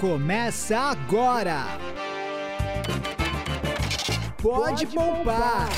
Começa 0.00 0.78
agora! 0.78 1.64
Pode, 4.40 4.86
poupar. 4.86 5.68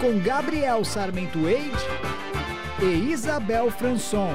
Com 0.00 0.18
Gabriel 0.20 0.86
Sarmento 0.86 1.46
Eide 1.46 1.76
e 2.82 3.12
Isabel 3.12 3.70
Franson. 3.70 4.30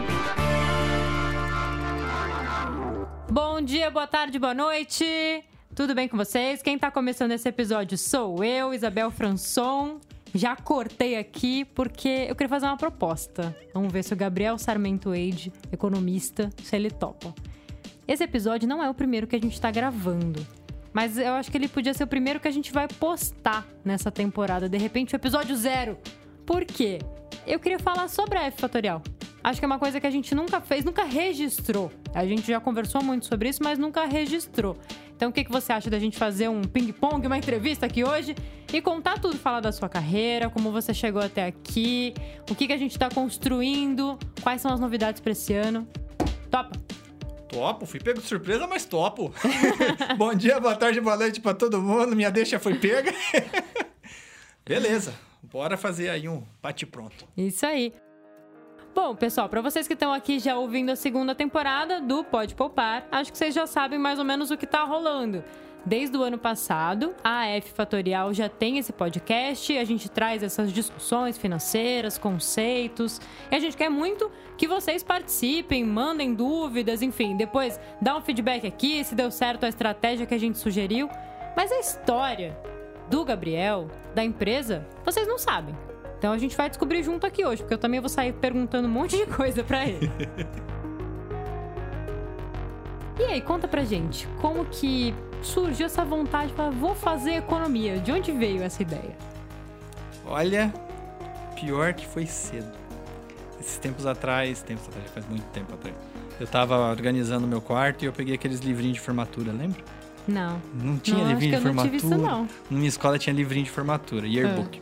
Bom 3.27 3.59
dia, 3.59 3.89
boa 3.89 4.05
tarde, 4.05 4.37
boa 4.37 4.53
noite. 4.53 5.43
Tudo 5.73 5.95
bem 5.95 6.07
com 6.07 6.15
vocês? 6.15 6.61
Quem 6.61 6.77
tá 6.77 6.91
começando 6.91 7.31
esse 7.31 7.49
episódio 7.49 7.97
sou 7.97 8.43
eu, 8.43 8.71
Isabel 8.71 9.09
Franson. 9.09 9.99
Já 10.31 10.55
cortei 10.55 11.17
aqui 11.17 11.65
porque 11.65 12.27
eu 12.29 12.35
queria 12.35 12.49
fazer 12.49 12.67
uma 12.67 12.77
proposta. 12.77 13.57
Vamos 13.73 13.91
ver 13.91 14.03
se 14.03 14.13
o 14.13 14.15
Gabriel 14.15 14.59
Sarmento 14.59 15.15
Eide, 15.15 15.51
economista, 15.71 16.51
se 16.61 16.75
ele 16.75 16.91
topa. 16.91 17.33
Esse 18.07 18.23
episódio 18.23 18.69
não 18.69 18.81
é 18.81 18.89
o 18.89 18.93
primeiro 18.93 19.27
que 19.27 19.35
a 19.35 19.39
gente 19.39 19.59
tá 19.59 19.69
gravando. 19.69 20.45
Mas 20.93 21.17
eu 21.17 21.33
acho 21.33 21.51
que 21.51 21.57
ele 21.57 21.67
podia 21.67 21.93
ser 21.93 22.05
o 22.05 22.07
primeiro 22.07 22.39
que 22.39 22.47
a 22.47 22.51
gente 22.51 22.71
vai 22.71 22.87
postar 22.87 23.67
nessa 23.83 24.09
temporada. 24.09 24.69
De 24.69 24.77
repente, 24.77 25.13
o 25.13 25.17
episódio 25.17 25.55
zero. 25.55 25.97
Por 26.45 26.63
quê? 26.63 26.99
Eu 27.45 27.59
queria 27.59 27.77
falar 27.77 28.07
sobre 28.07 28.37
a 28.37 28.43
F 28.43 28.61
Fatorial. 28.61 29.01
Acho 29.43 29.59
que 29.59 29.65
é 29.65 29.67
uma 29.67 29.77
coisa 29.77 29.99
que 29.99 30.07
a 30.07 30.09
gente 30.09 30.33
nunca 30.33 30.59
fez, 30.59 30.83
nunca 30.83 31.03
registrou. 31.03 31.91
A 32.13 32.25
gente 32.25 32.47
já 32.47 32.59
conversou 32.59 33.03
muito 33.03 33.25
sobre 33.25 33.49
isso, 33.49 33.61
mas 33.63 33.77
nunca 33.77 34.05
registrou. 34.05 34.77
Então, 35.15 35.29
o 35.29 35.31
que, 35.31 35.43
que 35.43 35.51
você 35.51 35.73
acha 35.73 35.89
da 35.89 35.99
gente 35.99 36.17
fazer 36.17 36.47
um 36.47 36.61
ping-pong, 36.61 37.25
uma 37.27 37.37
entrevista 37.37 37.85
aqui 37.85 38.03
hoje 38.03 38.35
e 38.73 38.81
contar 38.81 39.19
tudo, 39.19 39.37
falar 39.37 39.59
da 39.59 39.71
sua 39.71 39.89
carreira, 39.89 40.49
como 40.49 40.71
você 40.71 40.93
chegou 40.93 41.21
até 41.21 41.45
aqui, 41.45 42.13
o 42.49 42.55
que, 42.55 42.67
que 42.67 42.73
a 42.73 42.77
gente 42.77 42.91
está 42.91 43.09
construindo, 43.09 44.17
quais 44.41 44.61
são 44.61 44.71
as 44.71 44.79
novidades 44.79 45.21
para 45.21 45.31
esse 45.31 45.53
ano? 45.53 45.87
Topa! 46.49 46.71
Topo, 47.47 47.85
fui 47.85 47.99
pego 47.99 48.19
de 48.19 48.27
surpresa, 48.27 48.67
mas 48.67 48.85
topo. 48.85 49.33
Bom 50.17 50.33
dia, 50.33 50.59
boa 50.59 50.75
tarde, 50.75 50.99
boa 50.99 51.15
noite 51.15 51.39
pra 51.39 51.53
todo 51.53 51.81
mundo. 51.81 52.15
Minha 52.15 52.29
deixa 52.29 52.59
foi 52.59 52.75
pega. 52.75 53.13
Beleza, 54.65 55.13
bora 55.41 55.77
fazer 55.77 56.09
aí 56.09 56.27
um 56.27 56.43
bate-pronto. 56.61 57.27
Isso 57.37 57.65
aí. 57.65 57.93
Bom, 58.93 59.15
pessoal, 59.15 59.47
para 59.47 59.61
vocês 59.61 59.87
que 59.87 59.93
estão 59.93 60.11
aqui 60.11 60.39
já 60.39 60.57
ouvindo 60.57 60.91
a 60.91 60.95
segunda 60.95 61.33
temporada 61.33 62.01
do 62.01 62.23
Pode 62.23 62.55
Poupar, 62.55 63.07
acho 63.11 63.31
que 63.31 63.37
vocês 63.37 63.53
já 63.53 63.65
sabem 63.65 63.97
mais 63.99 64.19
ou 64.19 64.25
menos 64.25 64.51
o 64.51 64.57
que 64.57 64.65
tá 64.65 64.83
rolando. 64.83 65.43
Desde 65.87 66.17
o 66.17 66.21
ano 66.21 66.37
passado, 66.37 67.15
a 67.23 67.47
F 67.47 67.71
Fatorial 67.71 68.33
já 68.33 68.49
tem 68.49 68.77
esse 68.77 68.91
podcast, 68.91 69.77
a 69.77 69.85
gente 69.85 70.11
traz 70.11 70.43
essas 70.43 70.73
discussões 70.73 71.37
financeiras, 71.37 72.17
conceitos, 72.17 73.21
e 73.49 73.55
a 73.55 73.59
gente 73.59 73.77
quer 73.77 73.87
muito 73.87 74.29
que 74.57 74.67
vocês 74.67 75.01
participem, 75.01 75.85
mandem 75.85 76.33
dúvidas, 76.33 77.01
enfim, 77.01 77.37
depois 77.37 77.79
dá 78.01 78.17
um 78.17 78.21
feedback 78.21 78.67
aqui 78.67 79.01
se 79.01 79.15
deu 79.15 79.31
certo 79.31 79.63
a 79.63 79.69
estratégia 79.69 80.25
que 80.25 80.33
a 80.33 80.37
gente 80.37 80.57
sugeriu. 80.57 81.09
Mas 81.55 81.71
a 81.71 81.79
história 81.79 82.59
do 83.09 83.23
Gabriel, 83.23 83.87
da 84.13 84.25
empresa, 84.25 84.85
vocês 85.05 85.25
não 85.25 85.37
sabem. 85.37 85.73
Então 86.17 86.33
a 86.33 86.37
gente 86.37 86.57
vai 86.57 86.67
descobrir 86.67 87.01
junto 87.01 87.25
aqui 87.25 87.45
hoje, 87.45 87.61
porque 87.61 87.75
eu 87.75 87.79
também 87.79 88.01
vou 88.01 88.09
sair 88.09 88.33
perguntando 88.33 88.89
um 88.89 88.91
monte 88.91 89.15
de 89.15 89.25
coisa 89.25 89.63
para 89.63 89.87
ele. 89.87 90.11
e 93.17 93.23
aí, 93.23 93.39
conta 93.39 93.69
pra 93.69 93.85
gente, 93.85 94.27
como 94.41 94.65
que 94.65 95.15
surgiu 95.41 95.85
essa 95.85 96.03
vontade 96.03 96.47
de 96.49 96.53
falar, 96.53 96.71
vou 96.71 96.93
fazer 96.95 97.31
economia? 97.35 97.97
De 97.99 98.11
onde 98.11 98.31
veio 98.31 98.61
essa 98.63 98.81
ideia? 98.81 99.15
Olha, 100.25 100.73
pior 101.55 101.93
que 101.93 102.05
foi 102.05 102.25
cedo. 102.25 102.71
Esses 103.59 103.77
tempos 103.77 104.05
atrás, 104.05 104.61
tempos 104.61 104.87
atrás, 104.87 105.09
faz 105.11 105.27
muito 105.27 105.45
tempo 105.45 105.73
atrás. 105.73 105.95
Eu 106.39 106.45
tava 106.47 106.77
organizando 106.89 107.47
meu 107.47 107.61
quarto 107.61 108.03
e 108.03 108.05
eu 108.05 108.13
peguei 108.13 108.35
aqueles 108.35 108.59
livrinhos 108.59 108.95
de 108.97 109.01
formatura, 109.01 109.51
lembra? 109.51 109.81
Não. 110.27 110.61
Não 110.75 110.97
tinha 110.97 111.17
Não, 111.17 111.29
livrinho 111.29 111.59
de 111.59 111.65
eu 111.67 111.73
não 111.73 111.83
tive 111.83 111.99
formatura. 111.99 112.27
isso, 112.27 112.37
não. 112.37 112.41
Na 112.69 112.77
minha 112.77 112.89
escola 112.89 113.17
tinha 113.17 113.33
livrinho 113.33 113.63
de 113.65 113.71
formatura, 113.71 114.27
yearbook. 114.27 114.79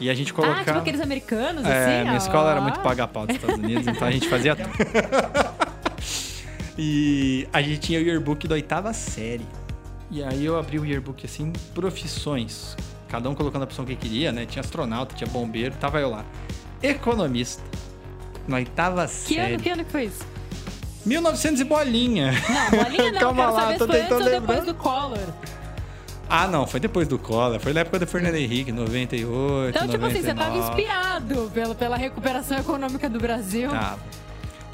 E 0.00 0.08
a 0.08 0.14
gente 0.14 0.32
Ah, 0.32 0.34
colocava. 0.34 0.64
tipo 0.64 0.78
aqueles 0.78 1.00
americanos, 1.00 1.64
É, 1.64 1.84
assim? 1.84 2.00
minha 2.02 2.14
ó. 2.14 2.16
escola 2.16 2.50
era 2.52 2.60
muito 2.60 2.80
paga 2.80 3.06
pau 3.06 3.26
dos 3.26 3.36
Estados 3.36 3.58
Unidos, 3.58 3.86
então 3.86 4.08
a 4.08 4.10
gente 4.10 4.28
fazia 4.28 4.56
tudo. 4.56 4.68
e 6.78 7.48
a 7.52 7.60
gente 7.60 7.80
tinha 7.80 7.98
o 7.98 8.02
yearbook 8.02 8.46
da 8.46 8.54
oitava 8.54 8.92
série. 8.92 9.44
E 10.10 10.22
aí 10.22 10.44
eu 10.44 10.58
abri 10.58 10.78
o 10.78 10.86
yearbook 10.86 11.26
assim, 11.26 11.52
profissões. 11.74 12.76
Cada 13.08 13.28
um 13.28 13.34
colocando 13.34 13.62
a 13.62 13.64
opção 13.64 13.84
que 13.84 13.96
queria, 13.96 14.30
né? 14.32 14.46
Tinha 14.46 14.60
astronauta, 14.60 15.14
tinha 15.14 15.28
bombeiro, 15.28 15.74
tava 15.80 15.98
eu 16.00 16.10
lá. 16.10 16.24
Economista. 16.82 17.62
Na 18.46 18.56
oitava 18.56 19.02
Que 19.06 19.34
série. 19.34 19.54
ano, 19.54 19.62
que 19.62 19.70
ano 19.70 19.84
que 19.84 19.90
foi 19.90 20.04
isso? 20.04 20.24
1900 21.04 21.60
e 21.60 21.64
bolinha. 21.64 22.32
Não, 22.32 22.84
bolinha 22.84 23.12
não, 23.12 23.20
Calma 23.20 23.50
lá, 23.50 23.60
saber 23.62 23.78
tô 23.78 23.86
tentando 23.86 24.12
ou 24.24 24.30
depois 24.30 24.58
lembrar. 24.58 24.60
do 24.60 24.74
Collor. 24.74 25.28
Ah, 26.30 26.46
não, 26.46 26.66
foi 26.66 26.78
depois 26.80 27.08
do 27.08 27.18
Collor. 27.18 27.58
Foi 27.58 27.72
na 27.72 27.80
época 27.80 27.98
do 27.98 28.06
Fernando 28.06 28.34
Henrique, 28.34 28.70
98, 28.70 29.76
Então, 29.76 29.88
tipo 29.88 30.04
assim, 30.04 30.20
você 30.20 30.34
tava 30.34 30.50
99. 30.54 30.58
inspirado 30.82 31.50
pela, 31.54 31.74
pela 31.74 31.96
recuperação 31.96 32.58
econômica 32.58 33.08
do 33.08 33.18
Brasil. 33.18 33.70
Tava. 33.70 33.98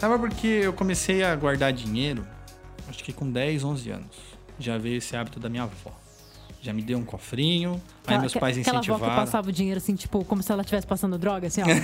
Tava 0.05 0.19
porque 0.19 0.47
eu 0.47 0.75
comecei 0.75 1.25
a 1.25 1.35
guardar 1.35 1.73
dinheiro, 1.73 2.27
acho 2.87 3.03
que 3.03 3.11
com 3.11 3.33
10, 3.33 3.65
11 3.65 3.91
anos. 3.91 4.17
Já 4.59 4.77
veio 4.77 4.99
esse 4.99 5.17
hábito 5.17 5.41
da 5.41 5.49
minha 5.49 5.63
avó. 5.63 5.93
Já 6.61 6.75
me 6.75 6.83
deu 6.83 6.99
um 6.99 7.05
cofrinho, 7.07 7.81
aí 8.07 8.19
meus 8.19 8.35
pais 8.35 8.59
Aquela 8.59 8.81
avó 8.81 8.85
que 8.85 8.91
incentivaram. 8.91 9.25
passava 9.25 9.49
o 9.49 9.53
dinheiro 9.53 9.79
assim, 9.79 9.95
tipo, 9.95 10.23
como 10.27 10.43
se 10.43 10.53
ela 10.53 10.61
estivesse 10.61 10.87
passando 10.87 11.17
droga, 11.17 11.47
assim, 11.47 11.63
ó. 11.63 11.65
pega, 11.65 11.83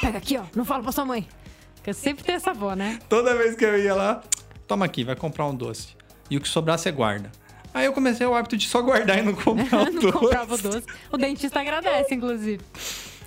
pega 0.00 0.18
aqui, 0.18 0.36
ó. 0.38 0.44
Não 0.54 0.64
fala 0.64 0.84
pra 0.84 0.92
sua 0.92 1.04
mãe. 1.04 1.26
Porque 1.74 1.92
sempre 1.92 2.22
tem 2.22 2.36
essa 2.36 2.52
avó, 2.52 2.74
né? 2.74 3.00
Toda 3.08 3.36
vez 3.36 3.56
que 3.56 3.64
eu 3.64 3.76
ia 3.76 3.92
lá, 3.92 4.22
toma 4.68 4.84
aqui, 4.84 5.02
vai 5.02 5.16
comprar 5.16 5.44
um 5.48 5.54
doce. 5.56 5.96
E 6.30 6.36
o 6.36 6.40
que 6.40 6.46
sobrar 6.46 6.78
você 6.78 6.92
guarda. 6.92 7.28
Aí 7.74 7.86
eu 7.86 7.92
comecei 7.92 8.24
o 8.24 8.36
hábito 8.36 8.56
de 8.56 8.68
só 8.68 8.80
guardar 8.80 9.18
e 9.18 9.22
não 9.22 9.34
comprar 9.42 9.80
o 9.80 9.84
não 9.86 10.00
doce. 10.00 10.12
comprava 10.12 10.54
o 10.54 10.58
doce. 10.58 10.86
O 11.10 11.16
dentista 11.16 11.58
agradece, 11.58 12.14
inclusive. 12.14 12.60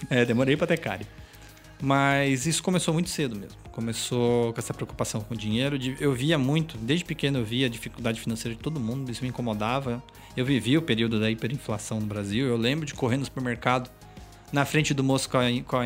É, 0.09 0.23
demorei 0.23 0.55
pra 0.55 0.67
ter 0.67 0.77
cárie. 0.77 1.05
Mas 1.81 2.45
isso 2.45 2.63
começou 2.63 2.93
muito 2.93 3.09
cedo 3.09 3.35
mesmo. 3.35 3.59
Começou 3.71 4.51
com 4.53 4.59
essa 4.59 4.73
preocupação 4.73 5.21
com 5.21 5.33
o 5.33 5.37
dinheiro. 5.37 5.77
Eu 5.99 6.13
via 6.13 6.37
muito, 6.37 6.77
desde 6.77 7.05
pequeno 7.05 7.39
eu 7.39 7.45
via 7.45 7.67
a 7.67 7.69
dificuldade 7.69 8.19
financeira 8.19 8.55
de 8.55 8.61
todo 8.61 8.79
mundo, 8.79 9.09
isso 9.09 9.23
me 9.23 9.29
incomodava. 9.29 10.03
Eu 10.35 10.45
vivi 10.45 10.77
o 10.77 10.81
período 10.81 11.19
da 11.19 11.31
hiperinflação 11.31 11.99
no 11.99 12.05
Brasil. 12.05 12.47
Eu 12.47 12.57
lembro 12.57 12.85
de 12.85 12.93
correr 12.93 13.17
no 13.17 13.25
supermercado 13.25 13.89
na 14.51 14.65
frente 14.65 14.93
do 14.93 15.03
moço 15.03 15.29
com 15.29 15.37
a, 15.37 15.43
com 15.65 15.77
a, 15.77 15.83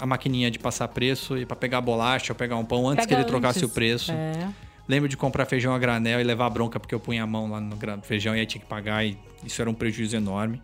a 0.00 0.06
maquininha 0.06 0.50
de 0.50 0.58
passar 0.58 0.88
preço 0.88 1.36
e 1.36 1.44
para 1.44 1.56
pegar 1.56 1.80
bolacha 1.80 2.32
ou 2.32 2.36
pegar 2.36 2.56
um 2.56 2.64
pão 2.64 2.88
antes 2.88 3.04
Pega 3.04 3.16
que 3.16 3.22
ele 3.22 3.28
trocasse 3.28 3.58
antes. 3.58 3.70
o 3.70 3.74
preço. 3.74 4.12
É. 4.12 4.48
Lembro 4.88 5.08
de 5.08 5.16
comprar 5.16 5.44
feijão 5.46 5.74
a 5.74 5.78
granel 5.78 6.20
e 6.20 6.24
levar 6.24 6.48
bronca 6.48 6.80
porque 6.80 6.94
eu 6.94 7.00
punha 7.00 7.24
a 7.24 7.26
mão 7.26 7.50
lá 7.50 7.60
no 7.60 7.76
feijão 8.02 8.34
e 8.34 8.40
aí 8.40 8.46
tinha 8.46 8.60
que 8.60 8.68
pagar 8.68 9.04
e 9.04 9.18
isso 9.44 9.60
era 9.60 9.68
um 9.68 9.74
prejuízo 9.74 10.16
enorme. 10.16 10.62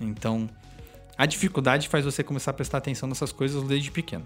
Então, 0.00 0.48
a 1.16 1.26
dificuldade 1.26 1.88
faz 1.88 2.04
você 2.04 2.24
começar 2.24 2.50
a 2.50 2.54
prestar 2.54 2.78
atenção 2.78 3.08
nessas 3.08 3.30
coisas 3.30 3.62
desde 3.64 3.90
pequeno. 3.90 4.24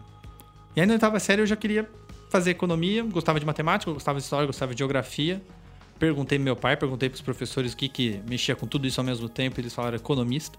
E 0.76 0.80
aí 0.80 0.86
na 0.86 0.94
oitava 0.94 1.18
série 1.20 1.42
eu 1.42 1.46
já 1.46 1.56
queria 1.56 1.88
fazer 2.28 2.50
economia, 2.50 3.04
gostava 3.04 3.38
de 3.38 3.46
matemática, 3.46 3.92
gostava 3.92 4.18
de 4.18 4.24
história, 4.24 4.46
gostava 4.46 4.74
de 4.74 4.78
geografia. 4.78 5.40
Perguntei 5.98 6.36
pro 6.38 6.44
meu 6.44 6.56
pai, 6.56 6.76
perguntei 6.76 7.08
pros 7.08 7.20
professores 7.20 7.72
o 7.72 7.76
que, 7.76 7.88
que 7.88 8.20
mexia 8.28 8.56
com 8.56 8.66
tudo 8.66 8.86
isso 8.86 9.00
ao 9.00 9.04
mesmo 9.04 9.28
tempo, 9.28 9.60
eles 9.60 9.72
falaram 9.72 9.96
economista. 9.96 10.58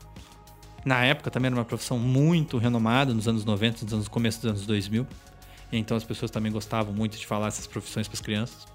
Na 0.85 1.03
época 1.03 1.29
também 1.29 1.47
era 1.47 1.55
uma 1.55 1.65
profissão 1.65 1.99
muito 1.99 2.57
renomada, 2.57 3.13
nos 3.13 3.27
anos 3.27 3.43
90, 3.43 3.83
nos 3.83 3.93
anos, 3.93 4.07
começo 4.07 4.41
dos 4.41 4.51
anos 4.51 4.65
2000. 4.65 5.05
Então 5.71 5.97
as 5.97 6.03
pessoas 6.03 6.31
também 6.31 6.51
gostavam 6.51 6.93
muito 6.93 7.17
de 7.17 7.25
falar 7.25 7.47
essas 7.47 7.67
profissões 7.67 8.07
para 8.07 8.15
as 8.15 8.21
crianças. 8.21 8.65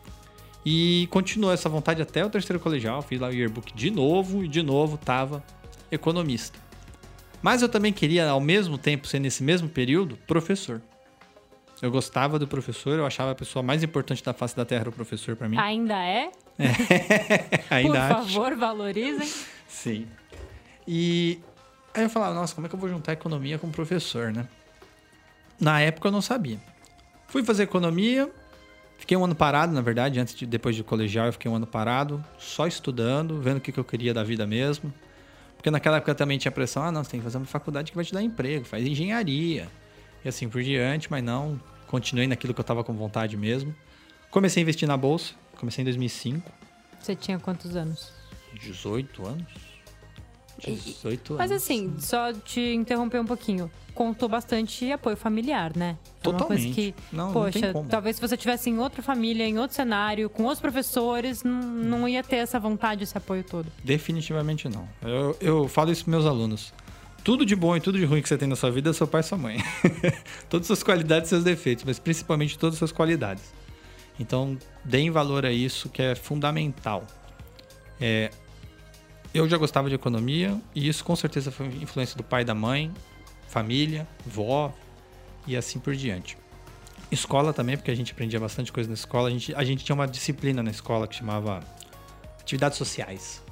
E 0.66 1.08
continuou 1.10 1.52
essa 1.52 1.68
vontade 1.68 2.02
até 2.02 2.22
o 2.22 2.28
terceiro 2.28 2.60
colegial, 2.60 3.00
fiz 3.00 3.18
lá 3.18 3.28
o 3.28 3.32
yearbook 3.32 3.72
de 3.72 3.90
novo 3.90 4.44
e 4.44 4.48
de 4.48 4.62
novo 4.62 4.98
tava 4.98 5.42
economista. 5.90 6.58
Mas 7.40 7.62
eu 7.62 7.68
também 7.68 7.92
queria, 7.92 8.28
ao 8.28 8.40
mesmo 8.40 8.76
tempo, 8.76 9.06
ser 9.06 9.18
nesse 9.18 9.42
mesmo 9.42 9.68
período, 9.68 10.18
professor. 10.26 10.82
Eu 11.82 11.90
gostava 11.90 12.38
do 12.38 12.46
professor, 12.46 12.98
eu 12.98 13.06
achava 13.06 13.30
a 13.30 13.34
pessoa 13.34 13.62
mais 13.62 13.82
importante 13.82 14.22
da 14.22 14.34
face 14.34 14.54
da 14.54 14.64
Terra 14.64 14.88
o 14.88 14.92
professor 14.92 15.34
para 15.34 15.48
mim. 15.48 15.56
Ainda 15.56 15.96
é? 15.96 16.30
Ainda 17.70 17.90
Por 17.90 17.96
acho. 17.96 18.14
favor, 18.14 18.54
valorizem. 18.54 19.28
Sim. 19.66 20.06
E 20.86 21.40
aí 21.94 22.02
eu 22.02 22.10
falava, 22.10 22.34
nossa, 22.34 22.54
como 22.54 22.66
é 22.66 22.68
que 22.68 22.74
eu 22.74 22.78
vou 22.78 22.88
juntar 22.88 23.12
economia 23.12 23.58
com 23.58 23.70
professor, 23.70 24.30
né? 24.30 24.46
Na 25.58 25.80
época 25.80 26.08
eu 26.08 26.12
não 26.12 26.20
sabia. 26.20 26.58
Fui 27.28 27.42
fazer 27.42 27.62
economia, 27.62 28.30
fiquei 28.98 29.16
um 29.16 29.24
ano 29.24 29.34
parado, 29.34 29.72
na 29.72 29.80
verdade, 29.80 30.20
antes 30.20 30.34
de 30.34 30.44
depois 30.44 30.76
de 30.76 30.84
colegial 30.84 31.26
eu 31.26 31.32
fiquei 31.32 31.50
um 31.50 31.54
ano 31.54 31.66
parado, 31.66 32.22
só 32.38 32.66
estudando, 32.66 33.40
vendo 33.40 33.56
o 33.56 33.60
que, 33.60 33.72
que 33.72 33.80
eu 33.80 33.84
queria 33.84 34.12
da 34.12 34.22
vida 34.22 34.46
mesmo. 34.46 34.92
Porque 35.56 35.70
naquela 35.70 35.98
época 35.98 36.14
também 36.14 36.38
tinha 36.38 36.52
pressão, 36.52 36.82
ah, 36.82 36.92
não, 36.92 37.04
você 37.04 37.12
tem 37.12 37.20
que 37.20 37.24
fazer 37.24 37.38
uma 37.38 37.46
faculdade 37.46 37.90
que 37.90 37.96
vai 37.96 38.04
te 38.04 38.12
dar 38.12 38.22
emprego, 38.22 38.64
faz 38.64 38.86
engenharia. 38.86 39.68
E 40.24 40.28
assim 40.28 40.48
por 40.48 40.62
diante, 40.62 41.10
mas 41.10 41.22
não, 41.22 41.60
continuei 41.86 42.26
naquilo 42.26 42.52
que 42.54 42.60
eu 42.60 42.64
tava 42.64 42.84
com 42.84 42.92
vontade 42.94 43.36
mesmo. 43.36 43.74
Comecei 44.30 44.60
a 44.60 44.62
investir 44.62 44.86
na 44.86 44.96
bolsa, 44.96 45.34
comecei 45.56 45.82
em 45.82 45.84
2005. 45.86 46.50
Você 47.00 47.16
tinha 47.16 47.38
quantos 47.38 47.74
anos? 47.76 48.12
18 48.54 49.26
anos? 49.26 49.70
18 50.58 51.34
Mas 51.38 51.50
anos. 51.50 51.62
assim, 51.62 51.94
só 51.98 52.32
te 52.34 52.60
interromper 52.74 53.18
um 53.20 53.24
pouquinho. 53.24 53.70
Contou 53.94 54.28
bastante 54.28 54.90
apoio 54.92 55.16
familiar, 55.16 55.74
né? 55.74 55.96
É 56.22 56.28
uma 56.28 56.38
coisa 56.38 56.38
Totalmente. 56.38 56.74
que, 56.74 56.94
Não, 57.10 57.26
não 57.26 57.32
poxa, 57.32 57.72
como. 57.72 57.88
talvez 57.88 58.16
se 58.16 58.22
você 58.22 58.36
tivesse 58.36 58.68
em 58.68 58.78
outra 58.78 59.02
família, 59.02 59.44
em 59.46 59.58
outro 59.58 59.74
cenário, 59.74 60.28
com 60.28 60.42
outros 60.42 60.60
professores, 60.60 61.42
não, 61.42 61.60
não 61.62 62.08
ia 62.08 62.22
ter 62.22 62.36
essa 62.36 62.60
vontade, 62.60 63.02
esse 63.04 63.16
apoio 63.16 63.42
todo. 63.42 63.66
Definitivamente 63.82 64.68
não. 64.68 64.86
Eu, 65.02 65.36
eu 65.40 65.68
falo 65.68 65.90
isso 65.90 66.04
pros 66.04 66.12
meus 66.14 66.26
alunos. 66.26 66.72
Tudo 67.22 67.44
de 67.44 67.54
bom 67.54 67.76
e 67.76 67.80
tudo 67.80 67.98
de 67.98 68.04
ruim 68.04 68.22
que 68.22 68.28
você 68.28 68.38
tem 68.38 68.48
na 68.48 68.56
sua 68.56 68.70
vida 68.70 68.90
é 68.90 68.92
seu 68.92 69.06
pai 69.06 69.20
e 69.20 69.24
sua 69.24 69.36
mãe. 69.36 69.58
Todas 70.48 70.64
as 70.64 70.66
suas 70.78 70.82
qualidades 70.82 71.28
e 71.28 71.30
seus 71.30 71.44
defeitos, 71.44 71.84
mas 71.84 71.98
principalmente 71.98 72.58
todas 72.58 72.74
as 72.74 72.78
suas 72.78 72.92
qualidades. 72.92 73.52
Então, 74.18 74.58
deem 74.84 75.10
valor 75.10 75.44
a 75.44 75.52
isso 75.52 75.88
que 75.88 76.02
é 76.02 76.14
fundamental. 76.14 77.06
É, 78.00 78.30
eu 79.32 79.48
já 79.48 79.56
gostava 79.56 79.88
de 79.88 79.94
economia 79.94 80.60
e 80.74 80.88
isso 80.88 81.04
com 81.04 81.14
certeza 81.14 81.50
foi 81.50 81.66
influência 81.66 82.16
do 82.16 82.24
pai 82.24 82.44
da 82.44 82.54
mãe, 82.54 82.92
família, 83.48 84.08
vó 84.26 84.72
e 85.46 85.56
assim 85.56 85.78
por 85.78 85.94
diante. 85.94 86.36
Escola 87.10 87.52
também, 87.52 87.76
porque 87.76 87.90
a 87.90 87.94
gente 87.94 88.12
aprendia 88.12 88.38
bastante 88.38 88.72
coisa 88.72 88.88
na 88.88 88.94
escola. 88.94 89.28
A 89.28 89.30
gente, 89.30 89.54
a 89.54 89.64
gente 89.64 89.84
tinha 89.84 89.94
uma 89.94 90.06
disciplina 90.06 90.62
na 90.62 90.70
escola 90.70 91.06
que 91.06 91.14
chamava 91.14 91.60
atividades 92.40 92.78
sociais. 92.78 93.42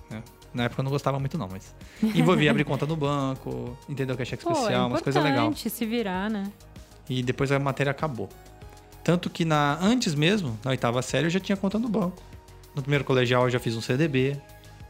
Na 0.52 0.64
época 0.64 0.80
eu 0.80 0.84
não 0.84 0.90
gostava 0.90 1.18
muito, 1.18 1.36
não, 1.36 1.48
mas 1.50 1.74
envolvia 2.02 2.50
abrir 2.50 2.64
conta 2.64 2.86
no 2.86 2.96
banco, 2.96 3.76
entender 3.88 4.12
o 4.12 4.16
que 4.16 4.22
é 4.22 4.24
cheque 4.24 4.44
Pô, 4.44 4.52
especial, 4.52 4.84
é 4.84 4.86
umas 4.86 5.02
coisas 5.02 5.22
legais. 5.22 5.60
se 5.60 5.86
virar, 5.86 6.30
né? 6.30 6.50
E 7.08 7.22
depois 7.22 7.52
a 7.52 7.58
matéria 7.58 7.90
acabou. 7.90 8.28
Tanto 9.04 9.30
que 9.30 9.44
na 9.44 9.78
antes 9.80 10.14
mesmo, 10.14 10.58
na 10.64 10.70
oitava 10.70 11.00
série, 11.00 11.26
eu 11.26 11.30
já 11.30 11.40
tinha 11.40 11.56
conta 11.56 11.78
no 11.78 11.88
banco. 11.88 12.22
No 12.74 12.82
primeiro 12.82 13.04
colegial 13.04 13.44
eu 13.44 13.50
já 13.50 13.58
fiz 13.58 13.74
um 13.76 13.80
CDB. 13.80 14.38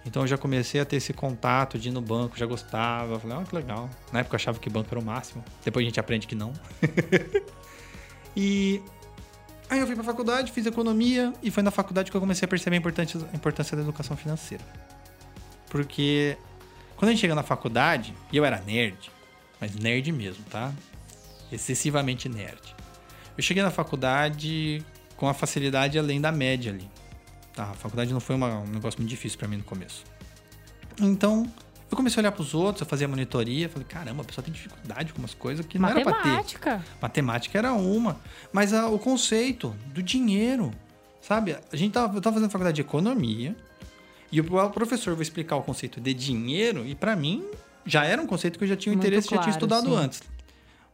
Então 0.04 0.22
eu 0.22 0.26
já 0.26 0.38
comecei 0.38 0.80
a 0.80 0.84
ter 0.84 0.96
esse 0.96 1.12
contato 1.12 1.78
de 1.78 1.88
ir 1.88 1.92
no 1.92 2.00
banco, 2.00 2.36
já 2.36 2.46
gostava. 2.46 3.18
Falei, 3.18 3.36
ah, 3.38 3.44
que 3.44 3.54
legal. 3.54 3.90
Na 4.12 4.20
época 4.20 4.34
eu 4.34 4.36
achava 4.36 4.58
que 4.58 4.70
banco 4.70 4.88
era 4.90 4.98
o 4.98 5.04
máximo. 5.04 5.44
Depois 5.64 5.84
a 5.84 5.86
gente 5.86 6.00
aprende 6.00 6.26
que 6.26 6.34
não. 6.34 6.52
e 8.36 8.82
aí 9.68 9.78
eu 9.78 9.86
fui 9.86 9.94
pra 9.94 10.04
faculdade, 10.04 10.50
fiz 10.50 10.66
economia 10.66 11.32
e 11.42 11.50
foi 11.50 11.62
na 11.62 11.70
faculdade 11.70 12.10
que 12.10 12.16
eu 12.16 12.20
comecei 12.20 12.46
a 12.46 12.48
perceber 12.48 12.76
a 12.76 12.78
importância, 12.78 13.20
a 13.32 13.36
importância 13.36 13.76
da 13.76 13.82
educação 13.82 14.16
financeira. 14.16 14.64
Porque 15.70 16.36
quando 16.96 17.10
a 17.10 17.12
gente 17.12 17.20
chega 17.20 17.34
na 17.34 17.42
faculdade, 17.42 18.14
e 18.32 18.36
eu 18.36 18.44
era 18.44 18.60
nerd, 18.60 19.10
mas 19.60 19.74
nerd 19.74 20.10
mesmo, 20.12 20.44
tá? 20.50 20.72
Excessivamente 21.50 22.28
nerd. 22.28 22.74
Eu 23.36 23.42
cheguei 23.42 23.62
na 23.62 23.70
faculdade 23.70 24.84
com 25.16 25.28
a 25.28 25.34
facilidade 25.34 25.98
além 25.98 26.20
da 26.20 26.30
média 26.32 26.72
ali. 26.72 26.88
Tá? 27.54 27.64
A 27.64 27.74
faculdade 27.74 28.12
não 28.12 28.20
foi 28.20 28.36
uma- 28.36 28.58
um 28.60 28.66
negócio 28.66 29.00
muito 29.00 29.10
difícil 29.10 29.38
pra 29.38 29.48
mim 29.48 29.56
no 29.58 29.64
começo. 29.64 30.04
Então, 31.00 31.50
eu 31.90 31.96
comecei 31.96 32.20
a 32.20 32.22
olhar 32.22 32.32
pros 32.32 32.54
outros, 32.54 32.80
eu 32.82 32.86
fazia 32.86 33.06
monitoria, 33.08 33.68
falei, 33.68 33.86
caramba, 33.88 34.22
a 34.22 34.24
pessoa 34.24 34.44
tem 34.44 34.52
dificuldade 34.52 35.12
com 35.12 35.20
umas 35.20 35.34
coisas 35.34 35.64
que 35.64 35.78
não 35.78 35.88
era 35.88 36.00
pra 36.02 36.12
ter. 36.14 36.28
Matemática. 36.28 36.84
Matemática 37.00 37.58
era 37.58 37.72
uma, 37.72 38.20
mas 38.52 38.72
a- 38.72 38.88
o 38.88 38.98
conceito 38.98 39.74
do 39.86 40.02
dinheiro, 40.02 40.72
sabe? 41.20 41.56
A 41.72 41.76
gente 41.76 41.92
tava, 41.92 42.16
eu 42.16 42.20
tava 42.20 42.34
fazendo 42.34 42.50
faculdade 42.50 42.74
de 42.76 42.80
economia 42.82 43.56
e 44.30 44.40
o 44.40 44.70
professor 44.70 45.14
vai 45.14 45.22
explicar 45.22 45.56
o 45.56 45.62
conceito 45.62 46.00
de 46.00 46.12
dinheiro 46.14 46.86
e 46.86 46.94
pra 46.94 47.16
mim 47.16 47.44
já 47.84 48.04
era 48.04 48.20
um 48.20 48.26
conceito 48.26 48.58
que 48.58 48.64
eu 48.64 48.68
já 48.68 48.76
tinha 48.76 48.92
Muito 48.92 49.06
interesse, 49.06 49.26
já 49.26 49.30
tinha 49.30 49.42
claro, 49.42 49.50
estudado 49.50 49.88
sim. 49.88 49.96
antes. 49.96 50.22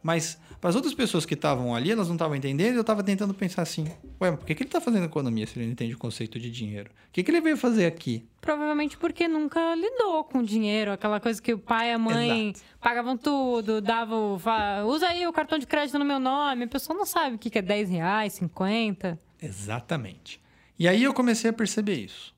Mas 0.01 0.39
para 0.61 0.69
as 0.69 0.75
outras 0.75 0.93
pessoas 0.93 1.25
que 1.25 1.33
estavam 1.33 1.75
ali, 1.75 1.91
elas 1.91 2.07
não 2.07 2.15
estavam 2.15 2.35
entendendo, 2.35 2.75
eu 2.75 2.83
tava 2.83 3.03
tentando 3.03 3.33
pensar 3.33 3.63
assim: 3.63 3.85
ué, 4.21 4.29
mas 4.31 4.35
por 4.35 4.45
que, 4.45 4.53
que 4.53 4.63
ele 4.63 4.69
tá 4.69 4.79
fazendo 4.79 5.05
economia 5.05 5.45
se 5.47 5.57
ele 5.57 5.65
não 5.65 5.73
entende 5.73 5.95
o 5.95 5.97
conceito 5.97 6.39
de 6.39 6.51
dinheiro? 6.51 6.91
O 6.91 7.11
que, 7.11 7.23
que 7.23 7.31
ele 7.31 7.41
veio 7.41 7.57
fazer 7.57 7.87
aqui? 7.87 8.27
Provavelmente 8.39 8.97
porque 8.97 9.27
nunca 9.27 9.73
lidou 9.73 10.23
com 10.23 10.43
dinheiro, 10.43 10.91
aquela 10.91 11.19
coisa 11.19 11.41
que 11.41 11.53
o 11.53 11.57
pai 11.57 11.89
e 11.89 11.93
a 11.93 11.97
mãe 11.97 12.49
Exato. 12.49 12.65
pagavam 12.79 13.17
tudo, 13.17 13.81
davam. 13.81 14.39
Usa 14.85 15.07
aí 15.07 15.25
o 15.25 15.33
cartão 15.33 15.57
de 15.57 15.65
crédito 15.65 15.97
no 15.97 16.05
meu 16.05 16.19
nome. 16.19 16.65
A 16.65 16.67
pessoa 16.67 16.95
não 16.97 17.05
sabe 17.05 17.35
o 17.35 17.39
que 17.39 17.49
que 17.49 17.57
é 17.57 17.63
10 17.63 17.89
reais, 17.89 18.33
50. 18.33 19.19
Exatamente. 19.41 20.39
E 20.77 20.87
aí 20.87 21.03
eu 21.03 21.15
comecei 21.15 21.49
a 21.49 21.53
perceber 21.53 21.95
isso. 21.95 22.34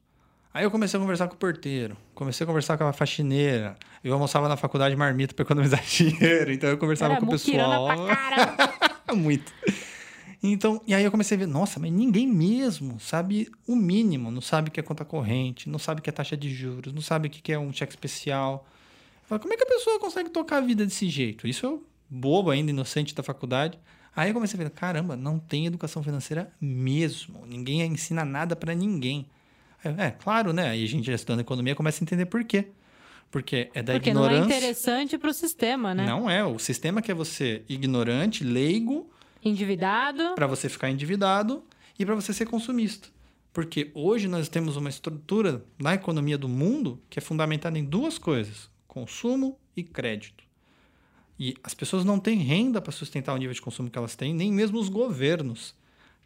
Aí 0.58 0.64
eu 0.64 0.72
comecei 0.72 0.98
a 0.98 1.00
conversar 1.00 1.28
com 1.28 1.36
o 1.36 1.38
porteiro, 1.38 1.96
comecei 2.16 2.44
a 2.44 2.48
conversar 2.48 2.80
com 2.80 2.84
a 2.84 2.92
faxineira. 2.92 3.78
Eu 4.04 4.12
almoçava 4.14 4.50
na 4.50 4.58
faculdade 4.58 4.96
marmita 4.96 5.32
para 5.32 5.44
economizar 5.44 5.80
dinheiro, 5.86 6.52
então 6.52 6.68
eu 6.68 6.80
conversava 6.80 7.14
Era 7.14 7.22
com 7.22 7.28
o 7.28 7.30
pessoal. 7.30 7.88
Muito. 9.14 9.54
Então, 10.42 10.82
e 10.88 10.96
aí 10.96 11.04
eu 11.04 11.12
comecei 11.12 11.38
a 11.38 11.40
ver, 11.42 11.46
nossa, 11.46 11.80
mas 11.80 11.92
ninguém 11.92 12.26
mesmo 12.26 13.00
sabe 13.00 13.52
o 13.68 13.76
mínimo, 13.76 14.32
não 14.32 14.42
sabe 14.42 14.70
o 14.70 14.72
que 14.72 14.80
é 14.80 14.84
conta 14.84 15.06
corrente, 15.06 15.70
não 15.70 15.78
sabe 15.78 16.00
o 16.00 16.04
que 16.04 16.10
é 16.10 16.14
taxa 16.14 16.36
de 16.36 16.52
juros, 16.52 16.92
não 16.92 17.04
sabe 17.04 17.28
o 17.28 17.30
que 17.30 17.54
é 17.54 17.60
um 17.60 17.72
cheque 17.72 17.94
especial. 17.94 18.68
Eu 19.22 19.28
falei, 19.28 19.42
como 19.44 19.54
é 19.54 19.58
que 19.58 19.64
a 19.64 19.68
pessoa 19.68 20.00
consegue 20.00 20.32
tocar 20.32 20.58
a 20.58 20.62
vida 20.62 20.84
desse 20.84 21.08
jeito? 21.08 21.48
Isso 21.48 21.68
eu, 21.68 21.86
bobo 22.10 22.50
ainda, 22.50 22.72
inocente 22.72 23.14
da 23.14 23.22
faculdade. 23.22 23.78
Aí 24.16 24.32
eu 24.32 24.34
comecei 24.34 24.60
a 24.60 24.64
ver, 24.64 24.72
caramba, 24.72 25.16
não 25.16 25.38
tem 25.38 25.68
educação 25.68 26.02
financeira 26.02 26.52
mesmo. 26.60 27.46
Ninguém 27.46 27.84
ensina 27.84 28.26
nada 28.26 28.56
pra 28.56 28.74
ninguém. 28.74 29.28
Aí, 29.84 29.94
É, 29.98 30.12
claro, 30.12 30.54
né? 30.54 30.70
Aí 30.70 30.84
a 30.84 30.88
gente 30.88 31.06
já 31.06 31.14
estudando 31.14 31.42
economia 31.42 31.76
começa 31.76 32.02
a 32.02 32.04
entender 32.04 32.26
por 32.26 32.44
quê. 32.44 32.68
Porque 33.30 33.70
é 33.74 33.84
da 33.84 33.94
Porque 33.94 34.14
não 34.14 34.24
é 34.24 34.28
ignorância. 34.28 34.56
interessante 34.58 35.18
pro 35.18 35.34
sistema, 35.34 35.94
né? 35.94 36.06
Não 36.06 36.30
é. 36.30 36.46
O 36.46 36.58
sistema 36.58 37.02
quer 37.02 37.14
você 37.14 37.62
ignorante, 37.68 38.44
leigo, 38.44 39.10
Endividado. 39.44 40.34
para 40.36 40.48
você 40.48 40.70
ficar 40.70 40.90
endividado 40.90 41.64
e 42.00 42.06
para 42.06 42.16
você 42.16 42.32
ser 42.34 42.46
consumista. 42.46 43.10
Porque 43.52 43.92
hoje 43.94 44.28
nós 44.28 44.48
temos 44.48 44.76
uma 44.78 44.88
estrutura 44.90 45.64
na 45.80 45.94
economia 45.94 46.38
do 46.38 46.48
mundo 46.48 47.02
que 47.10 47.20
é 47.20 47.22
fundamentada 47.22 47.78
em 47.78 47.84
duas 47.84 48.18
coisas: 48.18 48.70
consumo 48.88 49.58
e 49.76 49.84
crédito. 49.84 50.44
E 51.40 51.56
as 51.64 51.74
pessoas 51.74 52.06
não 52.06 52.20
têm 52.20 52.38
renda 52.40 52.82
para 52.82 52.92
sustentar 52.92 53.34
o 53.34 53.38
nível 53.38 53.54
de 53.54 53.62
consumo 53.62 53.90
que 53.90 53.98
elas 53.98 54.16
têm, 54.16 54.34
nem 54.34 54.52
mesmo 54.52 54.80
os 54.80 54.90
governos 54.90 55.76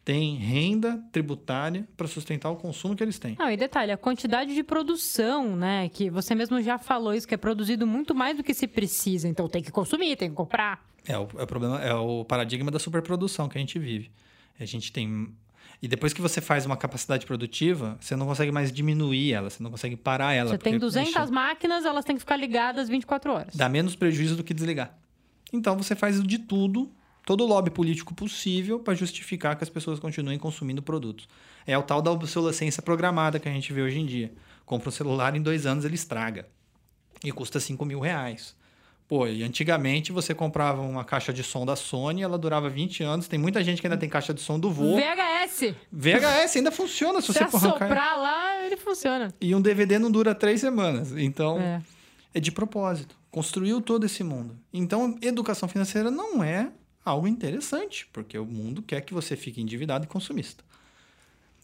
têm 0.03 0.35
renda 0.35 1.03
tributária 1.11 1.87
para 1.95 2.07
sustentar 2.07 2.49
o 2.49 2.55
consumo 2.55 2.95
que 2.95 3.03
eles 3.03 3.19
têm. 3.19 3.35
Não, 3.37 3.49
e 3.49 3.55
detalhe, 3.55 3.91
a 3.91 3.97
quantidade 3.97 4.53
de 4.53 4.63
produção, 4.63 5.55
né? 5.55 5.89
Que 5.89 6.09
você 6.09 6.33
mesmo 6.33 6.61
já 6.61 6.77
falou 6.77 7.13
isso, 7.13 7.27
que 7.27 7.35
é 7.35 7.37
produzido 7.37 7.85
muito 7.85 8.15
mais 8.15 8.35
do 8.35 8.43
que 8.43 8.53
se 8.53 8.67
precisa. 8.67 9.27
Então 9.27 9.47
tem 9.47 9.61
que 9.61 9.71
consumir, 9.71 10.15
tem 10.15 10.29
que 10.29 10.35
comprar. 10.35 10.83
É 11.07 11.17
o, 11.17 11.27
é 11.37 11.43
o 11.43 11.47
problema, 11.47 11.81
é 11.81 11.93
o 11.93 12.25
paradigma 12.25 12.71
da 12.71 12.79
superprodução 12.79 13.47
que 13.47 13.57
a 13.57 13.61
gente 13.61 13.77
vive. 13.77 14.11
A 14.59 14.65
gente 14.65 14.91
tem. 14.91 15.33
E 15.81 15.87
depois 15.87 16.13
que 16.13 16.21
você 16.21 16.39
faz 16.39 16.65
uma 16.65 16.77
capacidade 16.77 17.25
produtiva, 17.25 17.97
você 17.99 18.15
não 18.15 18.27
consegue 18.27 18.51
mais 18.51 18.71
diminuir 18.71 19.33
ela, 19.33 19.49
você 19.49 19.63
não 19.63 19.71
consegue 19.71 19.95
parar 19.95 20.33
ela. 20.33 20.51
Você 20.51 20.57
tem 20.57 20.73
porque, 20.73 20.85
200 20.85 21.13
bicho, 21.13 21.33
máquinas, 21.33 21.85
elas 21.85 22.05
têm 22.05 22.15
que 22.15 22.19
ficar 22.19 22.35
ligadas 22.35 22.87
24 22.87 23.31
horas. 23.31 23.55
Dá 23.55 23.67
menos 23.67 23.95
prejuízo 23.95 24.35
do 24.35 24.43
que 24.43 24.53
desligar. 24.53 24.95
Então 25.51 25.75
você 25.75 25.95
faz 25.95 26.21
de 26.21 26.37
tudo, 26.37 26.91
todo 27.25 27.43
o 27.43 27.47
lobby 27.47 27.69
político 27.69 28.13
possível 28.13 28.79
para 28.79 28.93
justificar 28.93 29.55
que 29.55 29.63
as 29.63 29.69
pessoas 29.69 29.99
continuem 29.99 30.37
consumindo 30.39 30.81
produtos. 30.81 31.27
É 31.65 31.77
o 31.77 31.83
tal 31.83 32.01
da 32.01 32.11
obsolescência 32.11 32.81
programada 32.81 33.39
que 33.39 33.47
a 33.47 33.51
gente 33.51 33.71
vê 33.71 33.81
hoje 33.81 33.99
em 33.99 34.05
dia. 34.05 34.31
Compra 34.65 34.89
um 34.89 34.91
celular, 34.91 35.35
em 35.35 35.41
dois 35.41 35.65
anos 35.65 35.85
ele 35.85 35.95
estraga. 35.95 36.47
E 37.23 37.31
custa 37.31 37.59
5 37.59 37.85
mil 37.85 37.99
reais. 37.99 38.55
Pô, 39.07 39.27
e 39.27 39.43
antigamente 39.43 40.11
você 40.11 40.33
comprava 40.33 40.81
uma 40.81 41.03
caixa 41.03 41.33
de 41.33 41.43
som 41.43 41.65
da 41.65 41.75
Sony, 41.75 42.23
ela 42.23 42.37
durava 42.37 42.69
20 42.69 43.03
anos. 43.03 43.27
Tem 43.27 43.37
muita 43.37 43.61
gente 43.61 43.81
que 43.81 43.85
ainda 43.87 43.97
tem 43.97 44.07
caixa 44.07 44.33
de 44.33 44.39
som 44.41 44.57
do 44.57 44.71
vô. 44.71 44.95
VHS! 44.95 45.75
VHS 45.91 46.55
ainda 46.55 46.71
funciona 46.71 47.19
se 47.19 47.27
Se 47.27 47.33
você 47.43 47.45
for 47.59 47.67
arrancar. 47.75 48.17
lá, 48.17 48.65
ele 48.65 48.77
funciona. 48.77 49.33
E 49.41 49.53
um 49.53 49.61
DVD 49.61 49.99
não 49.99 50.09
dura 50.09 50.33
três 50.33 50.61
semanas. 50.61 51.11
Então, 51.11 51.59
É. 51.59 51.81
é 52.33 52.39
de 52.39 52.51
propósito. 52.53 53.15
Construiu 53.29 53.81
todo 53.81 54.05
esse 54.05 54.23
mundo. 54.23 54.57
Então, 54.73 55.17
educação 55.21 55.67
financeira 55.67 56.09
não 56.09 56.41
é 56.41 56.71
algo 57.03 57.27
interessante, 57.27 58.07
porque 58.11 58.37
o 58.37 58.45
mundo 58.45 58.81
quer 58.81 59.01
que 59.01 59.13
você 59.13 59.35
fique 59.35 59.61
endividado 59.61 60.05
e 60.05 60.07
consumista. 60.07 60.63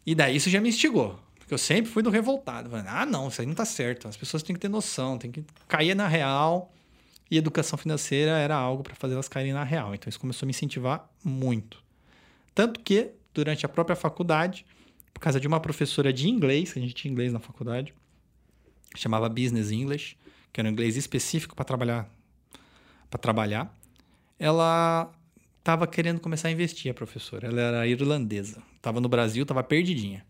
E 0.05 0.15
daí 0.15 0.35
isso 0.35 0.49
já 0.49 0.59
me 0.59 0.69
instigou. 0.69 1.19
Porque 1.37 1.53
eu 1.53 1.57
sempre 1.57 1.91
fui 1.91 2.03
do 2.03 2.09
revoltado. 2.09 2.69
Falei, 2.69 2.85
ah, 2.87 3.05
não, 3.05 3.29
isso 3.29 3.39
aí 3.39 3.47
não 3.47 3.53
tá 3.53 3.65
certo. 3.65 4.07
As 4.07 4.17
pessoas 4.17 4.43
têm 4.43 4.53
que 4.53 4.59
ter 4.59 4.69
noção, 4.69 5.17
têm 5.17 5.31
que 5.31 5.45
cair 5.67 5.95
na 5.95 6.07
real. 6.07 6.73
E 7.29 7.37
educação 7.37 7.77
financeira 7.77 8.31
era 8.31 8.55
algo 8.55 8.83
para 8.83 8.95
fazer 8.95 9.13
elas 9.13 9.27
caírem 9.27 9.53
na 9.53 9.63
real. 9.63 9.93
Então, 9.93 10.09
isso 10.09 10.19
começou 10.19 10.45
a 10.45 10.47
me 10.47 10.51
incentivar 10.51 11.09
muito. 11.23 11.81
Tanto 12.55 12.79
que, 12.79 13.11
durante 13.33 13.65
a 13.65 13.69
própria 13.69 13.95
faculdade, 13.95 14.65
por 15.13 15.19
causa 15.19 15.39
de 15.39 15.47
uma 15.47 15.59
professora 15.59 16.11
de 16.11 16.29
inglês, 16.29 16.73
que 16.73 16.79
a 16.79 16.81
gente 16.81 16.93
tinha 16.93 17.11
inglês 17.11 17.31
na 17.31 17.39
faculdade, 17.39 17.93
chamava 18.95 19.29
Business 19.29 19.71
English, 19.71 20.17
que 20.51 20.59
era 20.59 20.67
um 20.67 20.71
inglês 20.71 20.95
específico 20.95 21.55
para 21.55 21.65
trabalhar, 21.65 22.09
para 23.09 23.19
trabalhar. 23.19 23.73
Ela 24.39 25.11
estava 25.67 25.85
querendo 25.85 26.21
começar 26.21 26.47
a 26.47 26.51
investir, 26.51 26.89
a 26.89 26.93
professora. 26.93 27.45
Ela 27.47 27.59
era 27.59 27.87
irlandesa, 27.87 28.63
estava 28.77 29.01
no 29.01 29.09
Brasil, 29.09 29.41
estava 29.43 29.61
perdidinha. 29.61 30.25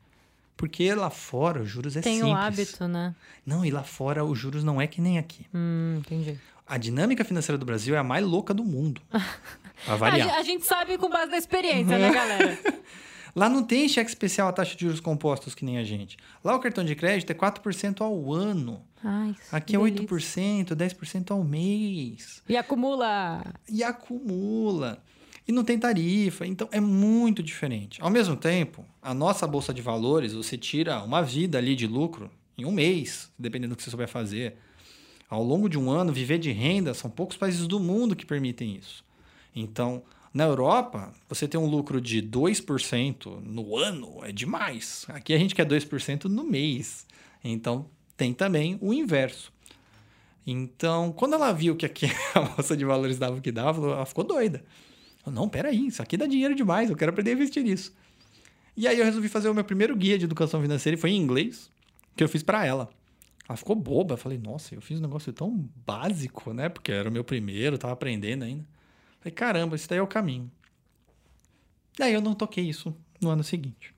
Porque 0.56 0.91
lá 0.96 1.12
fora 1.12 1.62
os 1.62 1.70
juros 1.70 1.96
é 1.96 2.01
Tem 2.01 2.15
simples. 2.15 2.34
o 2.34 2.36
hábito, 2.36 2.88
né? 2.88 3.15
Não, 3.46 3.63
e 3.63 3.70
lá 3.70 3.84
fora 3.84 4.25
os 4.25 4.39
juros 4.39 4.63
não 4.63 4.82
é 4.82 4.88
que 4.88 5.00
nem 5.00 5.20
aqui. 5.20 5.46
Hum, 5.53 5.98
entendi. 6.00 6.39
A 6.65 6.79
dinâmica 6.79 7.24
financeira 7.24 7.56
do 7.56 7.65
Brasil 7.67 7.94
é 7.96 8.00
a 8.00 8.03
mais 8.03 8.25
louca 8.25 8.51
do 8.51 8.63
mundo. 8.63 9.00
Pra 9.86 9.94
A, 9.94 9.96
variar. 9.96 10.27
ge- 10.27 10.34
a 10.36 10.41
gente 10.41 10.65
sabe 10.65 10.98
com 10.98 11.08
base 11.08 11.29
na 11.29 11.38
experiência, 11.38 12.00
né, 12.00 12.12
galera? 12.12 12.58
Lá 13.36 13.48
não 13.48 13.63
tem 13.63 13.88
cheque 13.88 14.10
especial 14.10 14.48
a 14.48 14.51
taxa 14.51 14.75
de 14.75 14.82
juros 14.82 15.00
compostos 15.00 15.53
que 15.53 15.63
nem 15.63 15.77
a 15.77 15.84
gente. 15.84 16.17
Lá 16.44 16.56
o 16.56 16.60
cartão 16.60 16.84
de 16.84 16.96
crédito 16.96 17.29
é 17.29 17.36
4% 17.36 18.01
ao 18.01 18.34
ano. 18.34 18.82
Ai, 19.03 19.36
Aqui 19.51 19.75
é 19.75 19.79
delícia. 19.79 20.08
8%, 20.08 20.75
10% 20.75 21.29
ao 21.29 21.44
mês. 21.44 22.41
E 22.50 22.58
acumula. 22.58 23.44
E 23.70 23.84
acumula. 23.84 24.98
E 25.48 25.51
não 25.51 25.63
tem 25.63 25.80
tarifa. 25.80 26.46
Então 26.46 26.68
é 26.72 26.80
muito 26.80 27.42
diferente. 27.42 28.01
Ao 28.01 28.10
mesmo 28.10 28.36
tempo, 28.36 28.84
a 29.01 29.13
nossa 29.13 29.48
bolsa 29.48 29.74
de 29.74 29.82
valores, 29.82 30.34
você 30.34 30.58
tira 30.58 31.01
uma 31.04 31.22
vida 31.22 31.58
ali 31.58 31.75
de 31.75 31.88
lucro 31.88 32.30
em 32.58 32.66
um 32.66 32.72
mês, 32.72 33.32
dependendo 33.38 33.74
do 33.74 33.77
que 33.77 33.84
você 33.84 33.89
souber 33.89 34.08
fazer. 34.08 34.58
Ao 35.30 35.44
longo 35.44 35.70
de 35.70 35.77
um 35.77 35.89
ano, 35.89 36.12
viver 36.13 36.39
de 36.39 36.51
renda, 36.51 36.94
são 36.94 37.10
poucos 37.10 37.38
países 37.38 37.68
do 37.68 37.80
mundo 37.80 38.16
que 38.16 38.25
permitem 38.25 38.75
isso. 38.75 39.04
Então, 39.56 40.04
na 40.34 40.46
Europa, 40.46 41.13
você 41.27 41.48
tem 41.48 41.60
um 41.60 41.66
lucro 41.66 42.00
de 42.00 42.22
2% 42.22 43.42
no 43.44 43.77
ano, 43.77 44.20
é 44.24 44.32
demais. 44.32 45.06
Aqui 45.10 45.34
a 45.34 45.38
gente 45.38 45.56
quer 45.56 45.66
2% 45.66 46.25
no 46.25 46.44
mês. 46.44 47.06
Então, 47.44 47.88
tem 48.16 48.34
também 48.34 48.77
o 48.82 48.94
inverso. 48.94 49.51
Então, 50.46 51.12
quando 51.12 51.34
ela 51.34 51.51
viu 51.51 51.75
que 51.75 51.86
aqui 51.86 52.06
a 52.34 52.42
bolsa 52.42 52.77
de 52.77 52.86
valores 52.86 53.18
dava 53.18 53.38
o 53.38 53.42
que 53.42 53.51
dava, 53.51 53.86
ela 53.86 54.06
ficou 54.06 54.24
doida. 54.24 54.63
Falou, 55.27 55.41
não, 55.41 55.50
peraí, 55.50 55.88
isso 55.88 56.01
aqui 56.01 56.15
dá 56.15 56.25
dinheiro 56.25 56.55
demais, 56.55 56.89
eu 56.89 56.96
quero 56.96 57.12
aprender 57.12 57.31
a 57.31 57.34
investir 57.34 57.62
nisso. 57.62 57.93
E 58.77 58.88
aí 58.88 58.98
eu 58.98 59.03
resolvi 59.03 59.27
fazer 59.27 59.50
o 59.50 59.53
meu 59.53 59.63
primeiro 59.65 59.93
guia 59.93 60.17
de 60.17 60.24
educação 60.24 60.62
financeira 60.62 60.98
e 60.98 61.00
foi 61.00 61.12
em 61.12 61.17
inglês, 61.17 61.69
que 62.15 62.24
eu 62.24 62.29
fiz 62.29 62.41
para 62.41 62.65
ela. 62.65 62.89
Ela 63.48 63.57
ficou 63.57 63.75
boba, 63.75 64.13
eu 64.13 64.17
falei, 64.17 64.38
nossa, 64.38 64.74
eu 64.74 64.81
fiz 64.81 65.00
um 65.00 65.01
negócio 65.01 65.34
tão 65.34 65.69
básico, 65.86 66.53
né? 66.53 66.69
Porque 66.69 66.93
era 66.93 67.10
o 67.10 67.12
meu 67.12 67.25
primeiro, 67.25 67.77
tava 67.77 67.91
aprendendo 67.91 68.43
ainda. 68.43 68.65
Falei, 69.19 69.34
caramba, 69.34 69.75
esse 69.75 69.88
daí 69.89 70.00
é 70.00 70.01
o 70.01 70.07
caminho. 70.07 70.50
Daí 71.98 72.13
eu 72.13 72.22
não 72.22 72.34
toquei 72.34 72.63
isso 72.63 72.96
no 73.19 73.29
ano 73.29 73.43
seguinte. 73.43 73.93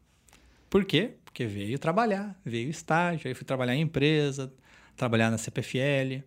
Por 0.67 0.83
quê? 0.83 1.13
Porque 1.25 1.45
veio 1.45 1.77
trabalhar, 1.77 2.39
veio 2.43 2.71
estágio, 2.71 3.27
aí 3.27 3.35
fui 3.35 3.45
trabalhar 3.45 3.75
em 3.75 3.81
empresa, 3.81 4.51
trabalhar 4.95 5.29
na 5.29 5.37
CPFL, 5.37 6.23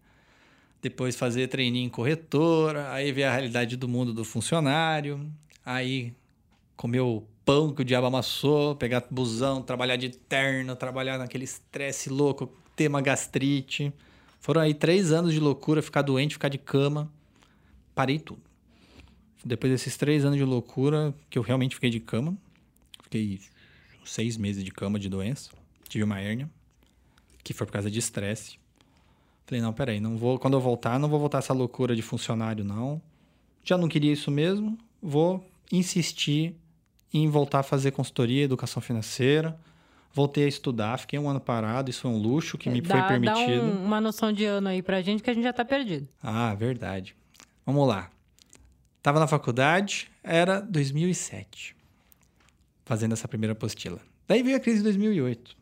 depois 0.82 1.14
fazer 1.14 1.46
treininho 1.46 1.86
em 1.86 1.88
corretora, 1.88 2.92
aí 2.92 3.12
ver 3.12 3.22
a 3.22 3.32
realidade 3.32 3.76
do 3.76 3.86
mundo 3.88 4.12
do 4.12 4.24
funcionário, 4.24 5.32
aí 5.64 6.12
comer 6.76 7.00
o 7.00 7.22
pão 7.44 7.72
que 7.72 7.82
o 7.82 7.84
diabo 7.84 8.08
amassou, 8.08 8.74
pegar 8.74 9.04
busão, 9.08 9.62
trabalhar 9.62 9.94
de 9.94 10.10
terno, 10.10 10.74
trabalhar 10.74 11.18
naquele 11.18 11.44
estresse 11.44 12.10
louco, 12.10 12.52
ter 12.74 12.88
uma 12.88 13.00
gastrite. 13.00 13.92
Foram 14.40 14.60
aí 14.60 14.74
três 14.74 15.12
anos 15.12 15.32
de 15.32 15.38
loucura, 15.38 15.80
ficar 15.80 16.02
doente, 16.02 16.34
ficar 16.34 16.48
de 16.48 16.58
cama. 16.58 17.08
Parei 17.94 18.18
tudo. 18.18 18.42
Depois 19.44 19.72
desses 19.72 19.96
três 19.96 20.24
anos 20.24 20.36
de 20.36 20.44
loucura, 20.44 21.14
que 21.30 21.38
eu 21.38 21.42
realmente 21.42 21.76
fiquei 21.76 21.90
de 21.90 22.00
cama, 22.00 22.36
fiquei 23.04 23.40
seis 24.04 24.36
meses 24.36 24.64
de 24.64 24.72
cama 24.72 24.98
de 24.98 25.08
doença, 25.08 25.50
tive 25.88 26.02
uma 26.02 26.18
hérnia, 26.18 26.50
que 27.44 27.52
foi 27.52 27.66
por 27.66 27.72
causa 27.72 27.90
de 27.90 27.98
estresse. 28.00 28.61
Falei, 29.46 29.60
não, 29.60 29.72
peraí, 29.72 30.00
não 30.00 30.16
vou, 30.16 30.38
quando 30.38 30.54
eu 30.54 30.60
voltar, 30.60 30.98
não 30.98 31.08
vou 31.08 31.18
voltar 31.18 31.38
essa 31.38 31.52
loucura 31.52 31.94
de 31.96 32.02
funcionário, 32.02 32.64
não. 32.64 33.00
Já 33.64 33.76
não 33.76 33.88
queria 33.88 34.12
isso 34.12 34.30
mesmo, 34.30 34.78
vou 35.02 35.44
insistir 35.70 36.56
em 37.12 37.28
voltar 37.28 37.60
a 37.60 37.62
fazer 37.62 37.90
consultoria, 37.92 38.44
educação 38.44 38.80
financeira. 38.80 39.58
Voltei 40.14 40.44
a 40.44 40.48
estudar, 40.48 40.98
fiquei 40.98 41.18
um 41.18 41.28
ano 41.28 41.40
parado, 41.40 41.90
isso 41.90 42.02
foi 42.02 42.10
um 42.10 42.18
luxo 42.18 42.58
que 42.58 42.68
me 42.68 42.80
dá, 42.80 42.88
foi 42.94 43.00
dá 43.00 43.08
permitido. 43.08 43.62
um- 43.62 43.84
uma 43.84 44.00
noção 44.00 44.30
de 44.32 44.44
ano 44.44 44.68
aí 44.68 44.82
pra 44.82 45.00
gente 45.00 45.22
que 45.22 45.30
a 45.30 45.34
gente 45.34 45.44
já 45.44 45.52
tá 45.52 45.64
perdido. 45.64 46.06
Ah, 46.22 46.54
verdade. 46.54 47.14
Vamos 47.64 47.86
lá. 47.88 48.10
Tava 49.02 49.18
na 49.18 49.26
faculdade, 49.26 50.10
era 50.22 50.60
2007, 50.60 51.74
fazendo 52.84 53.12
essa 53.12 53.26
primeira 53.26 53.52
apostila. 53.52 53.98
Daí 54.28 54.42
veio 54.42 54.56
a 54.56 54.60
crise 54.60 54.78
de 54.78 54.84
2008. 54.84 55.56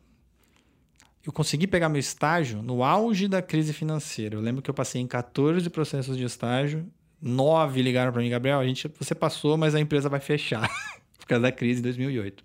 Eu 1.25 1.31
consegui 1.31 1.67
pegar 1.67 1.87
meu 1.89 1.99
estágio 1.99 2.61
no 2.61 2.83
auge 2.83 3.27
da 3.27 3.41
crise 3.41 3.73
financeira. 3.73 4.35
Eu 4.35 4.41
lembro 4.41 4.61
que 4.61 4.69
eu 4.69 4.73
passei 4.73 5.01
em 5.01 5.07
14 5.07 5.69
processos 5.69 6.17
de 6.17 6.23
estágio, 6.23 6.85
nove 7.21 7.81
ligaram 7.81 8.11
para 8.11 8.21
mim, 8.21 8.29
Gabriel, 8.29 8.59
a 8.59 8.65
gente, 8.65 8.87
você 8.99 9.13
passou, 9.13 9.55
mas 9.55 9.75
a 9.75 9.79
empresa 9.79 10.09
vai 10.09 10.19
fechar 10.19 10.67
por 11.19 11.27
causa 11.27 11.43
da 11.43 11.51
crise 11.51 11.75
de 11.75 11.83
2008. 11.83 12.43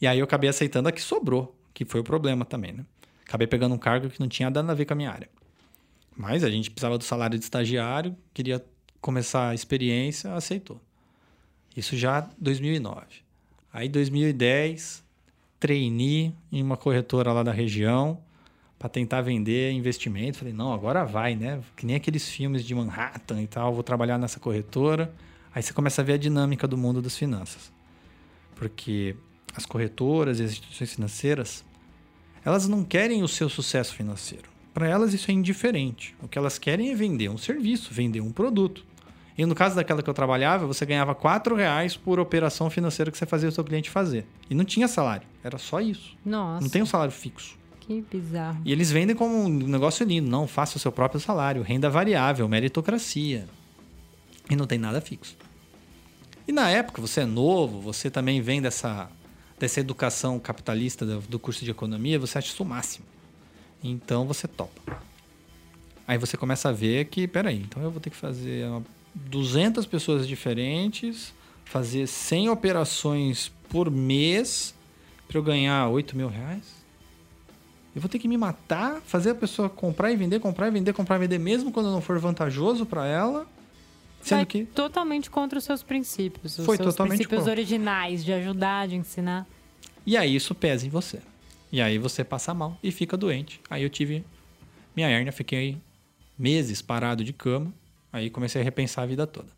E 0.00 0.06
aí 0.06 0.18
eu 0.18 0.24
acabei 0.24 0.48
aceitando 0.48 0.88
a 0.88 0.92
que 0.92 1.02
sobrou, 1.02 1.54
que 1.74 1.84
foi 1.84 2.00
o 2.00 2.04
problema 2.04 2.44
também, 2.44 2.72
né? 2.72 2.86
Acabei 3.26 3.46
pegando 3.46 3.74
um 3.74 3.78
cargo 3.78 4.08
que 4.08 4.18
não 4.18 4.28
tinha 4.28 4.48
nada 4.48 4.72
a 4.72 4.74
ver 4.74 4.86
com 4.86 4.94
a 4.94 4.96
minha 4.96 5.10
área. 5.10 5.28
Mas 6.16 6.42
a 6.42 6.50
gente 6.50 6.70
precisava 6.70 6.96
do 6.96 7.04
salário 7.04 7.38
de 7.38 7.44
estagiário, 7.44 8.16
queria 8.32 8.64
começar 9.00 9.50
a 9.50 9.54
experiência, 9.54 10.34
aceitou. 10.34 10.80
Isso 11.76 11.96
já 11.96 12.28
2009. 12.38 13.06
Aí 13.72 13.88
2010, 13.88 15.04
trainee 15.58 16.34
em 16.50 16.62
uma 16.62 16.76
corretora 16.76 17.32
lá 17.32 17.42
da 17.42 17.52
região 17.52 18.18
para 18.78 18.88
tentar 18.88 19.20
vender 19.22 19.72
investimento. 19.72 20.38
Falei, 20.38 20.54
não, 20.54 20.72
agora 20.72 21.04
vai, 21.04 21.34
né? 21.34 21.60
Que 21.76 21.84
nem 21.84 21.96
aqueles 21.96 22.28
filmes 22.28 22.64
de 22.64 22.74
Manhattan 22.74 23.42
e 23.42 23.46
tal, 23.46 23.74
vou 23.74 23.82
trabalhar 23.82 24.18
nessa 24.18 24.38
corretora. 24.38 25.12
Aí 25.54 25.62
você 25.62 25.72
começa 25.72 26.00
a 26.00 26.04
ver 26.04 26.14
a 26.14 26.18
dinâmica 26.18 26.68
do 26.68 26.76
mundo 26.76 27.02
das 27.02 27.16
finanças. 27.16 27.72
Porque 28.54 29.16
as 29.54 29.66
corretoras 29.66 30.38
e 30.38 30.44
as 30.44 30.52
instituições 30.52 30.94
financeiras, 30.94 31.64
elas 32.44 32.68
não 32.68 32.84
querem 32.84 33.22
o 33.22 33.28
seu 33.28 33.48
sucesso 33.48 33.94
financeiro. 33.94 34.48
Para 34.72 34.86
elas 34.86 35.12
isso 35.12 35.30
é 35.30 35.34
indiferente. 35.34 36.14
O 36.22 36.28
que 36.28 36.38
elas 36.38 36.58
querem 36.58 36.90
é 36.90 36.94
vender 36.94 37.28
um 37.28 37.38
serviço, 37.38 37.92
vender 37.92 38.20
um 38.20 38.30
produto. 38.30 38.86
E 39.38 39.46
no 39.46 39.54
caso 39.54 39.76
daquela 39.76 40.02
que 40.02 40.10
eu 40.10 40.14
trabalhava, 40.14 40.66
você 40.66 40.84
ganhava 40.84 41.12
R$ 41.12 41.54
reais 41.56 41.96
por 41.96 42.18
operação 42.18 42.68
financeira 42.68 43.08
que 43.10 43.16
você 43.16 43.24
fazia 43.24 43.48
o 43.48 43.52
seu 43.52 43.62
cliente 43.62 43.88
fazer. 43.88 44.26
E 44.50 44.54
não 44.54 44.64
tinha 44.64 44.88
salário, 44.88 45.26
era 45.44 45.56
só 45.58 45.80
isso. 45.80 46.16
Nossa, 46.26 46.60
Não 46.60 46.68
tem 46.68 46.82
um 46.82 46.86
salário 46.86 47.12
fixo. 47.12 47.56
que 47.78 48.04
bizarro. 48.10 48.60
E 48.64 48.72
eles 48.72 48.90
vendem 48.90 49.14
como 49.14 49.44
um 49.44 49.48
negócio 49.48 50.04
lindo. 50.04 50.28
Não, 50.28 50.48
faça 50.48 50.76
o 50.76 50.80
seu 50.80 50.90
próprio 50.90 51.20
salário, 51.20 51.62
renda 51.62 51.88
variável, 51.88 52.48
meritocracia. 52.48 53.46
E 54.50 54.56
não 54.56 54.66
tem 54.66 54.76
nada 54.78 55.00
fixo. 55.00 55.36
E 56.46 56.50
na 56.52 56.68
época, 56.68 57.00
você 57.00 57.20
é 57.20 57.24
novo, 57.26 57.80
você 57.80 58.10
também 58.10 58.40
vem 58.40 58.60
dessa, 58.60 59.08
dessa 59.58 59.78
educação 59.78 60.38
capitalista 60.40 61.06
do, 61.06 61.20
do 61.20 61.38
curso 61.38 61.64
de 61.64 61.70
economia, 61.70 62.18
você 62.18 62.38
acha 62.38 62.48
isso 62.48 62.62
o 62.64 62.66
máximo. 62.66 63.06
Então 63.84 64.26
você 64.26 64.48
topa. 64.48 64.98
Aí 66.08 66.18
você 66.18 66.36
começa 66.36 66.70
a 66.70 66.72
ver 66.72 67.04
que, 67.04 67.28
peraí, 67.28 67.58
então 67.60 67.82
eu 67.82 67.90
vou 67.90 68.00
ter 68.00 68.10
que 68.10 68.16
fazer 68.16 68.66
uma- 68.68 68.97
200 69.14 69.86
pessoas 69.86 70.26
diferentes, 70.26 71.34
fazer 71.64 72.06
100 72.06 72.50
operações 72.50 73.52
por 73.68 73.90
mês 73.90 74.74
para 75.26 75.38
eu 75.38 75.42
ganhar 75.42 75.88
8 75.88 76.16
mil 76.16 76.28
reais? 76.28 76.78
Eu 77.94 78.00
vou 78.00 78.08
ter 78.08 78.18
que 78.18 78.28
me 78.28 78.36
matar, 78.36 79.00
fazer 79.04 79.30
a 79.30 79.34
pessoa 79.34 79.68
comprar 79.68 80.12
e 80.12 80.16
vender, 80.16 80.38
comprar 80.40 80.68
e 80.68 80.70
vender, 80.70 80.92
comprar 80.92 81.16
e 81.16 81.20
vender, 81.20 81.38
mesmo 81.38 81.72
quando 81.72 81.90
não 81.90 82.00
for 82.00 82.18
vantajoso 82.18 82.86
para 82.86 83.06
ela. 83.06 83.46
Sendo 84.22 84.38
Vai 84.38 84.46
que 84.46 84.64
totalmente 84.66 85.30
contra 85.30 85.58
os 85.58 85.64
seus 85.64 85.82
princípios. 85.82 86.58
Os 86.58 86.64
Foi 86.64 86.76
seus 86.76 86.90
totalmente 86.90 87.18
princípios 87.18 87.40
contra. 87.40 87.52
originais 87.52 88.24
de 88.24 88.32
ajudar, 88.32 88.88
de 88.88 88.96
ensinar. 88.96 89.46
E 90.06 90.16
aí 90.16 90.34
isso 90.34 90.54
pesa 90.54 90.86
em 90.86 90.90
você. 90.90 91.20
E 91.70 91.80
aí 91.80 91.98
você 91.98 92.24
passa 92.24 92.54
mal 92.54 92.78
e 92.82 92.90
fica 92.90 93.16
doente. 93.16 93.60
Aí 93.68 93.82
eu 93.82 93.90
tive 93.90 94.24
minha 94.94 95.08
hérnia, 95.08 95.32
fiquei 95.32 95.76
meses 96.38 96.80
parado 96.80 97.22
de 97.22 97.32
cama. 97.32 97.72
Aí 98.12 98.30
comecei 98.30 98.60
a 98.60 98.64
repensar 98.64 99.02
a 99.02 99.06
vida 99.06 99.26
toda. 99.26 99.48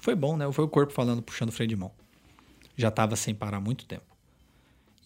Foi 0.00 0.14
bom, 0.14 0.36
né? 0.36 0.50
Foi 0.52 0.64
o 0.64 0.68
corpo 0.68 0.92
falando, 0.92 1.22
puxando 1.22 1.50
o 1.50 1.52
freio 1.52 1.68
de 1.68 1.76
mão. 1.76 1.92
Já 2.76 2.88
estava 2.88 3.14
sem 3.16 3.34
parar 3.34 3.60
muito 3.60 3.86
tempo. 3.86 4.16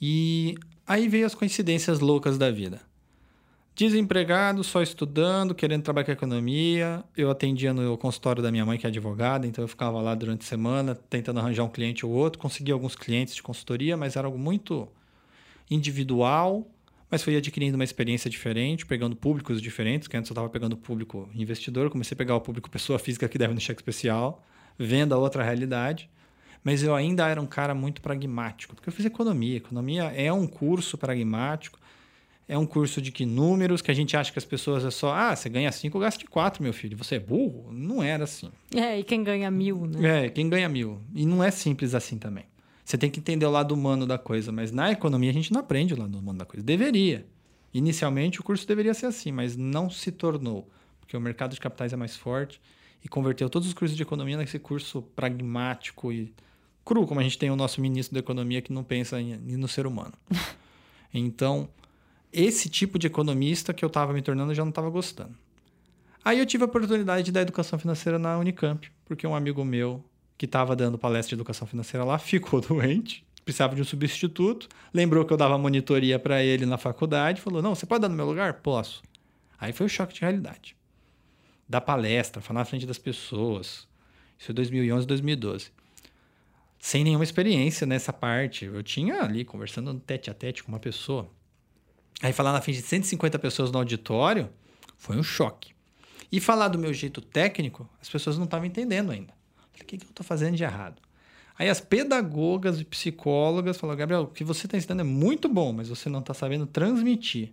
E 0.00 0.54
aí 0.86 1.08
veio 1.08 1.26
as 1.26 1.34
coincidências 1.34 2.00
loucas 2.00 2.38
da 2.38 2.50
vida. 2.50 2.80
Desempregado, 3.74 4.64
só 4.64 4.80
estudando, 4.80 5.54
querendo 5.54 5.82
trabalhar 5.82 6.06
com 6.06 6.12
economia. 6.12 7.04
Eu 7.14 7.30
atendia 7.30 7.74
no 7.74 7.98
consultório 7.98 8.42
da 8.42 8.50
minha 8.50 8.64
mãe, 8.64 8.78
que 8.78 8.86
é 8.86 8.88
advogada, 8.88 9.46
então 9.46 9.62
eu 9.62 9.68
ficava 9.68 10.00
lá 10.00 10.14
durante 10.14 10.42
a 10.42 10.48
semana 10.48 10.94
tentando 10.94 11.40
arranjar 11.40 11.64
um 11.64 11.68
cliente 11.68 12.06
ou 12.06 12.12
outro. 12.12 12.38
Consegui 12.38 12.72
alguns 12.72 12.96
clientes 12.96 13.34
de 13.34 13.42
consultoria, 13.42 13.94
mas 13.94 14.16
era 14.16 14.26
algo 14.26 14.38
muito 14.38 14.88
individual. 15.70 16.66
Mas 17.10 17.22
fui 17.22 17.36
adquirindo 17.36 17.76
uma 17.76 17.84
experiência 17.84 18.28
diferente, 18.28 18.84
pegando 18.84 19.14
públicos 19.14 19.62
diferentes, 19.62 20.08
que 20.08 20.16
antes 20.16 20.28
eu 20.28 20.34
estava 20.34 20.48
pegando 20.48 20.76
público 20.76 21.28
investidor, 21.34 21.88
comecei 21.88 22.14
a 22.14 22.18
pegar 22.18 22.34
o 22.34 22.40
público 22.40 22.68
pessoa 22.68 22.98
física 22.98 23.28
que 23.28 23.38
deve 23.38 23.54
no 23.54 23.60
cheque 23.60 23.80
especial, 23.80 24.44
vendo 24.78 25.14
a 25.14 25.18
outra 25.18 25.42
realidade. 25.44 26.10
Mas 26.64 26.82
eu 26.82 26.96
ainda 26.96 27.28
era 27.28 27.40
um 27.40 27.46
cara 27.46 27.74
muito 27.74 28.02
pragmático, 28.02 28.74
porque 28.74 28.88
eu 28.88 28.92
fiz 28.92 29.06
economia. 29.06 29.58
Economia 29.58 30.04
é 30.16 30.32
um 30.32 30.48
curso 30.48 30.98
pragmático, 30.98 31.78
é 32.48 32.58
um 32.58 32.66
curso 32.66 33.00
de 33.00 33.12
que 33.12 33.24
números, 33.24 33.80
que 33.80 33.90
a 33.90 33.94
gente 33.94 34.16
acha 34.16 34.32
que 34.32 34.38
as 34.38 34.44
pessoas 34.44 34.84
é 34.84 34.90
só, 34.90 35.12
ah, 35.14 35.34
você 35.34 35.48
ganha 35.48 35.70
5, 35.70 35.96
gaste 36.00 36.24
4, 36.24 36.60
meu 36.60 36.72
filho. 36.72 36.96
Você 36.96 37.16
é 37.16 37.18
burro? 37.20 37.70
Não 37.72 38.02
era 38.02 38.24
assim. 38.24 38.50
É, 38.74 38.98
e 38.98 39.04
quem 39.04 39.22
ganha 39.22 39.48
mil, 39.48 39.86
né? 39.86 40.26
É, 40.26 40.28
quem 40.28 40.48
ganha 40.48 40.68
mil. 40.68 41.00
E 41.14 41.24
não 41.24 41.42
é 41.42 41.52
simples 41.52 41.94
assim 41.94 42.18
também. 42.18 42.44
Você 42.86 42.96
tem 42.96 43.10
que 43.10 43.18
entender 43.18 43.44
o 43.44 43.50
lado 43.50 43.74
humano 43.74 44.06
da 44.06 44.16
coisa, 44.16 44.52
mas 44.52 44.70
na 44.70 44.92
economia 44.92 45.28
a 45.28 45.32
gente 45.32 45.52
não 45.52 45.58
aprende 45.58 45.92
o 45.92 45.98
lado 45.98 46.16
humano 46.16 46.38
da 46.38 46.44
coisa. 46.44 46.64
Deveria. 46.64 47.26
Inicialmente 47.74 48.40
o 48.40 48.44
curso 48.44 48.64
deveria 48.64 48.94
ser 48.94 49.06
assim, 49.06 49.32
mas 49.32 49.56
não 49.56 49.90
se 49.90 50.12
tornou, 50.12 50.70
porque 51.00 51.16
o 51.16 51.20
mercado 51.20 51.52
de 51.52 51.60
capitais 51.60 51.92
é 51.92 51.96
mais 51.96 52.14
forte 52.14 52.60
e 53.04 53.08
converteu 53.08 53.50
todos 53.50 53.66
os 53.66 53.74
cursos 53.74 53.96
de 53.96 54.04
economia 54.04 54.36
nesse 54.36 54.60
curso 54.60 55.02
pragmático 55.02 56.12
e 56.12 56.32
cru, 56.84 57.04
como 57.08 57.18
a 57.18 57.24
gente 57.24 57.36
tem 57.36 57.50
o 57.50 57.56
nosso 57.56 57.80
ministro 57.80 58.14
da 58.14 58.20
Economia 58.20 58.62
que 58.62 58.72
não 58.72 58.84
pensa 58.84 59.20
em, 59.20 59.36
no 59.36 59.68
ser 59.68 59.86
humano. 59.86 60.14
Então, 61.14 61.70
esse 62.30 62.68
tipo 62.68 62.98
de 62.98 63.06
economista 63.06 63.72
que 63.72 63.82
eu 63.82 63.86
estava 63.86 64.12
me 64.12 64.20
tornando 64.20 64.50
eu 64.50 64.54
já 64.54 64.62
não 64.62 64.68
estava 64.68 64.90
gostando. 64.90 65.34
Aí 66.22 66.38
eu 66.38 66.44
tive 66.44 66.62
a 66.62 66.66
oportunidade 66.66 67.22
de 67.22 67.32
dar 67.32 67.40
educação 67.40 67.78
financeira 67.78 68.18
na 68.18 68.36
Unicamp, 68.36 68.92
porque 69.06 69.26
um 69.26 69.34
amigo 69.34 69.64
meu 69.64 70.04
que 70.36 70.44
estava 70.44 70.76
dando 70.76 70.98
palestra 70.98 71.30
de 71.30 71.34
educação 71.34 71.66
financeira 71.66 72.04
lá 72.04 72.18
ficou 72.18 72.60
doente, 72.60 73.24
precisava 73.44 73.74
de 73.74 73.82
um 73.82 73.84
substituto, 73.84 74.68
lembrou 74.92 75.24
que 75.24 75.32
eu 75.32 75.36
dava 75.36 75.56
monitoria 75.56 76.18
para 76.18 76.42
ele 76.42 76.66
na 76.66 76.78
faculdade, 76.78 77.40
falou: 77.40 77.62
"Não, 77.62 77.74
você 77.74 77.86
pode 77.86 78.02
dar 78.02 78.08
no 78.08 78.16
meu 78.16 78.26
lugar?" 78.26 78.54
Posso. 78.54 79.02
Aí 79.58 79.72
foi 79.72 79.84
o 79.84 79.86
um 79.86 79.90
choque 79.90 80.14
de 80.14 80.20
realidade. 80.20 80.76
Dar 81.68 81.80
palestra, 81.80 82.42
falar 82.42 82.60
na 82.60 82.64
frente 82.64 82.86
das 82.86 82.98
pessoas. 82.98 83.88
Isso 84.38 84.50
é 84.50 84.54
2011, 84.54 85.06
2012. 85.06 85.72
Sem 86.78 87.02
nenhuma 87.02 87.24
experiência 87.24 87.86
nessa 87.86 88.12
parte. 88.12 88.66
Eu 88.66 88.82
tinha 88.82 89.22
ali 89.22 89.44
conversando 89.44 89.92
tete 89.98 90.30
a 90.30 90.34
tete 90.34 90.62
com 90.62 90.70
uma 90.70 90.78
pessoa. 90.78 91.30
Aí 92.22 92.32
falar 92.32 92.52
na 92.52 92.60
frente 92.60 92.80
de 92.80 92.86
150 92.86 93.38
pessoas 93.38 93.70
no 93.70 93.78
auditório 93.78 94.50
foi 94.96 95.16
um 95.16 95.22
choque. 95.22 95.74
E 96.30 96.40
falar 96.40 96.68
do 96.68 96.78
meu 96.78 96.92
jeito 96.92 97.20
técnico, 97.20 97.88
as 98.00 98.08
pessoas 98.08 98.36
não 98.36 98.44
estavam 98.44 98.66
entendendo 98.66 99.10
ainda. 99.10 99.34
Falei, 99.76 99.84
o 99.84 99.86
que, 99.86 99.98
que 99.98 100.06
eu 100.06 100.10
estou 100.10 100.24
fazendo 100.24 100.56
de 100.56 100.64
errado? 100.64 101.00
Aí 101.58 101.68
as 101.68 101.80
pedagogas 101.80 102.80
e 102.80 102.84
psicólogas 102.84 103.78
falaram, 103.78 103.98
Gabriel, 103.98 104.22
o 104.22 104.26
que 104.26 104.44
você 104.44 104.66
está 104.66 104.76
ensinando 104.76 105.02
é 105.02 105.04
muito 105.04 105.48
bom, 105.48 105.72
mas 105.72 105.88
você 105.88 106.08
não 106.08 106.20
está 106.20 106.34
sabendo 106.34 106.66
transmitir. 106.66 107.52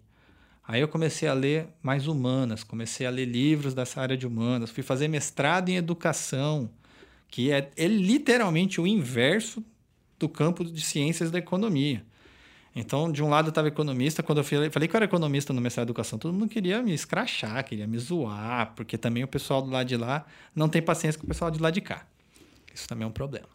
Aí 0.65 0.81
eu 0.81 0.87
comecei 0.87 1.27
a 1.27 1.33
ler 1.33 1.67
mais 1.81 2.07
humanas, 2.07 2.63
comecei 2.63 3.05
a 3.05 3.09
ler 3.09 3.25
livros 3.25 3.73
dessa 3.73 4.01
área 4.01 4.15
de 4.15 4.25
humanas, 4.25 4.71
fui 4.71 4.83
fazer 4.83 5.07
mestrado 5.07 5.69
em 5.69 5.75
educação, 5.75 6.69
que 7.27 7.51
é, 7.51 7.69
é 7.75 7.87
literalmente 7.87 8.79
o 8.79 8.87
inverso 8.87 9.63
do 10.17 10.29
campo 10.29 10.63
de 10.63 10.81
ciências 10.81 11.31
da 11.31 11.39
economia. 11.39 12.05
Então, 12.75 13.11
de 13.11 13.21
um 13.21 13.29
lado 13.29 13.47
eu 13.47 13.49
estava 13.49 13.67
economista, 13.67 14.23
quando 14.23 14.39
eu 14.39 14.43
falei 14.43 14.69
que 14.69 14.95
eu 14.95 14.97
era 14.97 15.05
economista 15.05 15.53
no 15.53 15.61
mestrado 15.61 15.85
de 15.85 15.91
educação, 15.91 16.17
todo 16.17 16.33
mundo 16.33 16.49
queria 16.49 16.81
me 16.81 16.93
escrachar, 16.93 17.63
queria 17.63 17.85
me 17.85 17.99
zoar, 17.99 18.73
porque 18.75 18.97
também 18.97 19.23
o 19.23 19.27
pessoal 19.27 19.61
do 19.61 19.69
lado 19.69 19.87
de 19.87 19.95
lá 19.95 20.25
não 20.55 20.67
tem 20.67 20.81
paciência 20.81 21.19
com 21.19 21.25
o 21.25 21.29
pessoal 21.29 21.51
de 21.51 21.59
lá 21.59 21.69
de 21.69 21.81
cá. 21.81 22.07
Isso 22.73 22.87
também 22.87 23.05
é 23.05 23.07
um 23.07 23.11
problema. 23.11 23.47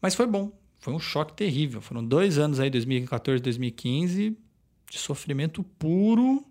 Mas 0.00 0.14
foi 0.14 0.26
bom, 0.26 0.50
foi 0.78 0.92
um 0.92 0.98
choque 0.98 1.32
terrível. 1.32 1.80
Foram 1.80 2.04
dois 2.04 2.38
anos 2.38 2.58
aí, 2.58 2.70
2014, 2.70 3.42
2015, 3.42 4.36
de 4.90 4.98
sofrimento 4.98 5.62
puro, 5.62 6.44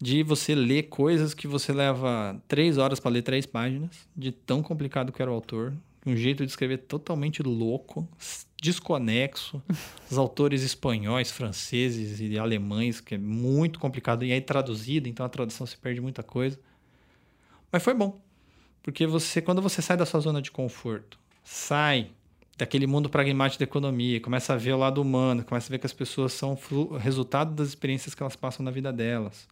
de 0.00 0.22
você 0.22 0.54
ler 0.54 0.84
coisas 0.84 1.34
que 1.34 1.46
você 1.46 1.72
leva 1.72 2.40
três 2.48 2.78
horas 2.78 3.00
para 3.00 3.10
ler 3.10 3.22
três 3.22 3.46
páginas, 3.46 4.08
de 4.16 4.32
tão 4.32 4.62
complicado 4.62 5.12
que 5.12 5.22
era 5.22 5.30
o 5.30 5.34
autor, 5.34 5.72
um 6.04 6.16
jeito 6.16 6.44
de 6.44 6.50
escrever 6.50 6.78
totalmente 6.78 7.42
louco, 7.42 8.08
desconexo. 8.60 9.62
Os 10.10 10.18
autores 10.18 10.62
espanhóis, 10.62 11.30
franceses 11.30 12.20
e 12.20 12.38
alemães, 12.38 13.00
que 13.00 13.14
é 13.14 13.18
muito 13.18 13.78
complicado. 13.78 14.24
E 14.24 14.32
aí 14.32 14.40
traduzido, 14.40 15.08
então 15.08 15.24
a 15.24 15.28
tradução 15.28 15.66
se 15.66 15.76
perde 15.76 16.00
muita 16.00 16.22
coisa. 16.22 16.58
Mas 17.70 17.82
foi 17.82 17.94
bom. 17.94 18.20
Porque 18.82 19.06
você, 19.06 19.40
quando 19.40 19.62
você 19.62 19.80
sai 19.80 19.96
da 19.96 20.04
sua 20.04 20.20
zona 20.20 20.42
de 20.42 20.50
conforto, 20.50 21.18
sai 21.44 22.10
daquele 22.58 22.86
mundo 22.86 23.08
pragmático 23.08 23.60
da 23.60 23.64
economia, 23.64 24.20
começa 24.20 24.52
a 24.52 24.56
ver 24.56 24.72
o 24.72 24.78
lado 24.78 25.00
humano, 25.00 25.44
começa 25.44 25.68
a 25.68 25.72
ver 25.72 25.78
que 25.78 25.86
as 25.86 25.92
pessoas 25.92 26.32
são 26.32 26.58
resultado 26.98 27.54
das 27.54 27.68
experiências 27.68 28.14
que 28.14 28.22
elas 28.22 28.36
passam 28.36 28.64
na 28.64 28.70
vida 28.70 28.92
delas. 28.92 29.48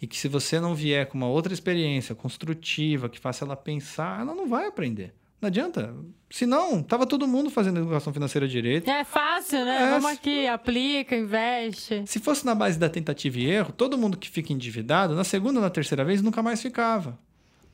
E 0.00 0.06
que 0.06 0.16
se 0.16 0.26
você 0.26 0.58
não 0.58 0.74
vier 0.74 1.06
com 1.06 1.16
uma 1.16 1.28
outra 1.28 1.52
experiência 1.52 2.14
construtiva, 2.14 3.08
que 3.08 3.20
faça 3.20 3.44
ela 3.44 3.54
pensar, 3.54 4.20
ela 4.20 4.34
não 4.34 4.48
vai 4.48 4.66
aprender. 4.66 5.14
Não 5.40 5.48
adianta. 5.48 5.94
Se 6.30 6.46
não, 6.46 6.82
tava 6.82 7.06
todo 7.06 7.26
mundo 7.26 7.50
fazendo 7.50 7.80
educação 7.80 8.12
financeira 8.12 8.46
direito. 8.46 8.88
É 8.88 9.04
fácil, 9.04 9.64
né? 9.64 9.82
É, 9.82 9.90
Vamos 9.90 10.10
aqui, 10.10 10.46
aplica, 10.46 11.16
investe. 11.16 12.04
Se 12.06 12.20
fosse 12.20 12.46
na 12.46 12.54
base 12.54 12.78
da 12.78 12.88
tentativa 12.88 13.38
e 13.38 13.50
erro, 13.50 13.72
todo 13.72 13.98
mundo 13.98 14.16
que 14.16 14.30
fica 14.30 14.52
endividado, 14.52 15.14
na 15.14 15.24
segunda 15.24 15.58
ou 15.58 15.62
na 15.62 15.70
terceira 15.70 16.04
vez, 16.04 16.22
nunca 16.22 16.42
mais 16.42 16.62
ficava. 16.62 17.18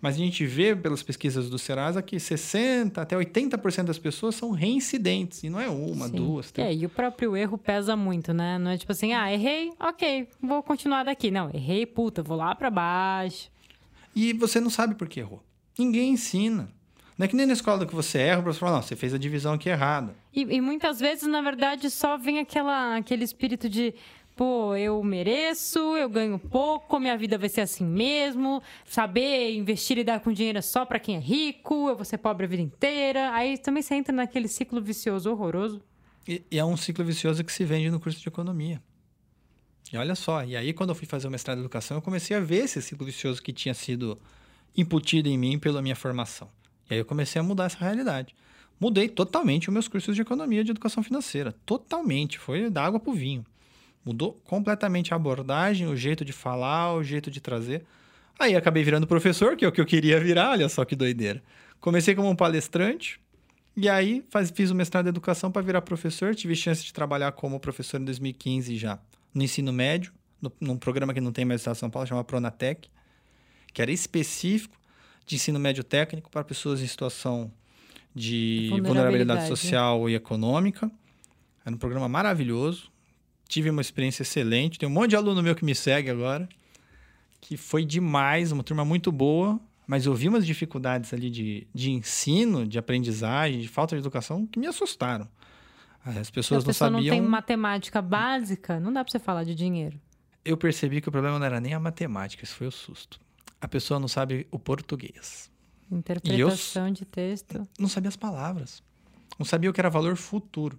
Mas 0.00 0.14
a 0.14 0.18
gente 0.18 0.46
vê 0.46 0.76
pelas 0.76 1.02
pesquisas 1.02 1.50
do 1.50 1.58
Serasa 1.58 2.00
que 2.00 2.16
60% 2.16 2.98
até 2.98 3.16
80% 3.16 3.84
das 3.84 3.98
pessoas 3.98 4.36
são 4.36 4.52
reincidentes. 4.52 5.42
E 5.42 5.50
não 5.50 5.60
é 5.60 5.68
uma, 5.68 6.06
Sim. 6.06 6.16
duas, 6.16 6.52
três. 6.52 6.68
É, 6.68 6.74
e 6.74 6.86
o 6.86 6.88
próprio 6.88 7.36
erro 7.36 7.58
pesa 7.58 7.96
muito, 7.96 8.32
né? 8.32 8.58
Não 8.58 8.70
é 8.70 8.78
tipo 8.78 8.92
assim, 8.92 9.12
ah, 9.12 9.32
errei, 9.32 9.72
ok, 9.80 10.28
vou 10.40 10.62
continuar 10.62 11.02
daqui. 11.04 11.30
Não, 11.30 11.50
errei, 11.52 11.84
puta, 11.84 12.22
vou 12.22 12.36
lá 12.36 12.54
para 12.54 12.70
baixo. 12.70 13.50
E 14.14 14.32
você 14.32 14.60
não 14.60 14.70
sabe 14.70 14.94
por 14.94 15.08
que 15.08 15.18
errou. 15.20 15.42
Ninguém 15.76 16.12
ensina. 16.12 16.68
Não 17.18 17.24
é 17.24 17.28
que 17.28 17.34
nem 17.34 17.46
na 17.46 17.52
escola 17.52 17.84
que 17.84 17.94
você 17.94 18.18
erra, 18.18 18.38
o 18.38 18.42
professor 18.44 18.66
fala, 18.66 18.76
não, 18.76 18.82
você 18.82 18.94
fez 18.94 19.12
a 19.12 19.18
divisão 19.18 19.54
aqui 19.54 19.68
errada. 19.68 20.14
E, 20.32 20.42
e 20.42 20.60
muitas 20.60 21.00
vezes, 21.00 21.26
na 21.26 21.42
verdade, 21.42 21.90
só 21.90 22.16
vem 22.16 22.38
aquela, 22.38 22.96
aquele 22.96 23.24
espírito 23.24 23.68
de 23.68 23.92
pô, 24.38 24.76
eu 24.76 25.02
mereço, 25.02 25.96
eu 25.96 26.08
ganho 26.08 26.38
pouco, 26.38 27.00
minha 27.00 27.18
vida 27.18 27.36
vai 27.36 27.48
ser 27.48 27.62
assim 27.62 27.84
mesmo, 27.84 28.62
saber 28.86 29.52
investir 29.56 29.98
e 29.98 30.04
dar 30.04 30.20
com 30.20 30.32
dinheiro 30.32 30.58
é 30.58 30.62
só 30.62 30.86
para 30.86 31.00
quem 31.00 31.16
é 31.16 31.18
rico, 31.18 31.88
eu 31.88 31.96
vou 31.96 32.04
ser 32.04 32.18
pobre 32.18 32.46
a 32.46 32.48
vida 32.48 32.62
inteira. 32.62 33.32
Aí 33.34 33.58
também 33.58 33.82
você 33.82 33.96
entra 33.96 34.14
naquele 34.14 34.46
ciclo 34.46 34.80
vicioso 34.80 35.28
horroroso. 35.28 35.82
E, 36.26 36.40
e 36.52 36.56
é 36.56 36.64
um 36.64 36.76
ciclo 36.76 37.04
vicioso 37.04 37.42
que 37.42 37.52
se 37.52 37.64
vende 37.64 37.90
no 37.90 37.98
curso 37.98 38.20
de 38.20 38.28
economia. 38.28 38.80
E 39.92 39.96
olha 39.96 40.14
só, 40.14 40.44
e 40.44 40.56
aí 40.56 40.72
quando 40.72 40.90
eu 40.90 40.94
fui 40.94 41.06
fazer 41.08 41.26
o 41.26 41.30
mestrado 41.32 41.58
em 41.58 41.62
educação, 41.62 41.96
eu 41.96 42.02
comecei 42.02 42.36
a 42.36 42.40
ver 42.40 42.64
esse 42.64 42.80
ciclo 42.80 43.04
vicioso 43.04 43.42
que 43.42 43.52
tinha 43.52 43.74
sido 43.74 44.16
imputido 44.76 45.28
em 45.28 45.36
mim 45.36 45.58
pela 45.58 45.82
minha 45.82 45.96
formação. 45.96 46.48
E 46.88 46.94
aí 46.94 47.00
eu 47.00 47.04
comecei 47.04 47.40
a 47.40 47.42
mudar 47.42 47.64
essa 47.64 47.78
realidade. 47.78 48.36
Mudei 48.78 49.08
totalmente 49.08 49.68
os 49.68 49.74
meus 49.74 49.88
cursos 49.88 50.14
de 50.14 50.22
economia 50.22 50.62
de 50.62 50.70
educação 50.70 51.02
financeira. 51.02 51.56
Totalmente. 51.66 52.38
Foi 52.38 52.70
da 52.70 52.84
água 52.84 53.00
para 53.00 53.10
o 53.10 53.14
vinho. 53.14 53.44
Mudou 54.08 54.32
completamente 54.44 55.12
a 55.12 55.16
abordagem, 55.16 55.86
o 55.86 55.94
jeito 55.94 56.24
de 56.24 56.32
falar, 56.32 56.94
o 56.94 57.04
jeito 57.04 57.30
de 57.30 57.42
trazer. 57.42 57.84
Aí 58.38 58.56
acabei 58.56 58.82
virando 58.82 59.06
professor, 59.06 59.54
que 59.54 59.66
é 59.66 59.68
o 59.68 59.72
que 59.72 59.82
eu 59.82 59.84
queria 59.84 60.18
virar, 60.18 60.52
olha 60.52 60.66
só 60.66 60.82
que 60.82 60.96
doideira. 60.96 61.42
Comecei 61.78 62.14
como 62.14 62.30
um 62.30 62.34
palestrante, 62.34 63.20
e 63.76 63.86
aí 63.86 64.24
faz, 64.30 64.50
fiz 64.50 64.70
o 64.70 64.74
mestrado 64.74 65.04
em 65.04 65.08
educação 65.10 65.52
para 65.52 65.60
virar 65.60 65.82
professor. 65.82 66.34
Tive 66.34 66.56
chance 66.56 66.82
de 66.82 66.90
trabalhar 66.90 67.32
como 67.32 67.60
professor 67.60 68.00
em 68.00 68.04
2015 68.06 68.78
já, 68.78 68.98
no 69.34 69.42
ensino 69.42 69.74
médio, 69.74 70.10
no, 70.40 70.50
num 70.58 70.78
programa 70.78 71.12
que 71.12 71.20
não 71.20 71.30
tem 71.30 71.44
mais 71.44 71.66
em 71.66 71.74
São 71.74 71.90
Paulo, 71.90 72.08
chama 72.08 72.24
Pronatec, 72.24 72.88
que 73.74 73.82
era 73.82 73.92
específico 73.92 74.74
de 75.26 75.36
ensino 75.36 75.60
médio 75.60 75.84
técnico 75.84 76.30
para 76.30 76.42
pessoas 76.42 76.80
em 76.80 76.86
situação 76.86 77.52
de 78.14 78.68
vulnerabilidade, 78.70 78.88
vulnerabilidade 78.88 79.48
social 79.48 80.08
e 80.08 80.14
econômica. 80.14 80.90
Era 81.62 81.76
um 81.76 81.78
programa 81.78 82.08
maravilhoso. 82.08 82.90
Tive 83.48 83.70
uma 83.70 83.80
experiência 83.80 84.22
excelente. 84.22 84.78
Tem 84.78 84.88
um 84.88 84.92
monte 84.92 85.10
de 85.10 85.16
aluno 85.16 85.42
meu 85.42 85.54
que 85.54 85.64
me 85.64 85.74
segue 85.74 86.10
agora, 86.10 86.48
que 87.40 87.56
foi 87.56 87.84
demais, 87.84 88.52
uma 88.52 88.62
turma 88.62 88.84
muito 88.84 89.10
boa, 89.10 89.58
mas 89.86 90.06
eu 90.06 90.14
vi 90.14 90.28
umas 90.28 90.46
dificuldades 90.46 91.12
ali 91.14 91.30
de, 91.30 91.66
de 91.74 91.90
ensino, 91.90 92.66
de 92.66 92.78
aprendizagem, 92.78 93.60
de 93.60 93.68
falta 93.68 93.96
de 93.96 94.00
educação 94.00 94.46
que 94.46 94.58
me 94.58 94.66
assustaram. 94.66 95.26
As 96.04 96.30
pessoas 96.30 96.64
não 96.64 96.72
sabiam. 96.72 97.00
não 97.00 97.10
tem 97.10 97.20
matemática 97.20 98.00
básica, 98.00 98.78
não 98.78 98.92
dá 98.92 99.02
para 99.02 99.10
você 99.10 99.18
falar 99.18 99.44
de 99.44 99.54
dinheiro. 99.54 99.98
Eu 100.44 100.56
percebi 100.56 101.00
que 101.00 101.08
o 101.08 101.12
problema 101.12 101.38
não 101.38 101.46
era 101.46 101.60
nem 101.60 101.74
a 101.74 101.80
matemática, 101.80 102.44
isso 102.44 102.54
foi 102.54 102.66
o 102.66 102.72
susto 102.72 103.18
a 103.60 103.68
pessoa 103.68 103.98
não 103.98 104.08
sabe 104.08 104.46
o 104.50 104.58
português. 104.58 105.50
Interpretação 105.90 106.92
de 106.92 107.04
texto. 107.04 107.66
Não 107.78 107.88
sabia 107.88 108.08
as 108.08 108.16
palavras. 108.16 108.82
Não 109.38 109.44
sabia 109.44 109.70
o 109.70 109.72
que 109.72 109.80
era 109.80 109.88
valor 109.88 110.16
futuro. 110.16 110.78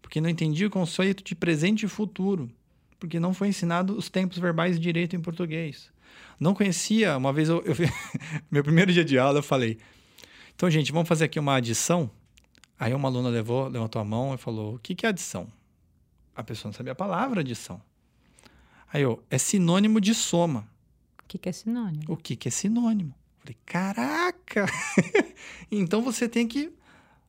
Porque 0.00 0.20
não 0.20 0.28
entendia 0.28 0.66
o 0.66 0.70
conceito 0.70 1.22
de 1.22 1.34
presente 1.34 1.84
e 1.84 1.88
futuro. 1.88 2.50
Porque 2.98 3.20
não 3.20 3.32
foi 3.32 3.48
ensinado 3.48 3.96
os 3.96 4.08
tempos 4.08 4.38
verbais 4.38 4.78
direito 4.78 5.14
em 5.14 5.20
português. 5.20 5.90
Não 6.38 6.54
conhecia. 6.54 7.16
Uma 7.16 7.32
vez 7.32 7.48
eu, 7.48 7.62
eu 7.62 7.74
meu 8.50 8.62
primeiro 8.62 8.92
dia 8.92 9.04
de 9.04 9.18
aula 9.18 9.38
eu 9.38 9.42
falei: 9.42 9.78
então, 10.58 10.68
gente, 10.68 10.90
vamos 10.90 11.08
fazer 11.08 11.26
aqui 11.26 11.38
uma 11.38 11.54
adição. 11.54 12.10
Aí 12.76 12.92
uma 12.92 13.08
aluna 13.08 13.28
levou, 13.28 13.68
levantou 13.68 14.02
a 14.02 14.04
mão 14.04 14.34
e 14.34 14.36
falou: 14.36 14.74
o 14.74 14.78
que, 14.80 14.92
que 14.92 15.06
é 15.06 15.08
adição? 15.08 15.46
A 16.34 16.42
pessoa 16.42 16.70
não 16.70 16.76
sabia 16.76 16.92
a 16.92 16.96
palavra 16.96 17.42
adição. 17.42 17.80
Aí 18.92 19.02
eu, 19.02 19.22
é 19.30 19.38
sinônimo 19.38 20.00
de 20.00 20.12
soma. 20.12 20.68
O 21.22 21.28
que, 21.28 21.38
que 21.38 21.48
é 21.48 21.52
sinônimo? 21.52 22.02
O 22.08 22.16
que, 22.16 22.34
que 22.34 22.48
é 22.48 22.50
sinônimo? 22.50 23.14
Falei, 23.38 23.56
caraca! 23.64 24.66
então 25.70 26.02
você 26.02 26.28
tem 26.28 26.48
que 26.48 26.72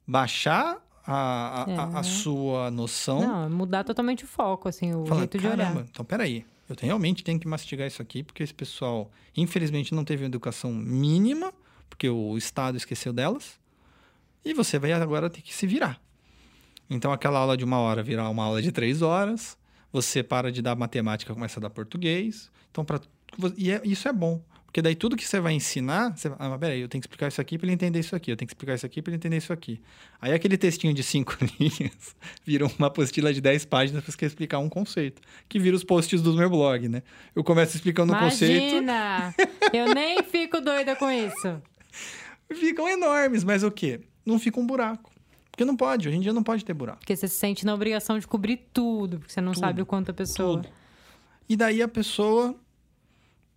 baixar 0.08 0.84
a, 1.12 1.65
a, 1.65 1.72
é. 1.72 1.76
a, 1.76 2.00
a, 2.00 2.04
sua 2.04 2.69
noção. 2.72 3.19
Não, 3.22 3.50
mudar 3.50 3.84
totalmente 3.84 4.24
o 4.24 4.28
foco, 4.28 4.69
assim, 4.69 4.93
o 4.93 5.06
jeito 5.06 5.38
de 5.38 5.48
olhar. 5.48 5.76
Então, 5.78 6.06
peraí. 6.06 6.45
Eu 6.69 6.76
realmente 6.80 7.24
tenho 7.24 7.39
que 7.39 7.48
mastigar 7.48 7.88
isso 7.88 8.00
aqui, 8.00 8.22
porque 8.22 8.43
esse 8.43 8.54
pessoal, 8.54 9.10
infelizmente, 9.36 9.93
não 9.95 10.06
teve 10.06 10.24
uma 10.24 10.28
educação 10.28 10.72
mínima, 10.72 11.52
porque 11.89 12.08
o 12.08 12.38
Estado 12.38 12.78
esqueceu 12.78 13.12
delas. 13.12 13.60
E 14.45 14.54
você 14.54 14.78
vai 14.78 14.93
agora 14.93 15.30
ter 15.32 15.41
que 15.41 15.54
se 15.54 15.65
virar. 15.65 16.00
Então, 16.88 17.12
aquela 17.12 17.39
aula 17.39 17.58
de 17.58 17.65
uma 17.65 17.80
hora 17.80 18.04
virar 18.04 18.30
uma 18.30 18.43
aula 18.43 18.62
de 18.62 18.72
três 18.72 19.02
horas. 19.02 19.58
Você 19.91 20.22
para 20.22 20.52
de 20.52 20.62
dar 20.62 20.76
matemática, 20.76 21.34
começa 21.34 21.60
a 21.60 21.62
dar 21.62 21.72
português. 21.72 22.52
Então, 22.69 22.86
para 22.86 23.02
e 23.58 23.72
é, 23.72 23.82
isso 23.84 24.08
é 24.08 24.13
bom, 24.13 24.41
Porque 24.69 24.84
daí 24.84 24.93
tudo 24.93 25.17
que 25.17 25.27
você 25.27 25.39
vai 25.39 25.53
ensinar, 25.53 26.15
você 26.15 26.29
vai, 26.29 26.38
ah, 26.39 26.49
mas 26.49 26.60
peraí, 26.60 26.79
eu 26.79 26.88
tenho 26.88 27.01
que 27.01 27.08
explicar 27.08 27.27
isso 27.27 27.41
aqui 27.41 27.58
para 27.58 27.65
ele 27.65 27.73
entender 27.73 27.97
isso 27.97 28.15
aqui, 28.15 28.32
eu 28.32 28.38
tenho 28.38 28.45
que 28.45 28.53
explicar 28.53 28.75
isso 28.75 28.86
aqui 28.86 29.01
para 29.01 29.10
ele 29.10 29.15
entender 29.15 29.38
isso 29.38 29.51
aqui. 29.51 29.82
Aí 30.21 30.32
aquele 30.32 30.60
textinho 30.60 30.93
de 30.93 31.01
cinco 31.01 31.36
linhas 31.60 32.15
vira 32.45 32.67
uma 32.77 32.86
apostila 32.86 33.34
de 33.34 33.41
10 33.41 33.65
páginas 33.65 34.03
para 34.03 34.13
você 34.13 34.27
explicar 34.27 34.60
um 34.60 34.69
conceito, 34.69 35.23
que 35.49 35.58
vira 35.58 35.75
os 35.75 35.84
posts 35.84 36.21
do 36.21 36.36
meu 36.36 36.51
blog, 36.51 36.88
né? 36.88 37.01
Eu 37.36 37.43
começo 37.43 37.75
explicando 37.75 38.13
o 38.13 38.15
um 38.15 38.19
conceito. 38.19 38.75
Imagina! 38.75 39.34
Eu 39.73 39.91
nem 39.95 40.21
fico 40.21 40.62
doida 40.62 40.95
com 40.95 41.10
isso. 41.10 41.60
Ficam 42.53 42.88
enormes, 42.88 43.43
mas 43.43 43.63
o 43.63 43.71
quê? 43.71 44.01
Não 44.23 44.38
fica 44.38 44.60
um 44.60 44.67
buraco. 44.67 45.12
Porque 45.49 45.65
não 45.65 45.75
pode, 45.75 46.08
hoje 46.08 46.17
em 46.17 46.21
dia 46.21 46.32
não 46.32 46.43
pode 46.43 46.63
ter 46.63 46.75
buraco. 46.75 46.99
Porque 46.99 47.15
você 47.15 47.27
se 47.27 47.36
sente 47.36 47.65
na 47.65 47.73
obrigação 47.73 48.19
de 48.19 48.27
cobrir 48.27 48.69
tudo, 48.71 49.17
porque 49.17 49.34
você 49.34 49.41
não 49.41 49.53
Tudo, 49.53 49.62
sabe 49.62 49.82
o 49.82 49.86
quanto 49.86 50.12
a 50.12 50.13
pessoa. 50.13 50.62
Tudo. 50.62 50.69
E 51.49 51.55
daí 51.55 51.82
a 51.82 51.88
pessoa 51.88 52.55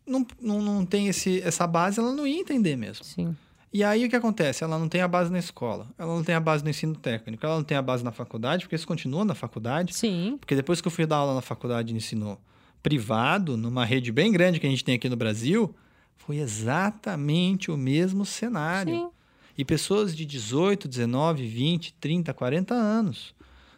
não, 0.07 0.27
não, 0.41 0.62
não 0.62 0.87
tem 0.87 1.09
esse, 1.09 1.41
essa 1.43 1.67
base, 1.67 2.01
ela 2.01 2.12
não 2.12 2.27
ia 2.27 2.41
entender 2.41 2.77
mesmo. 2.77 3.05
Sim. 3.05 3.37
E 3.73 3.83
aí 3.83 4.05
o 4.05 4.11
que 4.11 4.17
acontece? 4.17 4.62
Ela 4.62 4.79
não 4.79 4.88
tem 4.88 5.01
a 5.01 5.09
base 5.09 5.33
na 5.33 5.38
escola, 5.38 5.88
ela 5.97 6.15
não 6.15 6.23
tem 6.23 6.35
a 6.35 6.41
base 6.41 6.62
no 6.62 6.69
ensino 6.69 6.95
técnico, 6.95 7.45
ela 7.47 7.57
não 7.57 7.65
tem 7.65 7.77
a 7.77 7.83
base 7.83 8.05
na 8.05 8.12
faculdade, 8.12 8.65
porque 8.65 8.77
isso 8.77 8.87
continua 8.87 9.25
na 9.25 9.35
faculdade. 9.35 9.95
Sim. 9.95 10.37
Porque 10.38 10.55
depois 10.55 10.81
que 10.81 10.88
eu 10.88 10.93
fui 10.93 11.07
dar 11.07 11.17
aula 11.17 11.35
na 11.35 11.41
faculdade 11.41 11.88
de 11.88 11.95
ensino 11.95 12.38
privado, 12.83 13.57
numa 13.57 13.85
rede 13.85 14.12
bem 14.12 14.31
grande 14.31 14.61
que 14.61 14.67
a 14.67 14.71
gente 14.71 14.85
tem 14.85 14.97
aqui 14.97 15.09
no 15.09 15.17
Brasil, 15.17 15.75
foi 16.17 16.37
exatamente 16.37 17.71
o 17.71 17.77
mesmo 17.77 18.27
cenário. 18.27 18.95
Sim. 18.95 19.11
E 19.57 19.65
pessoas 19.65 20.15
de 20.15 20.27
18, 20.27 20.88
19, 20.88 21.47
20, 21.47 21.95
30, 21.95 22.35
40 22.35 22.75
anos. 22.75 23.35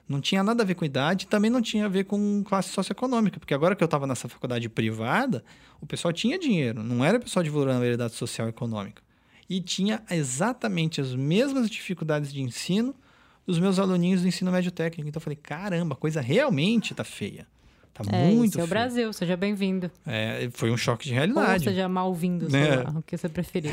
Não 0.08 0.20
tinha 0.20 0.42
nada 0.42 0.62
a 0.62 0.66
ver 0.66 0.74
com 0.74 0.84
idade, 0.84 1.26
também 1.26 1.50
não 1.50 1.62
tinha 1.62 1.86
a 1.86 1.88
ver 1.88 2.04
com 2.04 2.42
classe 2.44 2.68
socioeconômica, 2.68 3.38
porque 3.40 3.54
agora 3.54 3.74
que 3.74 3.82
eu 3.82 3.86
estava 3.86 4.06
nessa 4.06 4.28
faculdade 4.28 4.68
privada, 4.68 5.42
o 5.80 5.86
pessoal 5.86 6.12
tinha 6.12 6.38
dinheiro, 6.38 6.82
não 6.82 7.02
era 7.04 7.18
pessoal 7.18 7.42
de 7.42 7.48
vulnerabilidade 7.50 8.12
social 8.14 8.46
e 8.46 8.50
econômica. 8.50 9.02
E 9.48 9.60
tinha 9.60 10.02
exatamente 10.10 11.00
as 11.00 11.14
mesmas 11.14 11.70
dificuldades 11.70 12.32
de 12.32 12.42
ensino 12.42 12.94
dos 13.46 13.58
meus 13.58 13.78
aluninhos 13.78 14.22
do 14.22 14.28
ensino 14.28 14.50
médio 14.52 14.70
técnico. 14.70 15.08
Então 15.08 15.20
eu 15.20 15.24
falei, 15.24 15.36
caramba, 15.36 15.94
a 15.94 15.96
coisa 15.98 16.20
realmente 16.20 16.94
tá 16.94 17.04
feia. 17.04 17.46
Tá 17.92 18.02
É, 18.10 18.26
muito 18.30 18.52
isso 18.52 18.60
é 18.60 18.64
o. 18.64 18.66
Brasil, 18.66 19.12
seja 19.12 19.36
bem-vindo. 19.36 19.90
É, 20.06 20.48
foi 20.52 20.70
um 20.70 20.76
choque 20.76 21.04
de 21.04 21.10
Ou 21.12 21.16
realidade. 21.16 21.64
seja 21.64 21.88
mal-vindo, 21.88 22.50
sei 22.50 22.60
Né? 22.60 22.76
lá, 22.76 22.90
o 22.98 23.02
que 23.02 23.16
você 23.16 23.28
preferir. 23.28 23.72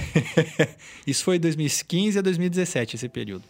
Isso 1.08 1.24
foi 1.24 1.40
2015 1.40 2.20
a 2.20 2.22
2017, 2.22 2.98
esse 2.98 3.10
período. 3.10 3.44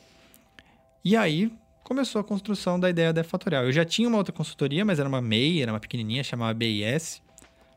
E 1.04 1.15
aí 1.17 1.52
começou 1.91 2.21
a 2.21 2.23
construção 2.23 2.80
da 2.80 2.89
ideia 2.89 3.12
da 3.12 3.21
Fatorial. 3.21 3.65
Eu 3.65 3.71
já 3.73 3.84
tinha 3.84 4.08
uma 4.08 4.17
outra 4.17 4.32
consultoria, 4.32 4.86
mas 4.86 4.97
era 4.97 5.10
uma 5.10 5.19
MEI, 5.21 5.62
era 5.62 5.73
uma 5.73 5.80
pequenininha, 5.80 6.23
chamava 6.23 6.54
BIS. 6.54 7.21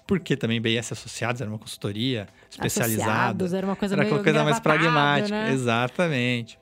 Porque 0.07 0.37
também 0.37 0.61
BIS 0.61 0.93
Associados 0.93 1.41
era 1.41 1.51
uma 1.51 1.59
consultoria 1.59 2.29
especializada. 2.49 3.11
Associados, 3.11 3.53
era 3.53 3.67
uma 3.67 3.75
coisa 3.75 3.97
Era 3.97 4.05
aquela 4.05 4.23
coisa 4.23 4.45
mais 4.45 4.61
pragmática. 4.61 5.35
né? 5.35 5.53
Exatamente. 5.53 6.61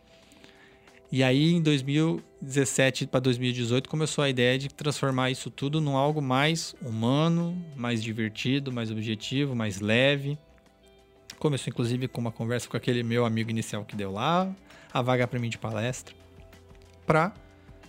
E 1.10 1.22
aí, 1.22 1.52
em 1.52 1.60
2017 1.60 3.06
para 3.06 3.20
2018, 3.20 3.86
começou 3.86 4.24
a 4.24 4.30
ideia 4.30 4.58
de 4.58 4.70
transformar 4.70 5.30
isso 5.30 5.50
tudo 5.50 5.78
num 5.78 5.94
algo 5.94 6.22
mais 6.22 6.74
humano, 6.80 7.54
mais 7.76 8.02
divertido, 8.02 8.72
mais 8.72 8.90
objetivo, 8.90 9.54
mais 9.54 9.78
leve. 9.78 10.38
Começou, 11.38 11.70
inclusive, 11.70 12.08
com 12.08 12.18
uma 12.22 12.32
conversa 12.32 12.66
com 12.66 12.78
aquele 12.78 13.02
meu 13.02 13.26
amigo 13.26 13.50
inicial 13.50 13.84
que 13.84 13.94
deu 13.94 14.10
lá, 14.10 14.50
a 14.90 15.02
vaga 15.02 15.26
para 15.26 15.38
mim 15.38 15.50
de 15.50 15.58
palestra, 15.58 16.14
para 17.04 17.34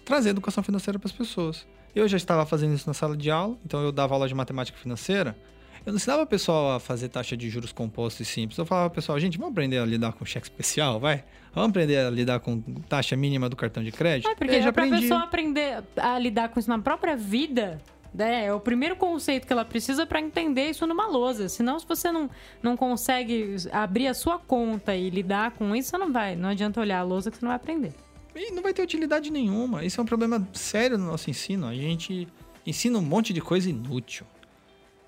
trazer 0.06 0.30
educação 0.30 0.64
financeira 0.64 0.98
para 1.00 1.08
as 1.08 1.12
pessoas. 1.12 1.66
Eu 1.96 2.08
já 2.08 2.18
estava 2.18 2.46
fazendo 2.46 2.74
isso 2.74 2.88
na 2.88 2.94
sala 2.94 3.16
de 3.16 3.30
aula, 3.30 3.56
então 3.66 3.82
eu 3.82 3.92
dava 3.92 4.14
aula 4.16 4.28
de 4.28 4.34
matemática 4.34 4.78
financeira. 4.78 5.36
Eu 5.86 5.92
não 5.92 5.98
ensinava 5.98 6.24
o 6.24 6.26
pessoal 6.28 6.72
a 6.72 6.80
fazer 6.80 7.10
taxa 7.10 7.36
de 7.36 7.50
juros 7.50 7.74
compostos 7.74 8.26
e 8.28 8.32
simples. 8.32 8.58
Eu 8.58 8.66
falava, 8.66 8.90
pessoal, 8.90 9.20
gente, 9.20 9.38
vamos 9.38 9.52
aprender 9.52 9.78
a 9.80 9.86
lidar 9.86 10.14
com 10.14 10.24
cheque 10.26 10.46
especial, 10.46 10.98
vai? 11.00 11.24
Vamos 11.54 11.72
aprender 11.72 11.98
a 11.98 12.10
lidar 12.10 12.40
com 12.40 12.62
taxa 12.88 13.16
mínima 13.18 13.50
do 13.50 13.56
cartão 13.56 13.84
de 13.84 13.92
crédito? 13.92 14.30
É, 14.30 14.34
porque 14.34 14.56
Eu 14.56 14.62
já 14.62 14.70
é 14.70 14.72
pra 14.72 14.84
aprendi. 14.86 15.02
pessoa 15.04 15.22
aprender 15.24 15.84
a 15.98 16.18
lidar 16.18 16.50
com 16.50 16.60
isso 16.60 16.70
na 16.70 16.80
própria 16.80 17.18
vida, 17.18 17.82
né? 18.14 18.46
É 18.46 18.54
o 18.54 18.62
primeiro 18.62 18.96
conceito 18.96 19.46
que 19.46 19.52
ela 19.52 19.66
precisa 19.66 20.06
para 20.06 20.22
entender 20.22 20.70
isso 20.70 20.88
numa 20.88 21.06
lousa. 21.08 21.50
Senão, 21.50 21.78
se 21.78 21.86
você 21.86 22.12
não, 22.14 22.30
não 22.62 22.78
consegue 22.78 23.56
abrir 23.72 24.08
a 24.08 24.14
sua 24.14 24.40
conta 24.40 24.96
e 24.96 25.10
lidar 25.10 25.52
com 25.52 25.76
isso, 25.76 25.90
você 25.90 25.98
não 25.98 26.14
vai. 26.14 26.34
Não 26.36 26.48
adianta 26.50 26.80
olhar 26.80 27.00
a 27.00 27.04
lousa 27.04 27.30
que 27.30 27.38
você 27.38 27.46
não 27.46 27.50
vai 27.50 27.58
aprender. 27.58 27.94
E 28.36 28.52
não 28.52 28.64
vai 28.64 28.74
ter 28.74 28.82
utilidade 28.82 29.32
nenhuma. 29.32 29.84
Isso 29.84 30.00
é 30.00 30.04
um 30.04 30.06
problema 30.06 30.48
sério 30.54 30.98
no 30.98 31.06
nosso 31.06 31.30
ensino. 31.30 31.68
A 31.68 31.76
gente 31.76 32.28
ensina 32.66 32.98
um 32.98 33.02
monte 33.02 33.34
de 33.34 33.42
coisa 33.42 33.70
inútil. 33.70 34.26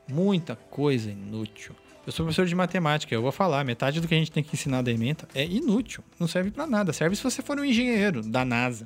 Muita 0.07 0.55
coisa 0.55 1.09
inútil. 1.09 1.75
Eu 2.05 2.11
sou 2.11 2.23
professor 2.23 2.45
de 2.45 2.53
matemática, 2.53 3.15
eu 3.15 3.21
vou 3.21 3.31
falar, 3.31 3.63
metade 3.63 3.99
do 3.99 4.07
que 4.07 4.13
a 4.13 4.17
gente 4.17 4.31
tem 4.31 4.43
que 4.43 4.55
ensinar 4.55 4.83
da 4.83 4.91
ementa 4.91 5.27
é 5.33 5.43
inútil. 5.43 6.03
Não 6.19 6.27
serve 6.27 6.51
pra 6.51 6.67
nada. 6.67 6.93
Serve 6.93 7.15
se 7.15 7.23
você 7.23 7.41
for 7.41 7.59
um 7.59 7.65
engenheiro 7.65 8.21
da 8.21 8.45
NASA. 8.45 8.85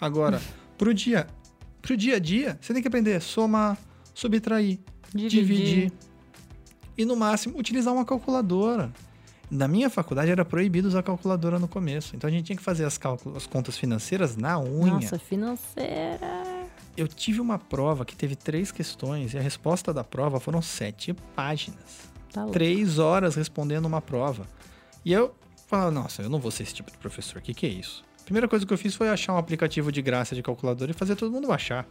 Agora, 0.00 0.42
pro 0.76 0.92
dia, 0.92 1.28
pro 1.80 1.96
dia 1.96 2.16
a 2.16 2.18
dia, 2.18 2.58
você 2.60 2.72
tem 2.72 2.82
que 2.82 2.88
aprender 2.88 3.14
a 3.14 3.20
somar, 3.20 3.78
subtrair, 4.12 4.80
dividir. 5.14 5.92
E 6.98 7.04
no 7.04 7.14
máximo, 7.14 7.56
utilizar 7.56 7.94
uma 7.94 8.04
calculadora. 8.04 8.92
Na 9.50 9.68
minha 9.68 9.88
faculdade 9.88 10.30
era 10.30 10.44
proibido 10.44 10.88
usar 10.88 11.02
calculadora 11.02 11.58
no 11.58 11.68
começo. 11.68 12.16
Então 12.16 12.28
a 12.28 12.30
gente 12.30 12.46
tinha 12.46 12.56
que 12.56 12.62
fazer 12.62 12.84
as, 12.84 12.98
cálculos, 12.98 13.36
as 13.36 13.46
contas 13.46 13.76
financeiras 13.76 14.36
na 14.36 14.58
unha. 14.58 14.94
Nossa, 14.94 15.18
financeira. 15.18 16.66
Eu 16.96 17.06
tive 17.06 17.40
uma 17.40 17.58
prova 17.58 18.04
que 18.04 18.16
teve 18.16 18.34
três 18.34 18.72
questões 18.72 19.34
e 19.34 19.38
a 19.38 19.40
resposta 19.40 19.92
da 19.92 20.02
prova 20.02 20.40
foram 20.40 20.60
sete 20.60 21.14
páginas. 21.34 22.10
Tá. 22.32 22.46
Três 22.46 22.98
horas 22.98 23.34
respondendo 23.34 23.86
uma 23.86 24.00
prova. 24.00 24.46
E 25.04 25.12
eu 25.12 25.34
falava, 25.68 25.90
nossa, 25.90 26.22
eu 26.22 26.30
não 26.30 26.40
vou 26.40 26.50
ser 26.50 26.64
esse 26.64 26.74
tipo 26.74 26.90
de 26.90 26.98
professor. 26.98 27.38
O 27.38 27.42
que, 27.42 27.54
que 27.54 27.66
é 27.66 27.68
isso? 27.68 28.04
A 28.20 28.24
primeira 28.24 28.48
coisa 28.48 28.66
que 28.66 28.72
eu 28.72 28.78
fiz 28.78 28.94
foi 28.94 29.08
achar 29.08 29.32
um 29.34 29.38
aplicativo 29.38 29.92
de 29.92 30.02
graça 30.02 30.34
de 30.34 30.42
calculadora 30.42 30.90
e 30.90 30.94
fazer 30.94 31.14
todo 31.14 31.30
mundo 31.30 31.46
baixar. 31.46 31.86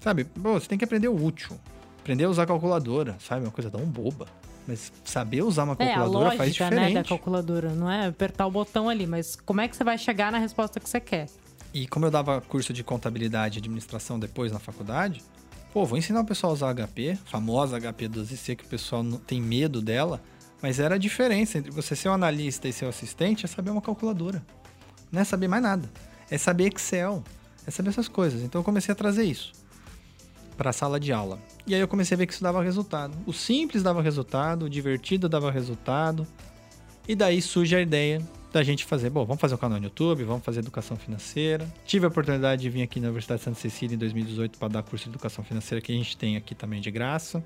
Sabe? 0.00 0.24
Pô, 0.24 0.54
você 0.54 0.66
tem 0.66 0.76
que 0.76 0.84
aprender 0.84 1.08
o 1.08 1.24
útil. 1.24 1.56
Aprender 2.00 2.24
a 2.24 2.30
usar 2.30 2.46
calculadora, 2.46 3.16
sabe? 3.20 3.44
Uma 3.44 3.52
coisa 3.52 3.70
tão 3.70 3.84
boba. 3.84 4.26
Mas 4.70 4.92
saber 5.04 5.42
usar 5.42 5.64
uma 5.64 5.74
É, 5.80 5.82
a 5.82 5.94
calculadora 5.94 6.28
faz 6.36 6.38
lógica, 6.38 6.64
né, 6.66 6.70
diferente. 6.70 6.94
da 6.94 7.04
calculadora. 7.04 7.74
Não 7.74 7.90
é 7.90 8.06
apertar 8.06 8.46
o 8.46 8.50
botão 8.52 8.88
ali, 8.88 9.04
mas 9.04 9.34
como 9.34 9.60
é 9.60 9.66
que 9.66 9.74
você 9.76 9.82
vai 9.82 9.98
chegar 9.98 10.30
na 10.30 10.38
resposta 10.38 10.78
que 10.78 10.88
você 10.88 11.00
quer? 11.00 11.26
E 11.74 11.88
como 11.88 12.06
eu 12.06 12.10
dava 12.10 12.40
curso 12.40 12.72
de 12.72 12.84
contabilidade 12.84 13.58
e 13.58 13.60
administração 13.60 14.16
depois 14.16 14.52
na 14.52 14.60
faculdade, 14.60 15.24
pô, 15.72 15.84
vou 15.84 15.98
ensinar 15.98 16.20
o 16.20 16.24
pessoal 16.24 16.52
a 16.52 16.54
usar 16.54 16.72
HP, 16.72 17.18
famosa 17.24 17.80
HP 17.80 18.08
12C, 18.08 18.54
que 18.54 18.64
o 18.64 18.68
pessoal 18.68 19.02
não 19.02 19.18
tem 19.18 19.40
medo 19.40 19.82
dela, 19.82 20.22
mas 20.62 20.78
era 20.78 20.94
a 20.94 20.98
diferença 20.98 21.58
entre 21.58 21.72
você 21.72 21.96
ser 21.96 22.08
um 22.10 22.12
analista 22.12 22.68
e 22.68 22.72
ser 22.72 22.84
um 22.84 22.90
assistente 22.90 23.44
é 23.44 23.48
saber 23.48 23.70
uma 23.70 23.82
calculadora. 23.82 24.40
Não 25.10 25.20
é 25.20 25.24
saber 25.24 25.48
mais 25.48 25.64
nada. 25.64 25.90
É 26.30 26.38
saber 26.38 26.72
Excel. 26.72 27.24
É 27.66 27.72
saber 27.72 27.88
essas 27.90 28.06
coisas. 28.06 28.42
Então 28.42 28.60
eu 28.60 28.64
comecei 28.64 28.92
a 28.92 28.94
trazer 28.94 29.24
isso 29.24 29.59
para 30.60 30.68
a 30.68 30.72
sala 30.74 31.00
de 31.00 31.10
aula. 31.10 31.38
E 31.66 31.74
aí 31.74 31.80
eu 31.80 31.88
comecei 31.88 32.14
a 32.14 32.18
ver 32.18 32.26
que 32.26 32.34
isso 32.34 32.42
dava 32.42 32.62
resultado. 32.62 33.16
O 33.24 33.32
simples 33.32 33.82
dava 33.82 34.02
resultado, 34.02 34.66
o 34.66 34.68
divertido 34.68 35.26
dava 35.26 35.50
resultado. 35.50 36.26
E 37.08 37.14
daí 37.14 37.40
surge 37.40 37.74
a 37.74 37.80
ideia 37.80 38.20
da 38.52 38.62
gente 38.62 38.84
fazer, 38.84 39.08
bom, 39.08 39.24
vamos 39.24 39.40
fazer 39.40 39.54
um 39.54 39.56
canal 39.56 39.78
no 39.78 39.86
YouTube, 39.86 40.22
vamos 40.22 40.44
fazer 40.44 40.58
educação 40.58 40.98
financeira. 40.98 41.66
Tive 41.86 42.04
a 42.04 42.08
oportunidade 42.08 42.60
de 42.60 42.68
vir 42.68 42.82
aqui 42.82 43.00
na 43.00 43.06
Universidade 43.06 43.38
de 43.38 43.44
Santa 43.46 43.58
Cecília 43.58 43.94
em 43.94 43.98
2018 43.98 44.58
para 44.58 44.68
dar 44.68 44.82
curso 44.82 45.06
de 45.06 45.12
educação 45.12 45.42
financeira 45.42 45.80
que 45.80 45.92
a 45.92 45.94
gente 45.94 46.14
tem 46.14 46.36
aqui 46.36 46.54
também 46.54 46.78
de 46.78 46.90
graça. 46.90 47.42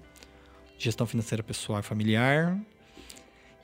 Gestão 0.76 1.06
financeira 1.06 1.44
pessoal 1.44 1.78
e 1.78 1.82
familiar. 1.84 2.58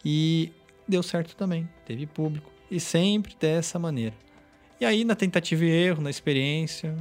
E 0.05 0.53
deu 0.87 1.03
certo 1.03 1.35
também, 1.35 1.69
teve 1.85 2.07
público. 2.07 2.49
E 2.71 2.79
sempre 2.79 3.35
dessa 3.35 3.81
maneira. 3.81 4.15
E 4.81 4.85
aí, 4.85 5.03
na 5.03 5.17
tentativa 5.17 5.65
e 5.65 5.71
erro, 5.71 6.01
na 6.01 6.09
experiência, 6.09 6.97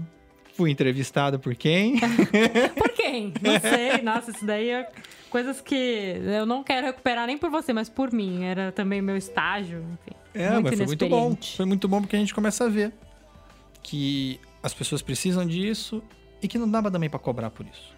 fui 0.60 0.72
entrevistado 0.72 1.40
por 1.40 1.56
quem? 1.56 1.96
Por 2.76 2.90
quem? 2.90 3.34
Não 3.42 3.58
sei. 3.62 4.02
Nossa, 4.02 4.32
isso 4.32 4.46
daí 4.46 4.70
é 4.70 4.92
coisas 5.30 5.62
que 5.62 6.20
eu 6.38 6.46
não 6.46 6.66
quero 6.66 6.88
recuperar 6.88 7.28
nem 7.28 7.38
por 7.38 7.50
você, 7.50 7.72
mas 7.72 7.88
por 7.88 8.12
mim. 8.12 8.44
Era 8.44 8.70
também 8.74 9.02
meu 9.02 9.16
estágio, 9.16 9.80
enfim. 9.80 10.18
É, 10.34 10.50
muito 10.52 10.66
mas 10.66 10.76
foi 10.76 10.86
muito 10.86 11.08
bom. 11.08 11.38
Foi 11.56 11.66
muito 11.66 11.88
bom 11.88 12.02
porque 12.02 12.18
a 12.18 12.20
gente 12.20 12.34
começa 12.34 12.66
a 12.66 12.68
ver 12.68 12.92
que 13.82 14.38
as 14.62 14.74
pessoas 14.74 15.02
precisam 15.02 15.48
disso 15.48 16.04
e 16.42 16.48
que 16.48 16.58
não 16.58 16.70
dá 16.70 16.82
também 16.92 17.10
para 17.10 17.20
cobrar 17.20 17.52
por 17.52 17.66
isso. 17.66 17.96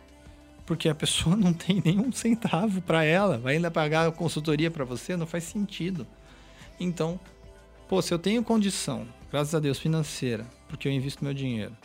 Porque 0.64 0.88
a 0.88 0.94
pessoa 0.94 1.34
não 1.38 1.54
tem 1.54 1.82
nenhum 1.84 2.12
centavo 2.12 2.80
para 2.80 3.04
ela, 3.04 3.40
vai 3.40 3.56
ainda 3.56 3.72
pagar 3.72 4.08
a 4.08 4.12
consultoria 4.12 4.70
para 4.70 4.86
você, 4.86 5.18
não 5.18 5.26
faz 5.26 5.46
sentido. 5.46 6.06
Então, 6.80 7.20
pô, 7.90 8.04
se 8.04 8.14
eu 8.14 8.20
tenho 8.20 8.44
condição, 8.44 9.08
graças 9.32 9.56
a 9.56 9.60
Deus, 9.60 9.80
financeira, 9.80 10.46
porque 10.70 10.88
eu 10.88 10.92
invisto 10.92 11.24
meu 11.24 11.34
dinheiro. 11.34 11.76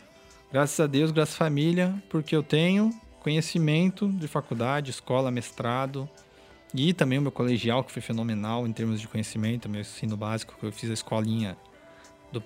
Graças 0.51 0.79
a 0.79 0.87
Deus, 0.87 1.11
graças 1.11 1.35
à 1.35 1.37
família, 1.37 2.01
porque 2.09 2.35
eu 2.35 2.41
tenho 2.41 2.89
conhecimento 3.21 4.07
de 4.07 4.27
faculdade, 4.27 4.91
escola, 4.91 5.29
mestrado, 5.29 6.09
e 6.73 6.93
também 6.93 7.17
o 7.17 7.21
meu 7.21 7.31
colegial, 7.31 7.83
que 7.83 7.91
foi 7.91 8.01
fenomenal 8.01 8.65
em 8.65 8.71
termos 8.71 9.01
de 9.01 9.07
conhecimento, 9.07 9.67
meu 9.67 9.81
ensino 9.81 10.15
básico, 10.15 10.55
que 10.57 10.65
eu 10.65 10.71
fiz 10.71 10.89
a 10.89 10.93
escolinha 10.93 11.57
do 12.31 12.41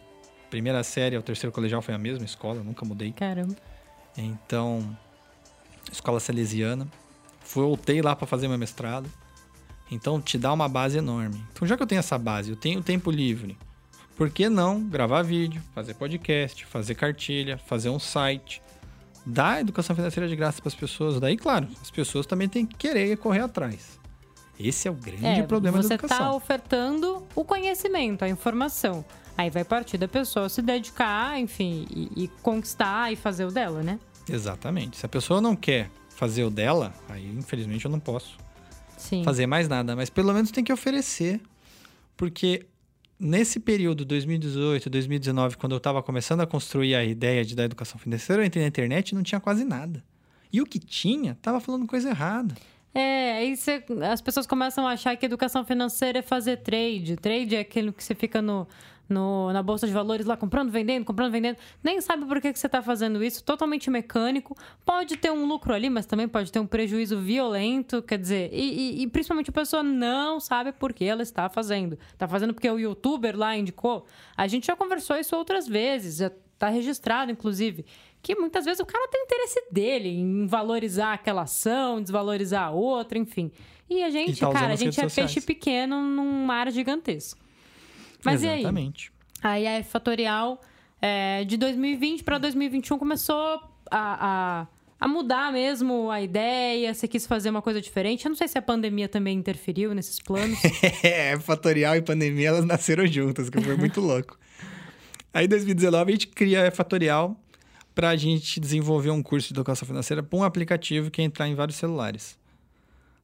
primeira 0.49 0.83
série 0.83 1.15
ao 1.15 1.21
terceiro 1.21 1.53
colegial 1.53 1.81
foi 1.81 1.93
a 1.93 1.97
mesma 1.97 2.25
escola, 2.25 2.63
nunca 2.63 2.85
mudei. 2.85 3.11
Caramba. 3.11 3.55
Então, 4.17 4.97
escola 5.91 6.19
salesiana. 6.19 6.87
Voltei 7.53 8.01
lá 8.01 8.15
para 8.15 8.27
fazer 8.27 8.47
meu 8.47 8.57
mestrado. 8.57 9.09
Então 9.91 10.21
te 10.21 10.37
dá 10.37 10.53
uma 10.53 10.69
base 10.69 10.97
enorme. 10.97 11.43
Então 11.51 11.67
já 11.67 11.75
que 11.75 11.83
eu 11.83 11.87
tenho 11.87 11.99
essa 11.99 12.17
base, 12.17 12.49
eu 12.49 12.55
tenho 12.55 12.81
tempo 12.81 13.11
livre, 13.11 13.57
por 14.15 14.29
que 14.29 14.49
não 14.49 14.81
gravar 14.83 15.21
vídeo, 15.23 15.61
fazer 15.73 15.93
podcast, 15.95 16.65
fazer 16.65 16.95
cartilha, 16.95 17.57
fazer 17.57 17.89
um 17.89 17.99
site, 17.99 18.61
dar 19.25 19.61
educação 19.61 19.95
financeira 19.95 20.27
de 20.29 20.35
graça 20.35 20.59
para 20.61 20.69
as 20.69 20.75
pessoas? 20.75 21.19
Daí, 21.19 21.37
claro, 21.37 21.67
as 21.81 21.89
pessoas 21.89 22.25
também 22.25 22.47
têm 22.47 22.65
que 22.65 22.75
querer 22.75 23.17
correr 23.17 23.41
atrás. 23.41 23.99
Esse 24.59 24.87
é 24.87 24.91
o 24.91 24.93
grande 24.93 25.25
É, 25.25 25.43
problema 25.43 25.77
da 25.77 25.83
você 25.83 25.95
está 25.95 26.07
educação. 26.07 26.35
ofertando 26.35 27.23
o 27.35 27.43
conhecimento, 27.43 28.23
a 28.23 28.29
informação. 28.29 29.03
Aí 29.35 29.49
vai 29.49 29.63
partir 29.63 29.97
da 29.97 30.07
pessoa 30.07 30.49
se 30.49 30.61
dedicar, 30.61 31.39
enfim, 31.39 31.87
e, 31.89 32.25
e 32.25 32.27
conquistar 32.43 33.11
e 33.11 33.15
fazer 33.15 33.45
o 33.45 33.51
dela, 33.51 33.81
né? 33.81 33.99
Exatamente. 34.29 34.97
Se 34.97 35.05
a 35.05 35.09
pessoa 35.09 35.41
não 35.41 35.55
quer 35.55 35.89
fazer 36.09 36.43
o 36.43 36.51
dela, 36.51 36.93
aí 37.09 37.25
infelizmente 37.35 37.85
eu 37.85 37.89
não 37.91 37.99
posso 37.99 38.37
Sim. 38.97 39.23
fazer 39.23 39.47
mais 39.47 39.67
nada, 39.67 39.95
mas 39.95 40.11
pelo 40.11 40.31
menos 40.31 40.51
tem 40.51 40.63
que 40.63 40.71
oferecer, 40.71 41.41
porque 42.15 42.67
nesse 43.21 43.59
período 43.59 44.03
2018, 44.03 44.89
2019, 44.89 45.57
quando 45.57 45.73
eu 45.73 45.77
estava 45.77 46.01
começando 46.01 46.41
a 46.41 46.47
construir 46.47 46.95
a 46.95 47.03
ideia 47.05 47.45
de 47.45 47.55
da 47.55 47.63
educação 47.63 47.99
financeira, 47.99 48.41
eu 48.41 48.45
entrei 48.45 48.63
na 48.63 48.67
internet 48.67 49.09
e 49.09 49.15
não 49.15 49.23
tinha 49.23 49.39
quase 49.39 49.63
nada. 49.63 50.03
E 50.51 50.59
o 50.61 50.65
que 50.65 50.79
tinha, 50.79 51.37
tava 51.41 51.59
falando 51.59 51.85
coisa 51.87 52.09
errada. 52.09 52.55
É, 52.93 53.33
aí 53.37 53.55
você- 53.55 53.81
as 54.11 54.19
pessoas 54.21 54.45
começam 54.45 54.85
a 54.85 54.91
achar 54.91 55.15
que 55.15 55.25
educação 55.25 55.63
financeira 55.63 56.19
é 56.19 56.21
fazer 56.21 56.57
trade. 56.57 57.15
Trade 57.15 57.55
é 57.55 57.59
aquilo 57.61 57.93
que 57.93 58.03
você 58.03 58.13
fica 58.13 58.41
no, 58.41 58.67
no- 59.09 59.51
na 59.51 59.61
bolsa 59.61 59.85
de 59.87 59.93
valores 59.93 60.25
lá 60.25 60.37
comprando, 60.37 60.69
vendendo, 60.71 61.03
comprando, 61.05 61.31
vendendo. 61.31 61.57
Nem 61.83 61.99
sabe 62.01 62.25
por 62.25 62.39
que, 62.41 62.51
que 62.53 62.59
você 62.59 62.67
está 62.67 62.81
fazendo 62.81 63.23
isso, 63.23 63.43
totalmente 63.43 63.89
mecânico. 63.89 64.55
Pode 64.85 65.17
ter 65.17 65.31
um 65.31 65.45
lucro 65.45 65.73
ali, 65.73 65.89
mas 65.89 66.05
também 66.05 66.27
pode 66.27 66.51
ter 66.51 66.59
um 66.59 66.65
prejuízo 66.67 67.19
violento. 67.19 68.01
Quer 68.01 68.17
dizer, 68.17 68.49
e, 68.53 68.99
e- 68.99 69.01
e 69.03 69.07
principalmente 69.07 69.49
a 69.49 69.53
pessoa 69.53 69.83
não 69.83 70.39
sabe 70.39 70.71
por 70.71 70.93
que 70.93 71.03
ela 71.05 71.21
está 71.21 71.49
fazendo. 71.49 71.97
Está 72.13 72.27
fazendo 72.27 72.53
porque 72.53 72.69
o 72.69 72.79
youtuber 72.79 73.37
lá 73.37 73.55
indicou. 73.57 74.05
A 74.37 74.47
gente 74.47 74.67
já 74.67 74.75
conversou 74.75 75.17
isso 75.17 75.35
outras 75.35 75.67
vezes, 75.67 76.17
já 76.17 76.27
está 76.53 76.69
registrado, 76.69 77.31
inclusive. 77.31 77.85
Que 78.21 78.35
muitas 78.35 78.65
vezes 78.65 78.79
o 78.79 78.85
cara 78.85 79.07
tem 79.09 79.23
interesse 79.23 79.63
dele 79.71 80.09
em 80.09 80.45
valorizar 80.45 81.13
aquela 81.13 81.41
ação, 81.41 81.99
desvalorizar 82.01 82.67
a 82.67 82.71
outra, 82.71 83.17
enfim. 83.17 83.51
E 83.89 84.03
a 84.03 84.09
gente, 84.11 84.39
tá 84.39 84.47
usando 84.47 84.59
cara, 84.61 84.73
a 84.73 84.75
gente 84.75 84.97
é 84.97 85.01
redes 85.01 85.15
peixe 85.15 85.33
sociais. 85.33 85.45
pequeno 85.45 85.99
num 86.01 86.45
mar 86.45 86.71
gigantesco. 86.71 87.39
Mas 88.23 88.43
e 88.43 88.47
aí? 88.47 88.59
Exatamente. 88.59 89.11
Aí 89.41 89.67
a 89.67 89.71
F 89.79 89.89
Fatorial, 89.89 90.61
é, 91.01 91.43
de 91.43 91.57
2020 91.57 92.23
para 92.23 92.37
2021, 92.37 92.97
começou 92.97 93.59
a, 93.89 94.61
a, 94.61 94.67
a 94.99 95.07
mudar 95.07 95.51
mesmo 95.51 96.11
a 96.11 96.21
ideia. 96.21 96.93
Você 96.93 97.07
quis 97.07 97.25
fazer 97.25 97.49
uma 97.49 97.61
coisa 97.61 97.81
diferente. 97.81 98.25
Eu 98.25 98.29
não 98.29 98.35
sei 98.35 98.47
se 98.47 98.57
a 98.57 98.61
pandemia 98.61 99.09
também 99.09 99.37
interferiu 99.37 99.93
nesses 99.93 100.19
planos. 100.19 100.59
É, 101.03 101.37
Fatorial 101.39 101.95
e 101.95 102.01
pandemia, 102.01 102.49
elas 102.49 102.65
nasceram 102.65 103.05
juntas, 103.07 103.49
que 103.49 103.59
foi 103.59 103.75
muito 103.75 103.99
louco. 103.99 104.37
Aí, 105.33 105.45
em 105.45 105.49
2019, 105.49 106.11
a 106.11 106.13
gente 106.13 106.27
cria 106.27 106.67
a 106.67 106.71
Fatorial 106.71 107.35
para 107.95 108.09
a 108.09 108.15
gente 108.15 108.59
desenvolver 108.59 109.09
um 109.09 109.23
curso 109.23 109.47
de 109.47 109.53
educação 109.53 109.87
financeira 109.87 110.21
para 110.21 110.37
um 110.37 110.43
aplicativo 110.43 111.09
que 111.09 111.21
ia 111.21 111.25
entrar 111.25 111.47
em 111.47 111.55
vários 111.55 111.77
celulares. 111.77 112.37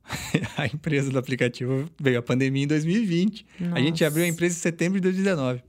a 0.58 0.65
empresa 0.65 1.10
do 1.12 1.20
aplicativo 1.20 1.89
veio 2.00 2.20
a 2.20 2.22
pandemia 2.22 2.63
em 2.63 2.67
2020. 2.67 3.46
A 3.74 3.80
gente 3.80 3.91
Nossa. 3.91 4.08
abriu 4.08 4.24
a 4.26 4.28
empresa 4.28 4.56
em 4.56 4.60
setembro 4.60 5.00
de 5.00 5.04
2019. 5.04 5.62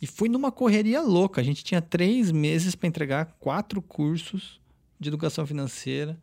E 0.00 0.06
foi 0.06 0.28
numa 0.28 0.50
correria 0.50 1.00
louca. 1.00 1.40
A 1.40 1.44
gente 1.44 1.62
tinha 1.62 1.80
três 1.80 2.32
meses 2.32 2.74
para 2.74 2.88
entregar 2.88 3.36
quatro 3.38 3.80
cursos 3.80 4.60
de 4.98 5.08
educação 5.08 5.46
financeira. 5.46 6.18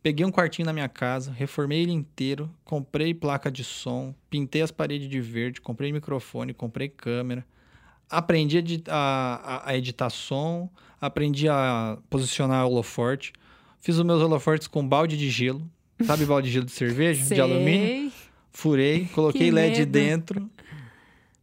Peguei 0.00 0.24
um 0.24 0.30
quartinho 0.30 0.66
na 0.66 0.72
minha 0.72 0.88
casa, 0.88 1.32
reformei 1.32 1.82
ele 1.82 1.90
inteiro, 1.92 2.48
comprei 2.64 3.12
placa 3.12 3.50
de 3.50 3.64
som, 3.64 4.14
pintei 4.30 4.62
as 4.62 4.70
paredes 4.70 5.08
de 5.08 5.20
verde, 5.20 5.60
comprei 5.60 5.92
microfone, 5.92 6.54
comprei 6.54 6.88
câmera, 6.88 7.44
aprendi 8.08 8.62
a- 8.88 9.40
a- 9.66 9.70
a 9.70 9.76
editar 9.76 10.08
som, 10.08 10.70
aprendi 11.00 11.48
a 11.48 11.98
posicionar 12.08 12.64
holoforte, 12.64 13.32
fiz 13.80 13.96
os 13.96 14.04
meus 14.04 14.22
holofortes 14.22 14.68
com 14.68 14.86
balde 14.88 15.16
de 15.16 15.28
gelo, 15.28 15.68
sabe 16.04 16.24
balde 16.24 16.48
de 16.48 16.52
gelo 16.54 16.64
de 16.66 16.72
cerveja, 16.72 17.34
de 17.34 17.40
alumínio? 17.40 17.86
Sei. 18.10 18.12
Furei, 18.52 19.06
coloquei 19.14 19.46
Que 19.46 19.50
LED 19.50 19.78
medo. 19.80 19.92
dentro 19.92 20.50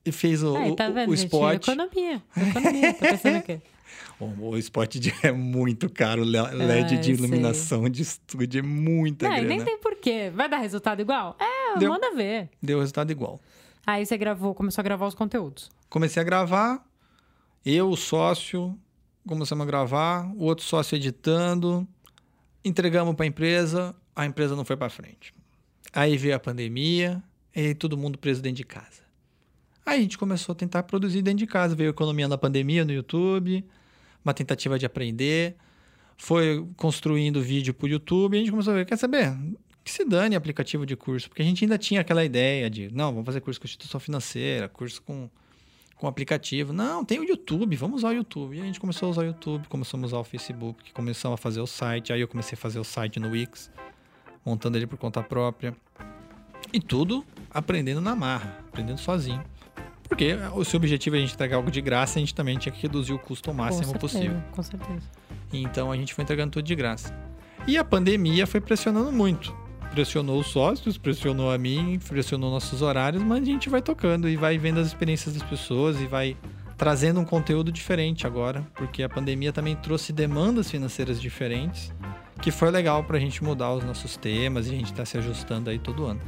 e 0.06 0.12
fiz 0.12 0.42
o, 0.44 0.54
o- 0.54 0.76
tá 0.76 0.90
o 0.90 0.94
vendo, 0.94 1.16
gente? 1.16 1.26
Economia. 1.70 2.22
Economia. 2.36 2.94
Tá 2.94 3.08
pensando 3.10 3.38
o 3.40 3.42
quê? 3.44 3.62
O, 4.18 4.52
o 4.52 4.58
spot 4.58 4.96
de- 4.96 5.14
é 5.24 5.32
muito 5.34 5.90
caro, 5.90 6.24
LED 6.24 6.96
Ah, 6.96 6.98
de 7.00 7.12
iluminação 7.12 7.90
de 7.90 8.02
estúdio 8.02 8.60
é 8.60 8.62
muita 8.62 9.28
Não, 9.28 9.36
grana. 9.36 9.50
nem 9.50 9.62
tem 9.62 9.78
porquê. 9.78 10.32
Vai 10.34 10.48
dar 10.48 10.58
resultado 10.60 11.02
igual? 11.02 11.36
É, 11.38 11.78
Deu. 11.78 11.90
manda 11.92 12.14
ver. 12.16 12.50
Deu 12.64 12.80
resultado 12.80 13.12
igual. 13.12 13.42
Aí 13.86 14.06
você 14.06 14.18
gravou, 14.18 14.56
começou 14.56 14.82
a 14.82 14.84
gravar 14.86 15.06
os 15.06 15.14
conteúdos. 15.14 15.70
Comecei 15.90 16.22
a 16.22 16.24
gravar, 16.24 16.82
eu, 17.66 17.90
o 17.90 17.98
sócio, 17.98 18.78
começamos 19.28 19.64
a 19.64 19.66
gravar, 19.68 20.32
o 20.38 20.46
outro 20.46 20.64
sócio 20.64 20.96
editando, 20.96 21.86
entregamos 22.64 23.16
para 23.16 23.26
a 23.26 23.28
empresa, 23.28 23.94
a 24.16 24.26
empresa 24.26 24.56
não 24.56 24.64
foi 24.64 24.78
para 24.78 24.90
frente. 24.90 25.34
Aí 25.94 26.18
veio 26.18 26.36
a 26.36 26.40
pandemia, 26.40 27.22
e 27.56 27.74
todo 27.74 27.98
mundo 27.98 28.18
preso 28.18 28.42
dentro 28.42 28.58
de 28.58 28.64
casa. 28.64 29.04
Aí 29.86 30.00
a 30.00 30.02
gente 30.02 30.18
começou 30.18 30.54
a 30.54 30.56
tentar 30.56 30.84
produzir 30.84 31.22
dentro 31.22 31.40
de 31.40 31.48
casa, 31.48 31.76
veio 31.76 31.90
a 31.90 31.92
economia 31.92 32.28
na 32.28 32.38
pandemia 32.38 32.84
no 32.84 32.92
YouTube, 32.92 33.64
uma 34.24 34.34
tentativa 34.34 34.80
de 34.80 34.86
aprender, 34.86 35.56
foi 36.18 36.66
construindo 36.76 37.42
vídeo 37.42 37.74
para 37.74 37.86
o 37.86 37.90
YouTube, 37.90 38.34
e 38.34 38.38
a 38.38 38.40
gente 38.40 38.52
começou 38.52 38.74
a 38.74 38.78
ver, 38.78 38.86
quer 38.86 38.98
saber? 38.98 39.38
Que 39.84 39.92
se 39.92 40.04
dane 40.04 40.36
aplicativo 40.36 40.86
de 40.86 40.96
curso, 40.96 41.30
porque 41.30 41.42
a 41.42 41.46
gente 41.46 41.64
ainda 41.64 41.78
tinha 41.78 42.02
aquela 42.02 42.26
ideia 42.26 42.70
de, 42.70 42.92
não, 42.92 43.12
vamos 43.12 43.26
fazer 43.26 43.42
curso 43.42 43.60
com 43.60 43.66
instituição 43.66 44.00
financeira, 44.00 44.68
curso 44.68 45.02
com 45.02 45.30
com 45.96 46.08
aplicativo. 46.08 46.74
Não, 46.74 47.04
tem 47.04 47.20
o 47.20 47.24
YouTube, 47.24 47.76
vamos 47.76 47.98
usar 47.98 48.10
o 48.10 48.14
YouTube. 48.14 48.58
E 48.58 48.62
a 48.62 48.66
gente 48.66 48.80
começou 48.80 49.08
a 49.08 49.10
usar 49.12 49.22
o 49.22 49.26
YouTube, 49.26 49.68
começamos 49.68 50.04
a 50.04 50.08
usar 50.08 50.20
o 50.20 50.24
Facebook, 50.24 50.94
começamos 50.94 51.40
a 51.40 51.42
fazer 51.42 51.62
o 51.62 51.68
site. 51.68 52.12
Aí 52.12 52.22
eu 52.22 52.28
comecei 52.28 52.56
a 52.56 52.58
fazer 52.58 52.80
o 52.80 52.84
site 52.84 53.20
no 53.20 53.30
Wix, 53.30 53.72
montando 54.46 54.78
ele 54.78 54.86
por 54.86 54.98
conta 54.98 55.24
própria. 55.24 55.76
E 56.72 56.80
tudo 56.80 57.26
aprendendo 57.50 58.02
na 58.02 58.16
marra, 58.16 58.60
aprendendo 58.68 59.00
sozinho. 59.00 59.44
Porque 60.08 60.36
o 60.54 60.64
seu 60.64 60.78
objetivo 60.78 61.16
é 61.16 61.20
a 61.20 61.22
gente 61.22 61.34
entregar 61.34 61.58
algo 61.58 61.72
de 61.72 61.82
graça, 61.82 62.20
a 62.20 62.22
gente 62.22 62.36
também 62.36 62.58
tinha 62.58 62.72
que 62.72 62.82
reduzir 62.82 63.14
o 63.14 63.20
custo 63.20 63.50
ao 63.50 63.56
máximo 63.56 63.86
com 63.94 64.08
certeza, 64.08 64.20
possível. 64.20 64.44
Com 64.52 64.62
certeza. 64.62 65.10
Então 65.52 65.92
a 65.92 65.98
gente 65.98 66.14
foi 66.14 66.24
entregando 66.24 66.52
tudo 66.52 66.66
de 66.66 66.76
graça. 66.76 67.14
E 67.68 67.78
a 67.78 67.84
pandemia 67.84 68.46
foi 68.46 68.62
pressionando 68.62 69.12
muito. 69.12 69.56
Pressionou 69.92 70.40
os 70.40 70.48
sócios, 70.48 70.98
pressionou 70.98 71.52
a 71.52 71.58
mim, 71.58 72.00
pressionou 72.08 72.52
nossos 72.52 72.82
horários, 72.82 73.24
mas 73.24 73.42
a 73.42 73.46
gente 73.46 73.70
vai 73.70 73.82
tocando 73.82 74.30
e 74.30 74.36
vai 74.36 74.58
vendo 74.58 74.80
as 74.80 74.88
experiências 74.88 75.34
das 75.34 75.44
pessoas 75.44 76.00
e 76.00 76.06
vai 76.06 76.38
trazendo 76.78 77.20
um 77.20 77.26
conteúdo 77.26 77.72
diferente 77.72 78.28
agora, 78.28 78.68
porque 78.76 79.02
a 79.02 79.10
pandemia 79.10 79.54
também 79.54 79.76
trouxe 79.76 80.12
demandas 80.12 80.70
financeiras 80.70 81.22
diferentes, 81.22 81.94
que 82.46 82.52
foi 82.52 82.70
legal 82.70 83.04
pra 83.04 83.18
gente 83.18 83.44
mudar 83.44 83.74
os 83.74 83.84
nossos 83.84 84.16
temas 84.16 84.68
e 84.68 84.70
a 84.70 84.74
gente 84.74 84.94
tá 84.94 85.04
se 85.04 85.18
ajustando 85.18 85.68
aí 85.72 85.80
todo 85.80 86.06
ano. 86.06 86.22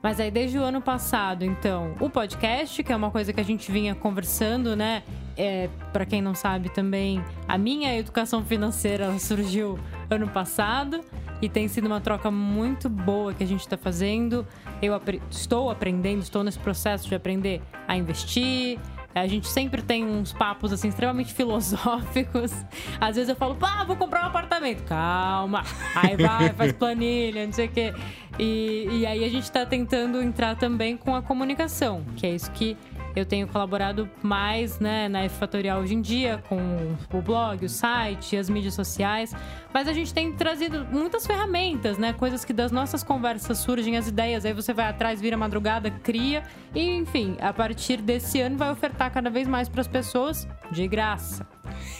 Mas 0.00 0.20
aí, 0.20 0.30
desde 0.30 0.56
o 0.56 0.62
ano 0.62 0.80
passado, 0.80 1.44
então, 1.44 1.96
o 1.98 2.08
podcast, 2.08 2.80
que 2.80 2.92
é 2.92 2.94
uma 2.94 3.10
coisa 3.10 3.32
que 3.32 3.40
a 3.40 3.44
gente 3.44 3.72
vinha 3.72 3.92
conversando, 3.92 4.76
né? 4.76 5.02
É, 5.36 5.68
para 5.92 6.06
quem 6.06 6.22
não 6.22 6.32
sabe 6.32 6.68
também, 6.68 7.20
a 7.48 7.58
minha 7.58 7.96
educação 7.98 8.44
financeira 8.44 9.18
surgiu 9.18 9.80
ano 10.08 10.28
passado 10.28 11.00
e 11.40 11.48
tem 11.48 11.66
sido 11.66 11.86
uma 11.88 12.00
troca 12.00 12.30
muito 12.30 12.88
boa 12.88 13.34
que 13.34 13.42
a 13.42 13.46
gente 13.46 13.62
está 13.62 13.76
fazendo. 13.76 14.46
Eu 14.80 14.94
apre- 14.94 15.20
estou 15.28 15.70
aprendendo, 15.70 16.22
estou 16.22 16.44
nesse 16.44 16.58
processo 16.60 17.08
de 17.08 17.16
aprender 17.16 17.60
a 17.88 17.96
investir. 17.96 18.78
A 19.14 19.26
gente 19.26 19.48
sempre 19.48 19.82
tem 19.82 20.04
uns 20.04 20.32
papos 20.32 20.72
assim 20.72 20.88
extremamente 20.88 21.32
filosóficos. 21.34 22.52
Às 23.00 23.16
vezes 23.16 23.28
eu 23.28 23.36
falo, 23.36 23.54
pá, 23.54 23.84
vou 23.84 23.96
comprar 23.96 24.24
um 24.24 24.26
apartamento. 24.26 24.82
Calma. 24.84 25.62
Aí 25.94 26.16
vai, 26.16 26.52
faz 26.54 26.72
planilha, 26.72 27.46
não 27.46 27.52
sei 27.52 27.66
o 27.66 27.70
quê. 27.70 27.94
E, 28.38 28.88
e 28.90 29.06
aí 29.06 29.24
a 29.24 29.28
gente 29.28 29.50
tá 29.50 29.66
tentando 29.66 30.22
entrar 30.22 30.56
também 30.56 30.96
com 30.96 31.14
a 31.14 31.22
comunicação, 31.22 32.02
que 32.16 32.26
é 32.26 32.34
isso 32.34 32.50
que 32.52 32.76
eu 33.14 33.24
tenho 33.26 33.46
colaborado 33.46 34.08
mais 34.22 34.78
né, 34.78 35.08
na 35.08 35.22
F 35.24 35.38
Fatorial 35.38 35.80
hoje 35.80 35.94
em 35.94 36.00
dia, 36.00 36.42
com 36.48 36.96
o 37.12 37.20
blog, 37.22 37.64
o 37.64 37.68
site, 37.68 38.36
as 38.36 38.48
mídias 38.48 38.74
sociais. 38.74 39.34
Mas 39.72 39.88
a 39.88 39.92
gente 39.92 40.12
tem 40.12 40.32
trazido 40.32 40.86
muitas 40.90 41.26
ferramentas, 41.26 41.98
né? 41.98 42.12
Coisas 42.12 42.44
que 42.44 42.52
das 42.52 42.70
nossas 42.72 43.02
conversas 43.02 43.58
surgem 43.58 43.96
as 43.96 44.08
ideias. 44.08 44.44
Aí 44.44 44.52
você 44.52 44.72
vai 44.72 44.88
atrás, 44.88 45.20
vira 45.20 45.36
madrugada, 45.36 45.90
cria. 45.90 46.42
E, 46.74 46.80
enfim, 46.96 47.36
a 47.40 47.52
partir 47.52 47.98
desse 48.02 48.40
ano 48.40 48.56
vai 48.56 48.70
ofertar 48.70 49.10
cada 49.10 49.30
vez 49.30 49.46
mais 49.48 49.68
para 49.68 49.80
as 49.80 49.88
pessoas 49.88 50.46
de 50.70 50.86
graça. 50.88 51.46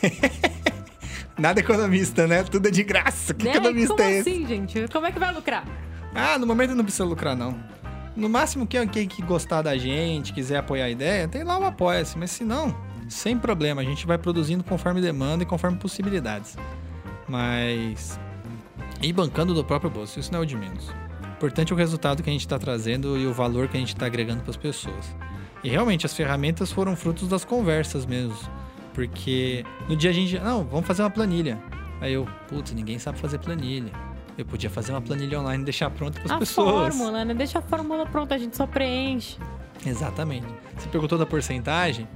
Nada 1.38 1.60
economista, 1.60 2.26
né? 2.26 2.42
Tudo 2.44 2.68
é 2.68 2.70
de 2.70 2.82
graça. 2.82 3.32
Que 3.32 3.44
Né? 3.46 3.52
economista 3.52 3.94
Como 3.96 4.08
é 4.08 4.12
esse? 4.18 4.30
assim, 4.30 4.46
gente? 4.46 4.86
Como 4.88 5.06
é 5.06 5.12
que 5.12 5.18
vai 5.18 5.32
lucrar? 5.32 5.64
Ah, 6.14 6.38
no 6.38 6.46
momento 6.46 6.74
não 6.74 6.84
precisa 6.84 7.04
lucrar, 7.04 7.34
não. 7.34 7.56
No 8.14 8.28
máximo, 8.28 8.66
quem, 8.66 8.86
quem 8.86 9.08
que 9.08 9.22
gostar 9.22 9.62
da 9.62 9.76
gente, 9.76 10.32
quiser 10.32 10.58
apoiar 10.58 10.86
a 10.86 10.90
ideia, 10.90 11.26
tem 11.26 11.42
lá 11.44 11.58
o 11.58 11.64
Apoia-se. 11.64 12.18
Mas 12.18 12.30
se 12.30 12.44
não, 12.44 12.76
sem 13.08 13.38
problema. 13.38 13.80
A 13.80 13.84
gente 13.84 14.06
vai 14.06 14.18
produzindo 14.18 14.64
conforme 14.64 15.00
demanda 15.00 15.42
e 15.42 15.46
conforme 15.46 15.78
possibilidades. 15.78 16.56
Mas... 17.28 18.18
E 19.00 19.12
bancando 19.12 19.54
do 19.54 19.64
próprio 19.64 19.90
bolso, 19.90 20.20
isso 20.20 20.32
não 20.32 20.40
é 20.40 20.42
o 20.42 20.46
de 20.46 20.56
menos. 20.56 20.90
importante 21.36 21.72
é 21.72 21.74
o 21.74 21.78
resultado 21.78 22.22
que 22.22 22.30
a 22.30 22.32
gente 22.32 22.42
está 22.42 22.58
trazendo 22.58 23.16
e 23.16 23.26
o 23.26 23.32
valor 23.32 23.66
que 23.68 23.76
a 23.76 23.80
gente 23.80 23.94
está 23.94 24.06
agregando 24.06 24.42
para 24.42 24.50
as 24.50 24.56
pessoas. 24.56 25.16
E 25.64 25.68
realmente 25.68 26.06
as 26.06 26.14
ferramentas 26.14 26.70
foram 26.70 26.94
frutos 26.94 27.28
das 27.28 27.44
conversas 27.44 28.06
mesmo. 28.06 28.36
Porque 28.94 29.64
no 29.88 29.96
dia 29.96 30.10
a 30.10 30.12
gente, 30.12 30.38
não, 30.38 30.64
vamos 30.64 30.86
fazer 30.86 31.02
uma 31.02 31.10
planilha. 31.10 31.58
Aí 32.00 32.12
eu, 32.12 32.28
putz, 32.48 32.72
ninguém 32.72 32.98
sabe 32.98 33.18
fazer 33.18 33.38
planilha. 33.38 33.92
Eu 34.38 34.44
podia 34.46 34.70
fazer 34.70 34.92
uma 34.92 35.00
planilha 35.02 35.40
online 35.40 35.62
e 35.62 35.64
deixar 35.64 35.90
pronta 35.90 36.18
para 36.20 36.24
as 36.26 36.36
a 36.36 36.38
pessoas. 36.38 36.94
fórmula, 36.96 37.24
né? 37.24 37.34
Deixa 37.34 37.58
a 37.58 37.62
fórmula 37.62 38.06
pronta, 38.06 38.34
a 38.34 38.38
gente 38.38 38.56
só 38.56 38.66
preenche. 38.66 39.36
Exatamente. 39.84 40.46
Você 40.76 40.88
perguntou 40.88 41.18
da 41.18 41.26
porcentagem. 41.26 42.08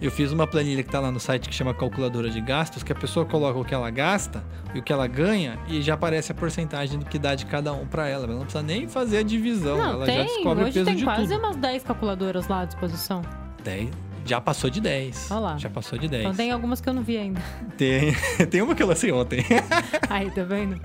Eu 0.00 0.10
fiz 0.10 0.30
uma 0.30 0.46
planilha 0.46 0.82
que 0.82 0.88
está 0.90 1.00
lá 1.00 1.10
no 1.10 1.18
site 1.18 1.48
que 1.48 1.54
chama 1.54 1.72
calculadora 1.72 2.28
de 2.28 2.38
gastos, 2.40 2.82
que 2.82 2.92
a 2.92 2.94
pessoa 2.94 3.24
coloca 3.24 3.58
o 3.58 3.64
que 3.64 3.72
ela 3.74 3.88
gasta 3.90 4.44
e 4.74 4.78
o 4.78 4.82
que 4.82 4.92
ela 4.92 5.06
ganha 5.06 5.58
e 5.68 5.80
já 5.80 5.94
aparece 5.94 6.30
a 6.30 6.34
porcentagem 6.34 6.98
do 6.98 7.06
que 7.06 7.18
dá 7.18 7.34
de 7.34 7.46
cada 7.46 7.72
um 7.72 7.86
para 7.86 8.06
ela. 8.06 8.24
Ela 8.24 8.34
não 8.34 8.42
precisa 8.42 8.62
nem 8.62 8.86
fazer 8.86 9.18
a 9.18 9.22
divisão, 9.22 9.78
Não, 9.78 9.90
ela 9.92 10.04
tem. 10.04 10.18
já 10.18 10.22
descobre 10.24 10.64
Hoje 10.64 10.70
o 10.70 10.74
peso 10.74 10.84
tem 10.86 10.96
de 10.96 11.04
quase 11.04 11.22
tudo. 11.28 11.38
umas 11.38 11.56
10 11.56 11.82
calculadoras 11.82 12.46
lá 12.46 12.60
à 12.60 12.64
disposição. 12.66 13.22
10, 13.64 13.88
já 14.26 14.38
passou 14.38 14.68
de 14.68 14.82
10. 14.82 15.30
Olha 15.30 15.40
lá. 15.40 15.56
Já 15.56 15.70
passou 15.70 15.98
de 15.98 16.08
10. 16.08 16.24
Então 16.24 16.34
tem 16.36 16.52
algumas 16.52 16.78
que 16.82 16.88
eu 16.90 16.92
não 16.92 17.02
vi 17.02 17.16
ainda. 17.16 17.40
Tem, 17.78 18.14
tem 18.50 18.60
uma 18.60 18.74
que 18.74 18.82
eu 18.82 18.86
lancei 18.86 19.10
ontem. 19.10 19.42
Aí, 20.10 20.30
tá 20.30 20.42
vendo? 20.44 20.78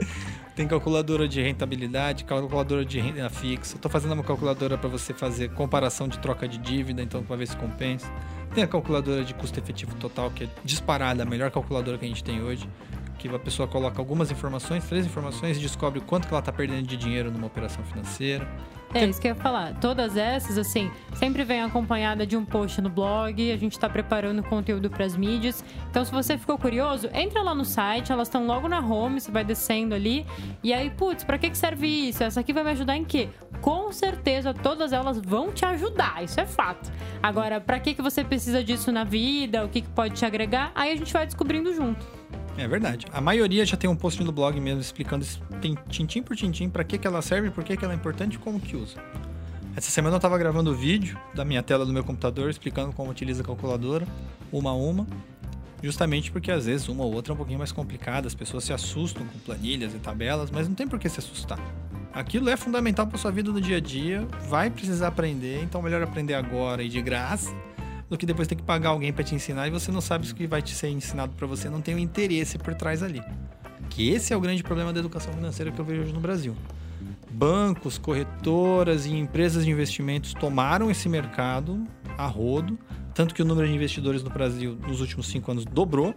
Tem 0.56 0.68
calculadora 0.68 1.30
de 1.30 1.42
rentabilidade, 1.42 2.26
calculadora 2.26 2.84
de 2.84 3.00
renda 3.00 3.30
fixa. 3.30 3.78
Estou 3.78 3.90
fazendo 3.90 4.14
uma 4.14 4.24
calculadora 4.24 4.78
para 4.78 4.90
você 4.90 5.14
fazer 5.14 5.50
comparação 5.54 6.10
de 6.10 6.20
troca 6.20 6.46
de 6.46 6.58
dívida, 6.58 7.02
então 7.02 7.24
para 7.24 7.38
ver 7.38 7.48
se 7.48 7.56
compensa. 7.56 8.12
Tem 8.54 8.62
a 8.62 8.68
calculadora 8.68 9.24
de 9.24 9.34
custo 9.34 9.58
efetivo 9.60 9.96
total, 9.96 10.30
que 10.30 10.44
é 10.44 10.50
disparada, 10.64 11.24
a 11.24 11.26
melhor 11.26 11.52
calculadora 11.52 11.98
que 11.98 12.04
a 12.04 12.08
gente 12.08 12.24
tem 12.24 12.42
hoje. 12.42 12.68
Que 13.18 13.30
a 13.30 13.40
pessoa 13.40 13.66
coloca 13.66 14.02
algumas 14.02 14.30
informações, 14.30 14.84
três 14.84 15.06
informações, 15.06 15.56
e 15.56 15.62
descobre 15.62 16.02
quanto 16.02 16.28
que 16.28 16.34
ela 16.34 16.40
está 16.40 16.52
perdendo 16.52 16.86
de 16.86 16.98
dinheiro 16.98 17.32
numa 17.32 17.48
operação 17.48 17.84
financeira. 17.86 18.46
É 18.94 19.06
isso 19.06 19.22
que 19.22 19.28
eu 19.28 19.30
ia 19.30 19.36
falar. 19.36 19.74
Todas 19.80 20.18
essas, 20.18 20.58
assim, 20.58 20.92
sempre 21.14 21.44
vem 21.44 21.62
acompanhada 21.62 22.26
de 22.26 22.36
um 22.36 22.44
post 22.44 22.82
no 22.82 22.90
blog. 22.90 23.52
A 23.52 23.58
gente 23.58 23.80
tá 23.80 23.90
preparando 23.90 24.44
conteúdo 24.44 24.90
pras 24.90 25.16
mídias. 25.16 25.64
Então, 25.90 26.04
se 26.04 26.12
você 26.12 26.38
ficou 26.38 26.58
curioso, 26.58 27.10
entra 27.14 27.42
lá 27.42 27.56
no 27.56 27.64
site. 27.64 28.12
Elas 28.12 28.28
estão 28.28 28.46
logo 28.46 28.68
na 28.68 28.80
home, 28.80 29.22
você 29.22 29.32
vai 29.32 29.44
descendo 29.44 29.96
ali. 29.96 30.26
E 30.62 30.74
aí, 30.74 30.90
putz, 30.90 31.24
pra 31.24 31.38
que 31.38 31.50
que 31.50 31.58
serve 31.58 31.88
isso? 31.88 32.24
Essa 32.24 32.42
aqui 32.42 32.52
vai 32.52 32.64
me 32.64 32.72
ajudar 32.72 32.98
em 32.98 33.06
quê? 33.06 33.30
Com 33.62 33.92
certeza, 33.92 34.54
todas 34.54 34.92
elas 34.92 35.20
vão 35.20 35.52
te 35.52 35.66
ajudar. 35.66 36.24
Isso 36.24 36.40
é 36.40 36.46
fato. 36.46 36.92
Agora, 37.24 37.62
pra 37.62 37.80
que 37.80 37.94
que 37.94 38.02
você 38.02 38.24
precisa 38.24 38.64
disso 38.64 38.92
na 38.92 39.04
vida? 39.04 39.64
O 39.64 39.70
que 39.70 39.82
que 39.82 39.90
pode 39.90 40.16
te 40.16 40.26
agregar? 40.26 40.72
Aí 40.76 40.92
a 40.92 40.96
gente 40.96 41.14
vai 41.14 41.26
descobrindo 41.26 41.74
junto. 41.74 42.21
É 42.58 42.68
verdade. 42.68 43.06
A 43.12 43.22
maioria 43.22 43.66
já 43.66 43.78
tem 43.78 43.90
um 43.90 43.96
post 43.96 44.24
no 44.24 44.32
blog 44.32 44.60
mesmo 44.60 44.82
explicando 44.82 45.26
tintim 45.90 46.22
por 46.22 46.36
tintim 46.36 46.70
para 46.70 46.84
que, 46.84 46.98
que 46.98 47.08
ela 47.08 47.22
serve, 47.22 47.50
por 47.50 47.64
que, 47.64 47.78
que 47.78 47.84
ela 47.84 47.94
é 47.94 47.96
importante 47.96 48.36
e 48.36 48.38
como 48.38 48.60
que 48.60 48.76
usa. 48.76 48.98
Essa 49.76 49.90
semana 49.90 50.16
eu 50.16 50.18
estava 50.18 50.38
gravando 50.38 50.72
o 50.72 50.76
vídeo 50.76 51.18
da 51.34 51.46
minha 51.46 51.64
tela 51.64 51.86
do 51.86 51.94
meu 51.94 52.04
computador 52.04 52.50
explicando 52.50 52.92
como 52.92 53.10
utiliza 53.10 53.42
a 53.42 53.46
calculadora, 53.46 54.06
uma 54.52 54.72
a 54.72 54.74
uma, 54.74 55.08
justamente 55.82 56.30
porque 56.30 56.52
às 56.52 56.66
vezes 56.66 56.90
uma 56.90 57.06
ou 57.06 57.14
outra 57.14 57.32
é 57.32 57.34
um 57.34 57.38
pouquinho 57.38 57.58
mais 57.58 57.72
complicada, 57.72 58.28
as 58.28 58.36
pessoas 58.36 58.66
se 58.66 58.74
assustam 58.74 59.26
com 59.26 59.40
planilhas 59.40 59.94
e 59.94 59.98
tabelas, 59.98 60.52
mas 60.52 60.68
não 60.68 60.76
tem 60.76 60.88
por 60.88 61.00
que 61.00 61.08
se 61.08 61.20
assustar. 61.20 61.60
Aquilo 62.14 62.50
é 62.50 62.58
fundamental 62.58 63.08
para 63.08 63.18
sua 63.18 63.32
vida 63.32 63.50
no 63.50 63.62
dia 63.62 63.78
a 63.78 63.80
dia, 63.80 64.28
vai 64.50 64.70
precisar 64.70 65.08
aprender, 65.08 65.64
então 65.64 65.82
melhor 65.82 66.04
aprender 66.04 66.34
agora 66.34 66.84
e 66.84 66.90
de 66.90 67.02
graça 67.02 67.50
do 68.12 68.18
que 68.18 68.26
depois 68.26 68.46
ter 68.46 68.56
que 68.56 68.62
pagar 68.62 68.90
alguém 68.90 69.14
para 69.14 69.24
te 69.24 69.34
ensinar 69.34 69.70
e 69.70 69.72
você 69.72 69.90
não 69.90 70.02
sabe 70.02 70.30
o 70.30 70.36
que 70.36 70.46
vai 70.46 70.62
te 70.62 70.76
ser 70.76 70.90
ensinado 70.90 71.32
para 71.38 71.48
você 71.48 71.70
não 71.70 71.80
tem 71.80 71.96
o 71.96 71.98
interesse 71.98 72.58
por 72.58 72.76
trás 72.76 73.02
ali. 73.02 73.24
Que 73.90 74.10
esse 74.10 74.34
é 74.34 74.38
o 74.38 74.42
grande 74.42 74.62
problema 74.62 74.92
da 74.92 75.00
educação 75.00 75.34
financeira 75.34 75.72
que 75.72 75.80
eu 75.80 75.86
vejo 75.86 76.02
hoje 76.02 76.14
no 76.14 76.20
Brasil. 76.20 76.54
Bancos, 77.32 77.98
corretoras 77.98 79.06
e 79.06 79.14
empresas 79.14 79.64
de 79.64 79.72
investimentos 79.72 80.34
tomaram 80.34 80.92
esse 80.92 81.08
mercado 81.08 81.88
a 82.18 82.26
rodo, 82.26 82.78
tanto 83.14 83.34
que 83.34 83.42
o 83.42 83.46
número 83.46 83.66
de 83.66 83.74
investidores 83.74 84.22
no 84.22 84.30
Brasil 84.30 84.78
nos 84.86 85.00
últimos 85.00 85.28
cinco 85.28 85.50
anos 85.50 85.64
dobrou, 85.64 86.14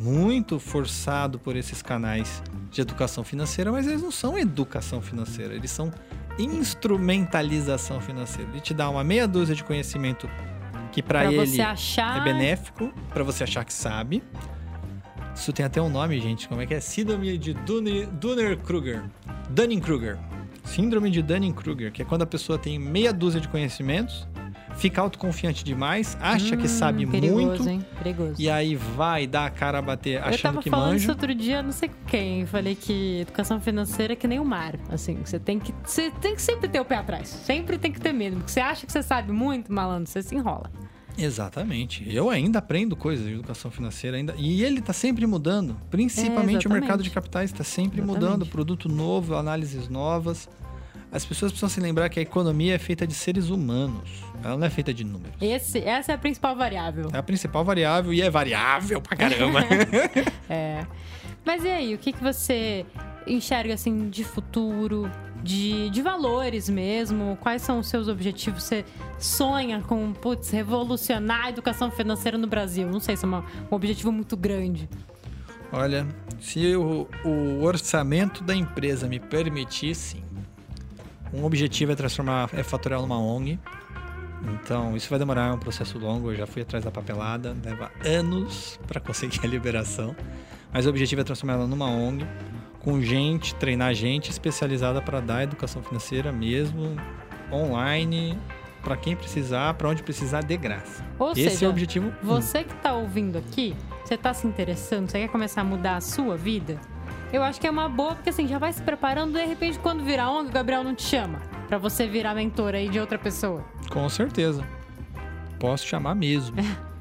muito 0.00 0.58
forçado 0.58 1.38
por 1.38 1.54
esses 1.54 1.80
canais 1.82 2.42
de 2.68 2.80
educação 2.80 3.22
financeira, 3.22 3.70
mas 3.70 3.86
eles 3.86 4.02
não 4.02 4.10
são 4.10 4.36
educação 4.36 5.00
financeira, 5.00 5.54
eles 5.54 5.70
são 5.70 5.92
instrumentalização 6.36 8.00
financeira. 8.00 8.50
Ele 8.50 8.60
te 8.60 8.74
dá 8.74 8.90
uma 8.90 9.04
meia 9.04 9.28
dúzia 9.28 9.54
de 9.54 9.62
conhecimento 9.62 10.28
que 10.92 11.02
para 11.02 11.24
ele 11.24 11.46
você 11.46 11.60
achar. 11.62 12.18
é 12.20 12.24
benéfico 12.32 12.92
para 13.12 13.24
você 13.24 13.42
achar 13.44 13.64
que 13.64 13.72
sabe. 13.72 14.22
Isso 15.34 15.52
tem 15.52 15.64
até 15.64 15.80
um 15.80 15.88
nome, 15.88 16.20
gente. 16.20 16.46
Como 16.46 16.60
é 16.60 16.66
que 16.66 16.74
é? 16.74 16.80
Síndrome 16.80 17.38
de 17.38 17.54
Dunning- 17.54 18.06
Dunning-Kruger. 18.12 19.04
Dunning-Kruger. 19.50 20.18
Síndrome 20.64 21.10
de 21.10 21.22
Dunning-Kruger, 21.22 21.90
que 21.90 22.02
é 22.02 22.04
quando 22.04 22.22
a 22.22 22.26
pessoa 22.26 22.58
tem 22.58 22.78
meia 22.78 23.12
dúzia 23.12 23.40
de 23.40 23.48
conhecimentos, 23.48 24.28
fica 24.76 25.00
autoconfiante 25.00 25.62
demais, 25.64 26.16
acha 26.20 26.56
que 26.56 26.64
Hum, 26.64 26.68
sabe 26.68 27.06
perigoso, 27.06 27.40
muito, 27.46 27.68
Hein? 27.68 27.84
Perigoso. 28.02 28.34
e 28.38 28.48
aí 28.50 28.74
vai 28.74 29.26
dar 29.26 29.46
a 29.46 29.50
cara 29.50 29.78
a 29.78 29.82
bater 29.82 30.18
eu 30.20 30.24
achando 30.24 30.42
tava 30.54 30.62
que 30.62 30.70
falando 30.70 30.96
isso 30.96 31.06
manja. 31.08 31.12
outro 31.12 31.34
dia, 31.34 31.62
não 31.62 31.72
sei 31.72 31.90
quem. 32.06 32.46
Falei 32.46 32.74
que 32.74 33.20
educação 33.20 33.60
financeira 33.60 34.12
é 34.12 34.16
que 34.16 34.26
nem 34.26 34.38
o 34.40 34.44
mar. 34.44 34.76
Assim, 34.88 35.18
você 35.24 35.38
tem 35.38 35.58
que. 35.58 35.72
Você 35.84 36.10
tem 36.20 36.34
que 36.34 36.42
sempre 36.42 36.68
ter 36.68 36.80
o 36.80 36.84
pé 36.84 36.96
atrás. 36.96 37.28
Sempre 37.28 37.78
tem 37.78 37.92
que 37.92 38.00
ter 38.00 38.12
medo. 38.12 38.36
Porque 38.36 38.50
você 38.52 38.60
acha 38.60 38.84
que 38.86 38.92
você 38.92 39.02
sabe 39.02 39.32
muito, 39.32 39.72
malandro, 39.72 40.10
você 40.10 40.22
se 40.22 40.34
enrola. 40.34 40.70
Exatamente. 41.16 42.04
Eu 42.12 42.30
ainda 42.30 42.58
aprendo 42.58 42.96
coisas 42.96 43.26
de 43.26 43.32
educação 43.34 43.70
financeira 43.70 44.16
ainda. 44.16 44.34
E 44.38 44.62
ele 44.64 44.78
está 44.80 44.92
sempre 44.92 45.26
mudando. 45.26 45.76
Principalmente 45.90 46.66
É, 46.66 46.70
o 46.70 46.72
mercado 46.72 47.02
de 47.02 47.10
capitais 47.10 47.50
está 47.50 47.62
sempre 47.62 48.00
Exatamente. 48.00 48.24
mudando. 48.24 48.46
Produto 48.46 48.88
novo, 48.88 49.34
análises 49.34 49.88
novas. 49.88 50.48
As 51.12 51.24
pessoas 51.26 51.52
precisam 51.52 51.68
se 51.68 51.78
lembrar 51.78 52.08
que 52.08 52.18
a 52.18 52.22
economia 52.22 52.74
é 52.74 52.78
feita 52.78 53.06
de 53.06 53.12
seres 53.14 53.50
humanos. 53.50 54.08
Ela 54.42 54.56
não 54.56 54.66
é 54.66 54.70
feita 54.70 54.94
de 54.94 55.04
números. 55.04 55.34
Esse, 55.42 55.78
essa 55.78 56.12
é 56.12 56.14
a 56.14 56.18
principal 56.18 56.56
variável. 56.56 57.10
É 57.12 57.18
a 57.18 57.22
principal 57.22 57.62
variável 57.64 58.14
e 58.14 58.22
é 58.22 58.30
variável 58.30 59.00
pra 59.00 59.16
caramba. 59.16 59.60
É. 60.48 60.86
Mas 61.44 61.64
e 61.64 61.68
aí, 61.68 61.94
o 61.94 61.98
que, 61.98 62.12
que 62.12 62.22
você 62.22 62.86
enxerga 63.26 63.74
assim 63.74 64.08
de 64.10 64.24
futuro, 64.24 65.10
de, 65.42 65.90
de 65.90 66.00
valores 66.02 66.68
mesmo? 66.68 67.36
Quais 67.40 67.60
são 67.62 67.78
os 67.80 67.88
seus 67.88 68.08
objetivos? 68.08 68.62
Você 68.62 68.84
sonha 69.18 69.80
com, 69.82 70.12
putz, 70.12 70.50
revolucionar 70.50 71.46
a 71.46 71.48
educação 71.50 71.90
financeira 71.90 72.38
no 72.38 72.46
Brasil? 72.46 72.88
Não 72.90 73.00
sei 73.00 73.16
se 73.16 73.24
é 73.24 73.28
uma- 73.28 73.44
um 73.70 73.74
objetivo 73.74 74.10
muito 74.12 74.36
grande. 74.36 74.88
Olha, 75.72 76.06
se 76.40 76.74
o, 76.76 77.08
o 77.24 77.62
orçamento 77.62 78.42
da 78.44 78.54
empresa 78.54 79.06
me 79.08 79.18
permitisse, 79.18 80.22
um 81.32 81.44
objetivo 81.44 81.92
é 81.92 81.94
transformar, 81.94 82.50
é 82.52 82.62
faturar 82.62 83.00
numa 83.00 83.18
ONG. 83.18 83.58
Então, 84.54 84.96
isso 84.96 85.08
vai 85.08 85.18
demorar, 85.18 85.48
é 85.48 85.52
um 85.52 85.58
processo 85.58 85.98
longo. 85.98 86.30
Eu 86.30 86.36
já 86.36 86.46
fui 86.46 86.62
atrás 86.62 86.84
da 86.84 86.90
papelada, 86.90 87.56
leva 87.64 87.90
anos 88.04 88.78
para 88.86 89.00
conseguir 89.00 89.40
a 89.44 89.46
liberação. 89.46 90.14
Mas 90.72 90.86
o 90.86 90.88
objetivo 90.88 91.20
é 91.20 91.24
transformar 91.24 91.54
ela 91.54 91.66
numa 91.66 91.86
ONG, 91.86 92.26
com 92.80 93.00
gente, 93.00 93.54
treinar 93.54 93.94
gente 93.94 94.30
especializada 94.30 95.00
para 95.00 95.20
dar 95.20 95.44
educação 95.44 95.82
financeira 95.82 96.32
mesmo, 96.32 96.96
online, 97.52 98.38
para 98.82 98.96
quem 98.96 99.14
precisar, 99.14 99.74
para 99.74 99.88
onde 99.88 100.02
precisar, 100.02 100.42
de 100.42 100.56
graça. 100.56 101.04
Ou 101.18 101.32
Esse 101.32 101.50
seja, 101.50 101.66
é 101.66 101.68
o 101.68 101.70
objetivo. 101.70 102.12
Você 102.22 102.64
que 102.64 102.74
tá 102.76 102.94
ouvindo 102.94 103.38
aqui, 103.38 103.76
você 104.04 104.16
tá 104.16 104.34
se 104.34 104.46
interessando, 104.46 105.08
você 105.08 105.20
quer 105.20 105.28
começar 105.28 105.60
a 105.60 105.64
mudar 105.64 105.96
a 105.96 106.00
sua 106.00 106.36
vida? 106.36 106.80
Eu 107.32 107.42
acho 107.42 107.58
que 107.60 107.66
é 107.66 107.70
uma 107.70 107.88
boa, 107.88 108.14
porque 108.14 108.28
assim, 108.28 108.46
já 108.46 108.58
vai 108.58 108.72
se 108.72 108.82
preparando, 108.82 109.32
de 109.32 109.44
repente, 109.44 109.78
quando 109.78 110.04
virar 110.04 110.30
ONG, 110.30 110.50
o 110.50 110.52
Gabriel 110.52 110.84
não 110.84 110.94
te 110.94 111.02
chama. 111.02 111.40
Pra 111.66 111.78
você 111.78 112.06
virar 112.06 112.34
mentor 112.34 112.74
aí 112.74 112.88
de 112.88 113.00
outra 113.00 113.18
pessoa. 113.18 113.64
Com 113.90 114.06
certeza. 114.10 114.62
Posso 115.58 115.86
chamar 115.86 116.14
mesmo. 116.14 116.56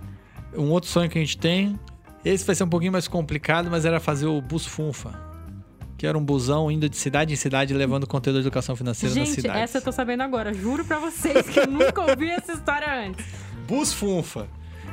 um 0.56 0.70
outro 0.70 0.90
sonho 0.90 1.10
que 1.10 1.18
a 1.18 1.22
gente 1.22 1.38
tem, 1.38 1.78
esse 2.24 2.46
vai 2.46 2.56
ser 2.56 2.64
um 2.64 2.70
pouquinho 2.70 2.94
mais 2.94 3.08
complicado, 3.08 3.70
mas 3.70 3.84
era 3.84 4.00
fazer 4.00 4.28
o 4.28 4.40
Bus 4.42 4.66
Funfa. 4.66 5.32
Que 5.98 6.08
era 6.08 6.18
um 6.18 6.24
busão 6.24 6.72
indo 6.72 6.88
de 6.88 6.96
cidade 6.96 7.34
em 7.34 7.36
cidade 7.36 7.74
levando 7.74 8.08
conteúdo 8.08 8.38
de 8.38 8.48
educação 8.48 8.76
financeira 8.76 9.14
Gente, 9.14 9.32
cidades. 9.32 9.62
essa 9.62 9.78
eu 9.80 9.82
tô 9.82 9.92
sabendo 9.92 10.24
agora. 10.24 10.54
Juro 10.54 10.86
pra 10.86 10.98
vocês 10.98 11.48
que 11.50 11.60
eu 11.60 11.68
nunca 11.68 12.02
ouvi 12.02 12.30
essa 12.30 12.54
história 12.54 13.06
antes. 13.06 13.26
Bus 13.68 13.94
Funfa. 13.94 14.48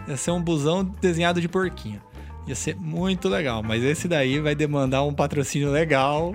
Ia 0.06 0.16
ser 0.16 0.32
um 0.32 0.42
busão 0.42 0.82
desenhado 0.84 1.40
de 1.40 1.48
porquinho. 1.48 2.02
Ia 2.48 2.54
ser 2.54 2.74
muito 2.76 3.28
legal, 3.28 3.62
mas 3.62 3.82
esse 3.84 4.08
daí 4.08 4.40
vai 4.40 4.54
demandar 4.54 5.02
um 5.04 5.12
patrocínio 5.12 5.70
legal 5.70 6.34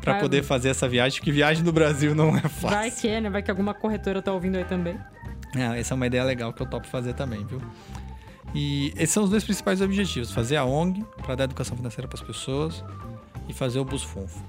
pra 0.00 0.12
Vai- 0.12 0.22
poder 0.22 0.44
fazer 0.44 0.68
essa 0.68 0.88
viagem, 0.88 1.18
porque 1.18 1.32
viagem 1.32 1.64
no 1.64 1.72
Brasil 1.72 2.14
não 2.14 2.36
é 2.36 2.42
fácil. 2.42 2.68
Vai 2.68 2.90
que 2.90 3.08
é, 3.08 3.20
né? 3.20 3.28
Vai 3.28 3.42
que 3.42 3.50
alguma 3.50 3.74
corretora 3.74 4.22
tá 4.22 4.32
ouvindo 4.32 4.56
aí 4.56 4.64
também. 4.64 4.96
Ah, 5.56 5.76
essa 5.76 5.92
é 5.92 5.96
uma 5.96 6.06
ideia 6.06 6.22
legal 6.24 6.52
que 6.52 6.62
eu 6.62 6.66
topo 6.66 6.86
fazer 6.86 7.14
também, 7.14 7.44
viu? 7.44 7.60
E 8.54 8.92
esses 8.96 9.10
são 9.10 9.24
os 9.24 9.30
dois 9.30 9.42
principais 9.42 9.80
objetivos: 9.80 10.30
fazer 10.30 10.56
a 10.56 10.64
ONG 10.64 11.04
para 11.24 11.34
dar 11.34 11.44
educação 11.44 11.76
financeira 11.76 12.06
para 12.06 12.18
as 12.20 12.24
pessoas 12.24 12.84
e 13.48 13.52
fazer 13.52 13.80
o 13.80 13.84
Busfunfo. 13.84 14.40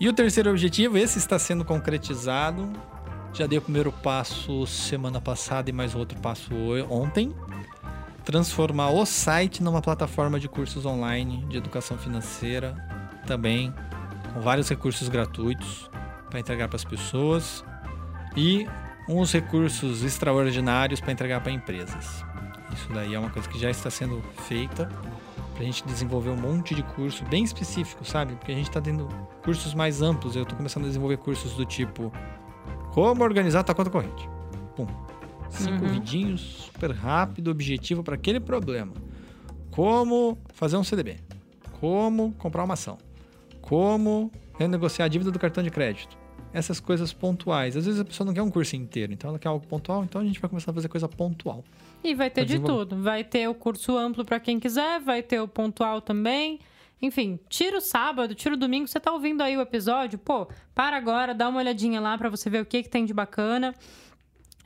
E 0.00 0.08
o 0.08 0.12
terceiro 0.12 0.50
objetivo, 0.50 0.98
esse 0.98 1.18
está 1.18 1.38
sendo 1.38 1.64
concretizado. 1.64 2.72
Já 3.32 3.46
dei 3.46 3.58
o 3.58 3.62
primeiro 3.62 3.90
passo 3.92 4.66
semana 4.66 5.20
passada 5.20 5.70
e 5.70 5.72
mais 5.72 5.94
outro 5.94 6.18
passo 6.20 6.52
ontem. 6.90 7.32
Transformar 8.24 8.90
o 8.90 9.04
site 9.04 9.62
numa 9.62 9.82
plataforma 9.82 10.40
de 10.40 10.48
cursos 10.48 10.86
online 10.86 11.44
de 11.46 11.58
educação 11.58 11.98
financeira, 11.98 12.74
também 13.26 13.72
com 14.32 14.40
vários 14.40 14.68
recursos 14.68 15.08
gratuitos 15.08 15.90
para 16.30 16.40
entregar 16.40 16.68
para 16.68 16.76
as 16.76 16.84
pessoas 16.84 17.64
e 18.36 18.66
uns 19.08 19.32
recursos 19.32 20.02
extraordinários 20.02 21.00
para 21.00 21.12
entregar 21.12 21.40
para 21.40 21.52
empresas. 21.52 22.24
Isso 22.72 22.88
daí 22.92 23.14
é 23.14 23.18
uma 23.18 23.30
coisa 23.30 23.48
que 23.48 23.58
já 23.58 23.70
está 23.70 23.90
sendo 23.90 24.22
feita 24.48 24.88
para 25.54 25.62
a 25.62 25.66
gente 25.66 25.84
desenvolver 25.84 26.30
um 26.30 26.36
monte 26.36 26.74
de 26.74 26.82
curso 26.82 27.24
bem 27.26 27.44
específico, 27.44 28.04
sabe? 28.04 28.34
Porque 28.34 28.50
a 28.50 28.54
gente 28.54 28.68
está 28.68 28.80
tendo 28.80 29.08
cursos 29.44 29.72
mais 29.72 30.02
amplos. 30.02 30.34
Eu 30.34 30.42
estou 30.42 30.56
começando 30.56 30.84
a 30.84 30.88
desenvolver 30.88 31.18
cursos 31.18 31.52
do 31.52 31.64
tipo 31.64 32.12
como 32.92 33.22
organizar 33.22 33.60
a 33.60 33.64
tua 33.64 33.74
conta 33.74 33.90
corrente. 33.90 34.28
Pum. 34.74 34.86
Cinco 35.54 35.84
Uhum. 35.84 35.92
vidinhos, 35.92 36.40
super 36.72 36.90
rápido, 36.90 37.50
objetivo 37.50 38.02
para 38.02 38.14
aquele 38.16 38.40
problema. 38.40 38.92
Como 39.70 40.38
fazer 40.52 40.76
um 40.76 40.84
CDB. 40.84 41.18
Como 41.80 42.32
comprar 42.38 42.64
uma 42.64 42.74
ação. 42.74 42.98
Como 43.60 44.30
renegociar 44.58 45.06
a 45.06 45.08
dívida 45.08 45.30
do 45.30 45.38
cartão 45.38 45.62
de 45.62 45.70
crédito. 45.70 46.16
Essas 46.52 46.78
coisas 46.78 47.12
pontuais. 47.12 47.76
Às 47.76 47.86
vezes 47.86 48.00
a 48.00 48.04
pessoa 48.04 48.26
não 48.26 48.34
quer 48.34 48.42
um 48.42 48.50
curso 48.50 48.76
inteiro, 48.76 49.12
então 49.12 49.30
ela 49.30 49.38
quer 49.38 49.48
algo 49.48 49.66
pontual, 49.66 50.04
então 50.04 50.20
a 50.20 50.24
gente 50.24 50.40
vai 50.40 50.48
começar 50.48 50.70
a 50.70 50.74
fazer 50.74 50.88
coisa 50.88 51.08
pontual. 51.08 51.64
E 52.02 52.14
vai 52.14 52.30
ter 52.30 52.44
de 52.44 52.58
tudo. 52.60 53.02
Vai 53.02 53.24
ter 53.24 53.48
o 53.48 53.54
curso 53.54 53.96
amplo 53.96 54.24
para 54.24 54.38
quem 54.38 54.60
quiser, 54.60 55.00
vai 55.00 55.22
ter 55.22 55.40
o 55.40 55.48
pontual 55.48 56.00
também. 56.00 56.60
Enfim, 57.02 57.38
tira 57.48 57.78
o 57.78 57.80
sábado, 57.80 58.34
tira 58.34 58.54
o 58.54 58.56
domingo, 58.58 58.86
você 58.86 59.00
tá 59.00 59.12
ouvindo 59.12 59.42
aí 59.42 59.56
o 59.56 59.60
episódio, 59.60 60.18
pô, 60.18 60.48
para 60.74 60.96
agora, 60.96 61.34
dá 61.34 61.48
uma 61.48 61.58
olhadinha 61.58 62.00
lá 62.00 62.16
para 62.16 62.28
você 62.30 62.48
ver 62.48 62.62
o 62.62 62.66
que, 62.66 62.82
que 62.84 62.88
tem 62.88 63.04
de 63.04 63.12
bacana. 63.12 63.74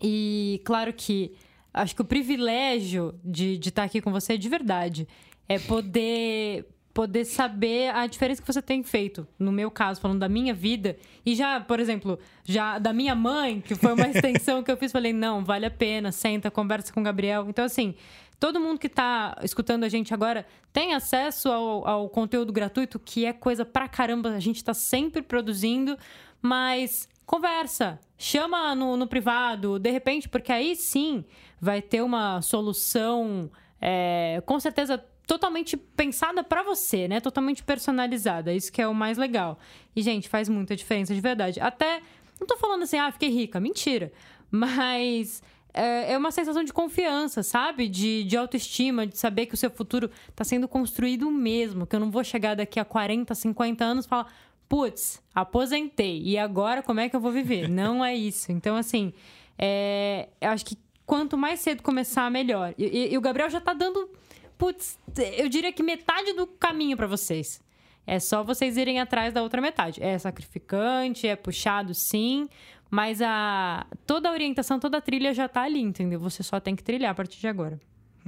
E 0.01 0.61
claro 0.64 0.92
que 0.92 1.32
acho 1.72 1.94
que 1.94 2.03
o 2.03 2.05
privilégio 2.05 3.14
de 3.24 3.59
estar 3.61 3.84
aqui 3.84 4.01
com 4.01 4.12
você 4.12 4.38
de 4.38 4.49
verdade 4.49 5.09
é 5.49 5.59
poder 5.59 6.66
poder 6.99 7.24
saber 7.24 7.94
a 7.94 8.09
diferença 8.09 8.42
que 8.42 8.53
você 8.53 8.61
tem 8.61 8.82
feito. 8.82 9.24
No 9.38 9.53
meu 9.53 9.70
caso, 9.70 10.01
falando 10.01 10.18
da 10.18 10.28
minha 10.28 10.53
vida, 10.53 10.96
e 11.24 11.32
já, 11.32 11.61
por 11.61 11.78
exemplo, 11.78 12.18
já 12.44 12.76
da 12.80 12.92
minha 12.92 13.14
mãe, 13.14 13.61
que 13.61 13.76
foi 13.76 13.92
uma 13.92 14.09
extensão 14.11 14.64
que 14.64 14.72
eu 14.72 14.76
fiz, 14.76 14.90
falei, 14.90 15.12
não, 15.12 15.44
vale 15.44 15.64
a 15.64 15.70
pena, 15.70 16.11
senta, 16.11 16.51
conversa 16.51 16.92
com 16.92 16.99
o 16.99 17.05
Gabriel. 17.05 17.46
Então, 17.49 17.64
assim, 17.64 17.94
todo 18.40 18.59
mundo 18.59 18.80
que 18.80 18.88
tá 18.88 19.38
escutando 19.44 19.84
a 19.84 19.88
gente 19.88 20.12
agora 20.12 20.44
tem 20.72 20.92
acesso 20.92 21.49
ao, 21.49 21.86
ao 21.86 22.09
conteúdo 22.09 22.53
gratuito, 22.53 22.99
que 22.99 23.24
é 23.24 23.32
coisa 23.32 23.64
pra 23.64 23.86
caramba, 23.86 24.30
a 24.30 24.40
gente 24.40 24.64
tá 24.64 24.74
sempre 24.74 25.22
produzindo, 25.22 25.96
mas 26.42 27.09
conversa, 27.24 28.01
chama 28.19 28.75
no, 28.75 28.97
no 28.97 29.07
privado, 29.07 29.79
de 29.79 29.91
repente, 29.91 30.29
porque 30.29 30.53
aí 30.53 30.75
sim 30.75 31.25
vai 31.61 31.81
ter 31.81 32.03
uma 32.03 32.43
solução, 32.43 33.49
é, 33.81 34.43
com 34.45 34.59
certeza 34.59 35.03
totalmente 35.27 35.77
pensada 35.77 36.43
pra 36.43 36.62
você, 36.62 37.07
né? 37.07 37.21
Totalmente 37.21 37.62
personalizada. 37.62 38.53
Isso 38.53 38.73
que 38.73 38.83
é 38.83 38.89
o 38.89 38.95
mais 38.95 39.19
legal. 39.19 39.59
E 39.95 40.03
gente, 40.03 40.29
faz 40.29 40.49
muita 40.49 40.75
diferença 40.75 41.14
de 41.14 41.21
verdade. 41.21 41.61
Até 41.61 42.01
não 42.41 42.47
tô 42.47 42.57
falando 42.57 42.83
assim, 42.83 42.99
ah, 42.99 43.12
fiquei 43.12 43.29
rica, 43.29 43.61
mentira. 43.61 44.11
Mas 44.51 45.43
é, 45.75 46.14
é 46.14 46.19
uma 46.19 46.31
sensação 46.31 46.64
de 46.64 46.73
confiança, 46.73 47.43
sabe? 47.43 47.89
De, 47.89 48.25
de 48.25 48.37
autoestima, 48.37 49.07
de 49.07 49.19
saber 49.19 49.47
que 49.47 49.55
o 49.55 49.57
seu 49.57 49.71
futuro 49.71 50.11
tá 50.35 50.45
sendo 50.45 50.66
construído 50.66 51.31
mesmo, 51.31 51.87
que 51.87 51.95
eu 51.95 52.01
não 52.01 52.11
vou 52.11 52.25
chegar 52.25 52.57
daqui 52.57 52.81
a 52.81 52.85
40, 52.85 53.35
50 53.35 53.85
anos 53.85 54.05
e 54.07 54.09
falar, 54.09 54.33
putz, 54.69 55.23
aposentei, 55.35 56.21
e 56.23 56.37
agora 56.39 56.83
como 56.83 57.01
é 57.01 57.09
que 57.09 57.16
eu 57.16 57.21
vou 57.21 57.33
viver? 57.33 57.69
Não 57.71 58.05
é 58.05 58.14
isso. 58.14 58.53
Então, 58.53 58.77
assim, 58.77 59.12
é, 59.59 60.29
eu 60.41 60.51
acho 60.51 60.64
que 60.64 60.77
quanto 61.07 61.37
mais 61.39 61.61
cedo 61.61 61.83
começar, 61.83 62.31
melhor. 62.31 62.75
E, 62.77 62.85
e- 62.85 63.12
e 63.12 63.19
o 63.19 63.21
Gabriel 63.21 63.49
já 63.51 63.61
tá 63.61 63.73
dando, 63.73 64.11
putz, 64.59 64.99
eu 65.37 65.49
diria 65.49 65.73
que 65.73 65.83
metade 65.83 66.33
do 66.35 66.47
caminho 66.47 66.97
pra 66.97 67.07
vocês. 67.07 67.61
É 68.07 68.19
só 68.19 68.43
vocês 68.43 68.77
irem 68.77 69.01
atrás 69.01 69.35
da 69.35 69.43
outra 69.43 69.61
metade. 69.61 70.03
É 70.03 70.19
sacrificante, 70.19 71.27
é 71.27 71.37
puxado 71.37 71.93
sim, 71.95 72.49
mas 72.91 73.21
a 73.21 73.87
toda 74.07 74.29
a 74.31 74.33
orientação, 74.33 74.79
toda 74.79 74.97
a 74.97 75.01
trilha 75.01 75.35
já 75.35 75.47
tá 75.47 75.62
ali, 75.62 75.81
entendeu? 75.81 76.19
Você 76.21 76.43
só 76.43 76.59
tem 76.59 76.75
que 76.75 76.83
trilhar 76.83 77.11
a 77.11 77.14
partir 77.14 77.39
de 77.39 77.47
agora. 77.49 77.79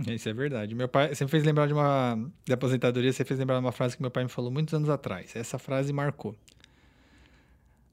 Isso 0.09 0.29
é 0.29 0.33
verdade. 0.33 0.75
Meu 0.75 0.89
pai 0.89 1.15
sempre 1.15 1.33
fez 1.33 1.45
lembrar 1.45 1.67
de 1.67 1.73
uma. 1.73 2.17
Da 2.47 2.55
aposentadoria, 2.55 3.13
você 3.13 3.25
fez 3.25 3.39
lembrar 3.39 3.57
de 3.57 3.65
uma 3.65 3.73
frase 3.73 3.97
que 3.97 4.03
meu 4.03 4.11
pai 4.11 4.25
me 4.25 4.31
falou 4.31 4.51
muitos 4.51 4.73
anos 4.73 4.89
atrás. 4.89 5.35
Essa 5.37 5.59
frase 5.59 5.93
marcou. 5.93 6.35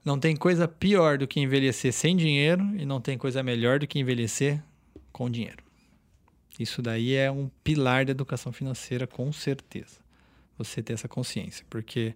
Não 0.04 0.18
tem 0.18 0.34
coisa 0.34 0.66
pior 0.66 1.18
do 1.18 1.26
que 1.26 1.38
envelhecer 1.40 1.92
sem 1.92 2.16
dinheiro 2.16 2.62
e 2.76 2.86
não 2.86 3.00
tem 3.00 3.18
coisa 3.18 3.42
melhor 3.42 3.78
do 3.78 3.86
que 3.86 3.98
envelhecer 3.98 4.62
com 5.12 5.28
dinheiro. 5.28 5.62
Isso 6.58 6.80
daí 6.80 7.14
é 7.14 7.30
um 7.30 7.50
pilar 7.62 8.04
da 8.04 8.12
educação 8.12 8.52
financeira, 8.52 9.06
com 9.06 9.30
certeza. 9.32 9.98
Você 10.56 10.82
ter 10.82 10.94
essa 10.94 11.08
consciência. 11.08 11.64
Porque 11.68 12.14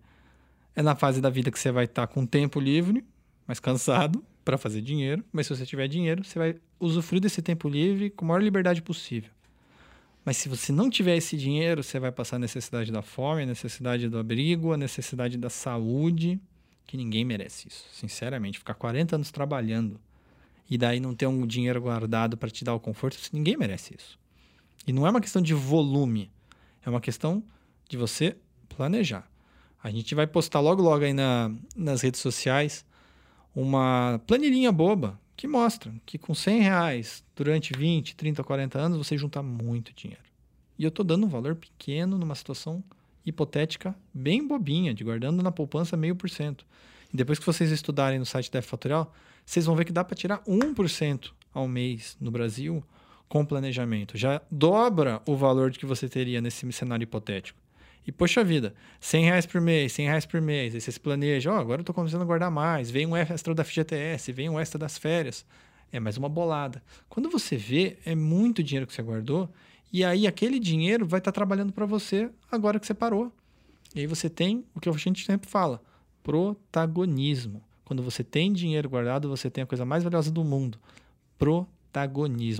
é 0.75 0.83
na 0.83 0.97
fase 0.97 1.21
da 1.21 1.29
vida 1.29 1.51
que 1.51 1.59
você 1.59 1.71
vai 1.71 1.85
estar 1.85 2.07
com 2.07 2.25
tempo 2.25 2.59
livre, 2.59 3.05
mas 3.47 3.61
cansado, 3.61 4.25
para 4.45 4.57
fazer 4.57 4.81
dinheiro. 4.81 5.25
Mas 5.31 5.47
se 5.47 5.55
você 5.55 5.67
tiver 5.67 5.87
dinheiro, 5.87 6.25
você 6.25 6.39
vai 6.39 6.57
usufruir 6.81 7.21
desse 7.21 7.43
tempo 7.43 7.69
livre 7.69 8.11
com 8.11 8.25
a 8.25 8.29
maior 8.29 8.43
liberdade 8.43 8.83
possível. 8.83 9.31
Mas 10.25 10.37
se 10.37 10.49
você 10.49 10.71
não 10.71 10.89
tiver 10.89 11.17
esse 11.17 11.37
dinheiro, 11.37 11.83
você 11.83 11.99
vai 11.99 12.13
passar 12.13 12.37
a 12.37 12.39
necessidade 12.39 12.93
da 12.93 13.03
fome, 13.03 13.43
a 13.43 13.47
necessidade 13.47 14.09
do 14.09 14.19
abrigo, 14.19 14.73
a 14.73 14.77
necessidade 14.77 15.37
da 15.37 15.51
saúde, 15.51 16.41
que 16.87 16.97
ninguém 16.97 17.25
merece 17.25 17.69
isso. 17.69 17.85
Sinceramente, 17.93 18.59
ficar 18.59 18.75
40 18.75 19.17
anos 19.17 19.31
trabalhando 19.31 20.01
e 20.71 20.79
daí 20.79 21.01
não 21.01 21.15
ter 21.15 21.27
um 21.27 21.47
dinheiro 21.47 21.81
guardado 21.81 22.37
para 22.37 22.51
te 22.51 22.65
dar 22.65 22.75
o 22.75 22.81
conforto, 22.81 23.19
ninguém 23.33 23.57
merece 23.57 23.95
isso. 23.99 24.19
E 24.87 24.93
não 24.93 25.07
é 25.07 25.11
uma 25.11 25.21
questão 25.21 25.43
de 25.43 25.55
volume, 25.55 26.31
é 26.85 26.91
uma 26.91 27.01
questão 27.01 27.43
de 27.89 27.97
você 27.97 28.37
planejar. 28.69 29.29
A 29.83 29.91
gente 29.91 30.15
vai 30.15 30.27
postar 30.27 30.61
logo 30.61 30.81
logo 30.81 31.05
aí 31.05 31.13
na, 31.13 31.53
nas 31.77 32.01
redes 32.01 32.21
sociais 32.21 32.87
uma 33.55 34.21
planilhinha 34.27 34.71
boba 34.71 35.21
que 35.37 35.47
mostra 35.49 35.93
que 36.05 36.19
com 36.19 36.35
100 36.35 36.61
reais 36.61 37.25
durante 37.35 37.73
20, 37.77 38.15
30, 38.17 38.45
40 38.45 38.79
anos 38.79 38.99
você 38.99 39.17
junta 39.17 39.43
muito 39.43 39.93
dinheiro. 39.95 40.23
E 40.79 40.85
eu 40.85 40.91
tô 40.91 41.03
dando 41.03 41.27
um 41.27 41.29
valor 41.29 41.55
pequeno 41.55 42.19
numa 42.19 42.35
situação 42.35 42.83
hipotética 43.25 43.95
bem 44.13 44.47
bobinha, 44.47 44.93
de 44.93 45.05
guardando 45.05 45.43
na 45.43 45.53
poupança 45.53 45.97
meio 45.97 46.17
por 46.17 46.29
cento. 46.29 46.67
Depois 47.13 47.39
que 47.39 47.47
vocês 47.47 47.71
estudarem 47.71 48.19
no 48.19 48.27
site 48.27 48.51
da 48.51 48.63
Fatorial, 48.63 49.15
vocês 49.45 49.67
vão 49.67 49.77
ver 49.77 49.85
que 49.85 49.93
dá 49.93 50.03
para 50.03 50.17
tirar 50.17 50.43
1% 50.45 51.31
ao 51.53 51.69
mês 51.69 52.17
no 52.21 52.31
Brasil 52.31 52.83
com 53.29 53.45
planejamento. 53.45 54.17
Já 54.17 54.41
dobra 54.51 55.23
o 55.27 55.37
valor 55.37 55.71
de 55.71 55.79
que 55.79 55.87
você 55.87 56.09
teria 56.09 56.41
nesse 56.41 56.71
cenário 56.73 57.05
hipotético. 57.05 57.62
E, 58.07 58.11
poxa 58.11 58.43
vida, 58.43 58.75
100 59.01 59.25
reais 59.25 59.47
por 59.47 59.61
mês, 59.61 59.93
100 59.93 60.07
reais 60.07 60.27
por 60.27 60.41
mês, 60.41 60.75
aí 60.75 60.81
você 60.81 60.91
se 60.91 60.99
planeja, 60.99 61.53
ó, 61.53 61.59
agora 61.59 61.83
eu 61.83 61.85
tô 61.85 61.95
começando 61.95 62.23
a 62.23 62.25
guardar 62.25 62.51
mais, 62.51 62.91
vem 62.91 63.07
um 63.07 63.17
extra 63.17 63.55
da 63.55 63.63
FGTS, 63.63 64.33
vem 64.33 64.49
um 64.49 64.59
extra 64.59 64.79
das 64.79 64.99
férias, 64.99 65.47
é 65.93 66.01
mais 66.01 66.17
uma 66.17 66.29
bolada. 66.29 66.83
Quando 67.09 67.31
você 67.31 67.57
vê, 67.57 67.99
é 68.05 68.15
muito 68.15 68.63
dinheiro 68.63 68.87
que 68.87 68.93
você 68.93 69.03
guardou, 69.03 69.49
e 69.93 70.05
aí 70.05 70.27
aquele 70.27 70.59
dinheiro 70.59 71.07
vai 71.07 71.19
estar 71.19 71.31
trabalhando 71.31 71.73
para 71.73 71.87
você 71.87 72.29
agora 72.51 72.81
que 72.81 72.87
você 72.87 72.95
parou. 72.95 73.31
E 73.95 74.01
aí 74.01 74.07
você 74.07 74.29
tem 74.29 74.65
o 74.75 74.81
que 74.81 74.89
a 74.89 74.93
gente 74.93 75.25
sempre 75.25 75.49
fala, 75.49 75.81
protagonismo. 76.25 77.63
Quando 77.85 78.03
você 78.03 78.25
tem 78.25 78.53
dinheiro 78.53 78.89
guardado, 78.89 79.29
você 79.29 79.51
tem 79.51 79.63
a 79.63 79.67
coisa 79.67 79.85
mais 79.85 80.03
valiosa 80.03 80.31
do 80.31 80.43
mundo, 80.43 80.79
protagonismo. 81.39 81.82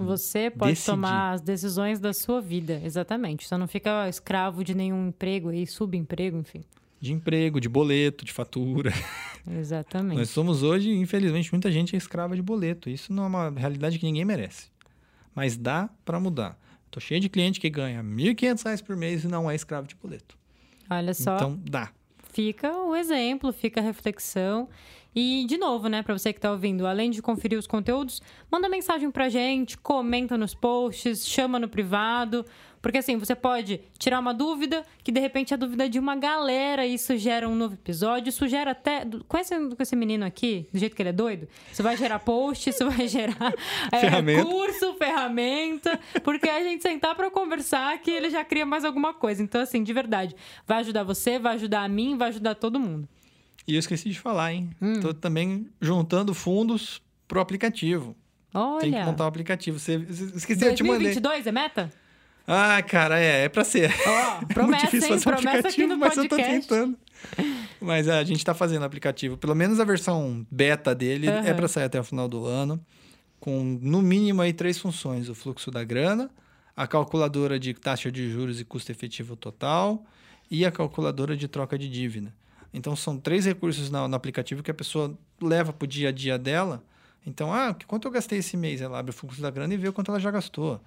Você 0.03 0.51
pode 0.51 0.73
Decidir. 0.73 0.91
tomar 0.93 1.33
as 1.33 1.41
decisões 1.41 1.99
da 1.99 2.13
sua 2.13 2.41
vida, 2.41 2.81
exatamente. 2.85 3.47
Você 3.49 3.57
não 3.57 3.67
fica 3.67 4.09
escravo 4.09 4.63
de 4.63 4.75
nenhum 4.75 5.09
emprego 5.09 5.49
aí, 5.49 5.67
subemprego, 5.67 6.37
enfim. 6.39 6.63
De 7.01 7.13
emprego, 7.13 7.61
de 7.61 7.69
boleto, 7.69 8.25
de 8.25 8.33
fatura. 8.33 8.93
Exatamente. 9.59 10.19
Nós 10.19 10.31
somos 10.31 10.63
hoje, 10.63 10.89
infelizmente, 10.91 11.51
muita 11.53 11.71
gente 11.73 11.97
é 11.97 11.99
escrava 11.99 12.37
de 12.37 12.43
boleto. 12.43 12.89
Isso 12.89 13.13
não 13.13 13.25
é 13.25 13.27
uma 13.27 13.51
realidade 13.51 13.99
que 13.99 14.05
ninguém 14.07 14.25
merece. 14.25 14.69
Mas 15.35 15.57
dá 15.57 15.91
para 16.05 16.21
mudar. 16.21 16.57
Tô 16.93 17.01
cheio 17.01 17.21
de 17.21 17.29
cliente 17.29 17.59
que 17.59 17.69
ganha 17.71 18.03
1.500 18.05 18.63
reais 18.65 18.81
por 18.83 18.95
mês 18.97 19.25
e 19.25 19.29
não 19.29 19.51
é 19.51 19.55
escravo 19.57 19.89
de 19.89 19.97
boleto. 19.97 20.37
Olha 20.89 21.13
só, 21.15 21.35
Então, 21.37 21.59
dá. 21.69 21.91
fica 22.33 22.71
o 22.77 22.95
exemplo, 22.95 23.53
fica 23.53 23.81
a 23.81 23.83
reflexão. 23.83 24.69
E, 25.15 25.45
de 25.47 25.59
novo, 25.59 25.89
né, 25.89 26.03
pra 26.03 26.17
você 26.17 26.33
que 26.33 26.41
tá 26.41 26.51
ouvindo, 26.51 26.87
além 26.87 27.11
de 27.11 27.21
conferir 27.21 27.59
os 27.59 27.67
conteúdos, 27.67 28.23
manda 28.51 28.69
mensagem 28.69 29.11
pra 29.11 29.29
gente, 29.29 29.77
comenta 29.77 30.39
nos 30.39 30.55
posts, 30.55 31.27
chama 31.27 31.59
no 31.59 31.69
privado. 31.69 32.45
Porque 32.81 32.99
assim, 32.99 33.17
você 33.17 33.37
pode 33.37 33.81
tirar 33.97 34.19
uma 34.19 34.35
dúvida, 34.35 34.85
que 35.05 35.13
de 35.13 35.21
repente 35.21 35.53
é 35.53 35.55
a 35.55 35.57
dúvida 35.57 35.89
de 35.89 36.01
uma 36.01 36.17
galera, 36.17 36.85
e 36.85 36.95
isso 36.95 37.17
gera 37.17 37.49
um 37.49 37.55
novo 37.55 37.75
episódio, 37.75 38.29
isso 38.29 38.49
gera 38.49 38.73
até. 38.73 39.07
Com 39.29 39.39
esse, 39.39 39.55
com 39.55 39.81
esse 39.81 39.95
menino 39.95 40.25
aqui, 40.25 40.67
do 40.73 40.81
jeito 40.81 40.97
que 40.97 41.01
ele 41.01 41.11
é 41.11 41.13
doido, 41.13 41.47
isso 41.73 41.81
vai 41.81 41.97
gerar 41.97 42.19
post, 42.19 42.69
isso 42.69 42.91
vai 42.91 43.07
gerar 43.07 43.55
é, 43.93 44.01
Ferramenta. 44.01 44.45
curso, 44.45 44.95
ferramenta, 44.95 46.01
porque 46.25 46.51
a 46.51 46.61
gente 46.65 46.83
sentar 46.83 47.15
pra 47.15 47.31
conversar 47.31 47.97
que 48.01 48.11
ele 48.11 48.31
já 48.31 48.45
cria 48.45 48.67
mais 48.67 48.85
alguma 48.85 49.15
coisa. 49.15 49.41
Então, 49.41 49.61
assim, 49.61 49.85
de 49.85 49.93
verdade, 49.93 50.35
vai 50.67 50.79
ajudar 50.79 51.05
você, 51.05 51.39
vai 51.39 51.55
ajudar 51.55 51.85
a 51.85 51.89
mim, 51.89 52.17
vai 52.17 52.31
ajudar 52.31 52.57
todo 52.57 52.81
mundo. 52.81 53.09
E 53.67 53.75
eu 53.75 53.79
esqueci 53.79 54.11
de 54.11 54.19
falar, 54.19 54.53
hein? 54.53 54.71
Hum. 54.81 55.01
Tô 55.01 55.15
também 55.15 55.69
juntando 55.81 56.35
fundos 56.35 57.01
pro 57.29 57.41
aplicativo. 57.41 58.17
Tem 58.81 58.91
que 58.91 58.97
Olha. 58.97 59.07
montar 59.07 59.25
o 59.25 59.27
aplicativo. 59.27 59.79
Você, 59.79 59.95
esqueci, 60.35 60.65
eu 60.65 60.75
te 60.75 60.83
mandei. 60.83 61.15
2022 61.15 61.47
é 61.47 61.53
meta? 61.53 61.93
Ah, 62.47 62.83
cara, 62.83 63.19
é, 63.19 63.45
é 63.45 63.49
pra 63.49 63.65
ser. 63.65 63.91
Muito 64.37 64.55
promessa, 64.55 64.85
difícil 64.87 65.15
hein? 65.15 65.21
fazer 65.21 65.47
um 65.47 65.51
aplicativo, 65.51 65.97
mas 65.97 66.17
eu 66.17 66.29
tô 66.29 66.37
podcast. 66.37 66.69
tentando. 66.69 66.99
Mas 67.81 68.09
a 68.09 68.23
gente 68.25 68.45
tá 68.45 68.53
fazendo 68.53 68.83
o 68.83 68.85
aplicativo. 68.85 69.37
Pelo 69.37 69.55
menos 69.55 69.81
a 69.81 69.85
versão 69.85 70.47
beta 70.51 70.95
dele 70.95 71.29
é 71.29 71.39
Aham. 71.39 71.55
para 71.55 71.69
sair 71.69 71.85
até 71.85 72.01
o 72.01 72.05
final 72.05 72.29
do 72.29 72.45
ano. 72.45 72.85
Com 73.41 73.79
no 73.81 74.03
mínimo 74.03 74.43
aí 74.43 74.53
três 74.53 74.79
funções: 74.79 75.29
o 75.29 75.35
fluxo 75.35 75.71
da 75.71 75.83
grana, 75.85 76.31
a 76.77 76.87
calculadora 76.87 77.59
de 77.59 77.73
taxa 77.75 78.11
de 78.11 78.29
juros 78.29 78.61
e 78.61 78.65
custo 78.65 78.91
efetivo 78.93 79.35
total 79.37 80.05
e 80.51 80.67
a 80.67 80.71
calculadora 80.71 81.37
de 81.37 81.49
troca 81.49 81.79
de 81.79 81.89
dívida. 81.89 82.35
Então 82.73 82.97
são 82.97 83.19
três 83.19 83.45
recursos 83.45 83.91
na- 83.91 84.09
no, 84.09 84.15
aplicativo 84.17 84.63
que 84.63 84.71
a 84.71 84.75
pessoa 84.75 85.17
leva 85.41 85.73
para 85.73 85.85
o 85.85 85.89
dia 85.89 86.09
a 86.09 86.13
dia 86.13 86.39
dela. 86.39 86.83
Então, 87.27 87.53
ah, 87.53 87.77
quanto 87.87 88.09
eu 88.09 88.11
gastei 88.11 88.39
esse 88.39 88.57
mês? 88.57 88.81
Ela 88.81 88.99
abre 88.99 89.11
o 89.11 89.15
fluxo 89.15 89.41
da 89.41 89.51
grana 89.51 89.73
e 89.75 89.77
vê 89.77 89.89
o 89.89 89.93
quanto 89.93 90.11
ela 90.11 90.19
já 90.19 90.31
gastou. 90.31 90.81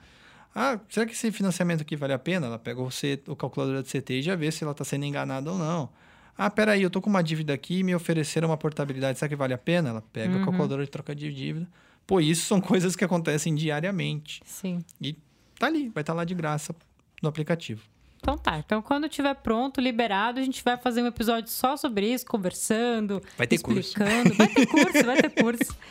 Ah, 0.54 0.80
será 0.90 1.06
que 1.06 1.14
esse 1.14 1.32
financiamento 1.32 1.82
aqui 1.82 1.96
vale 1.96 2.14
a 2.14 2.20
pena? 2.20 2.48
Ela 2.48 2.60
pega 2.60 2.82
o, 2.82 2.90
C, 2.90 3.22
o 3.28 3.36
calculador 3.36 3.82
de 3.84 3.90
CT 3.90 4.20
e 4.20 4.22
já 4.22 4.36
vê 4.36 4.52
se 4.52 4.64
ela 4.64 4.72
está 4.72 4.84
sendo 4.84 5.06
enganada 5.06 5.52
ou 5.52 5.58
não. 5.58 5.90
Ah, 6.38 6.50
peraí, 6.50 6.82
eu 6.82 6.90
tô 6.90 7.02
com 7.02 7.10
uma 7.10 7.22
dívida 7.22 7.54
aqui 7.54 7.80
e 7.80 7.84
me 7.84 7.96
ofereceram 7.96 8.50
uma 8.50 8.58
portabilidade, 8.58 9.18
será 9.18 9.30
que 9.30 9.36
vale 9.36 9.54
a 9.54 9.58
pena? 9.58 9.90
Ela 9.90 10.02
pega 10.02 10.36
a 10.36 10.40
calculadora 10.46 10.84
de 10.84 10.90
troca 10.92 11.16
de 11.16 11.32
dívida. 11.34 11.68
Pô, 12.06 12.20
isso 12.20 12.46
são 12.46 12.60
coisas 12.62 12.96
que 12.96 13.04
acontecem 13.06 13.56
diariamente. 13.56 14.42
Sim. 14.46 14.84
E 15.02 15.16
tá 15.58 15.68
ali, 15.68 15.90
vai 15.90 16.02
estar 16.02 16.14
lá 16.14 16.26
de 16.26 16.34
graça 16.36 16.76
no 17.22 17.30
aplicativo. 17.30 17.82
Então 18.26 18.40
tá. 18.40 18.58
Então 18.58 18.82
quando 18.82 19.08
tiver 19.08 19.36
pronto, 19.36 19.80
liberado, 19.80 20.40
a 20.40 20.44
gente 20.44 20.64
vai 20.64 20.76
fazer 20.78 21.04
um 21.04 21.06
episódio 21.06 21.52
só 21.52 21.78
sobre 21.78 22.12
isso, 22.12 22.26
conversando, 22.26 23.22
Vai 23.38 23.46
ter 23.46 23.60
curso. 23.60 23.80
explicando. 23.82 24.34
Vai 24.34 24.48
ter 24.48 24.66
curso, 24.66 25.06
vai 25.06 25.22
ter 25.22 25.30
curso. 25.30 25.76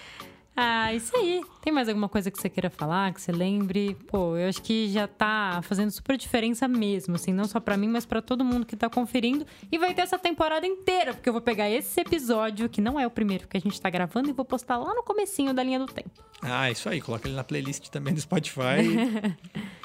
Ah, 0.57 0.95
isso 0.95 1.17
aí. 1.17 1.43
Tem 1.63 1.73
mais 1.73 1.89
alguma 1.89 2.09
coisa 2.09 2.31
que 2.31 2.41
você 2.41 2.49
queira 2.49 2.71
falar, 2.71 3.13
que 3.13 3.21
você 3.21 3.33
lembre? 3.33 3.97
Pô, 4.07 4.37
eu 4.37 4.49
acho 4.49 4.63
que 4.63 4.89
já 4.89 5.09
tá 5.09 5.61
fazendo 5.65 5.91
super 5.91 6.17
diferença 6.17 6.69
mesmo, 6.69 7.17
assim, 7.17 7.33
não 7.33 7.43
só 7.45 7.59
pra 7.59 7.77
mim, 7.77 7.89
mas 7.89 8.07
pra 8.07 8.23
todo 8.23 8.45
mundo 8.45 8.65
que 8.65 8.77
tá 8.77 8.89
conferindo. 8.89 9.45
E 9.73 9.77
vai 9.77 9.93
ter 9.95 10.03
essa 10.03 10.17
temporada 10.17 10.65
inteira, 10.65 11.13
porque 11.13 11.29
eu 11.29 11.33
vou 11.33 11.43
pegar 11.43 11.69
esse 11.69 12.01
episódio, 12.01 12.69
que 12.69 12.81
não 12.81 13.01
é 13.01 13.05
o 13.05 13.11
primeiro 13.11 13.49
que 13.49 13.57
a 13.57 13.61
gente 13.61 13.81
tá 13.81 13.91
gravando, 13.91 14.31
e 14.31 14.33
vou 14.33 14.45
postar 14.45 14.79
lá 14.79 14.95
no 14.95 15.03
comecinho 15.03 15.53
da 15.53 15.61
linha 15.61 15.81
do 15.81 15.87
tempo. 15.87 16.11
Ah, 16.41 16.71
isso 16.71 16.89
aí, 16.89 17.01
coloca 17.01 17.27
ele 17.27 17.35
na 17.35 17.43
playlist 17.43 17.89
também 17.89 18.15
do 18.15 18.21
Spotify. 18.21 18.79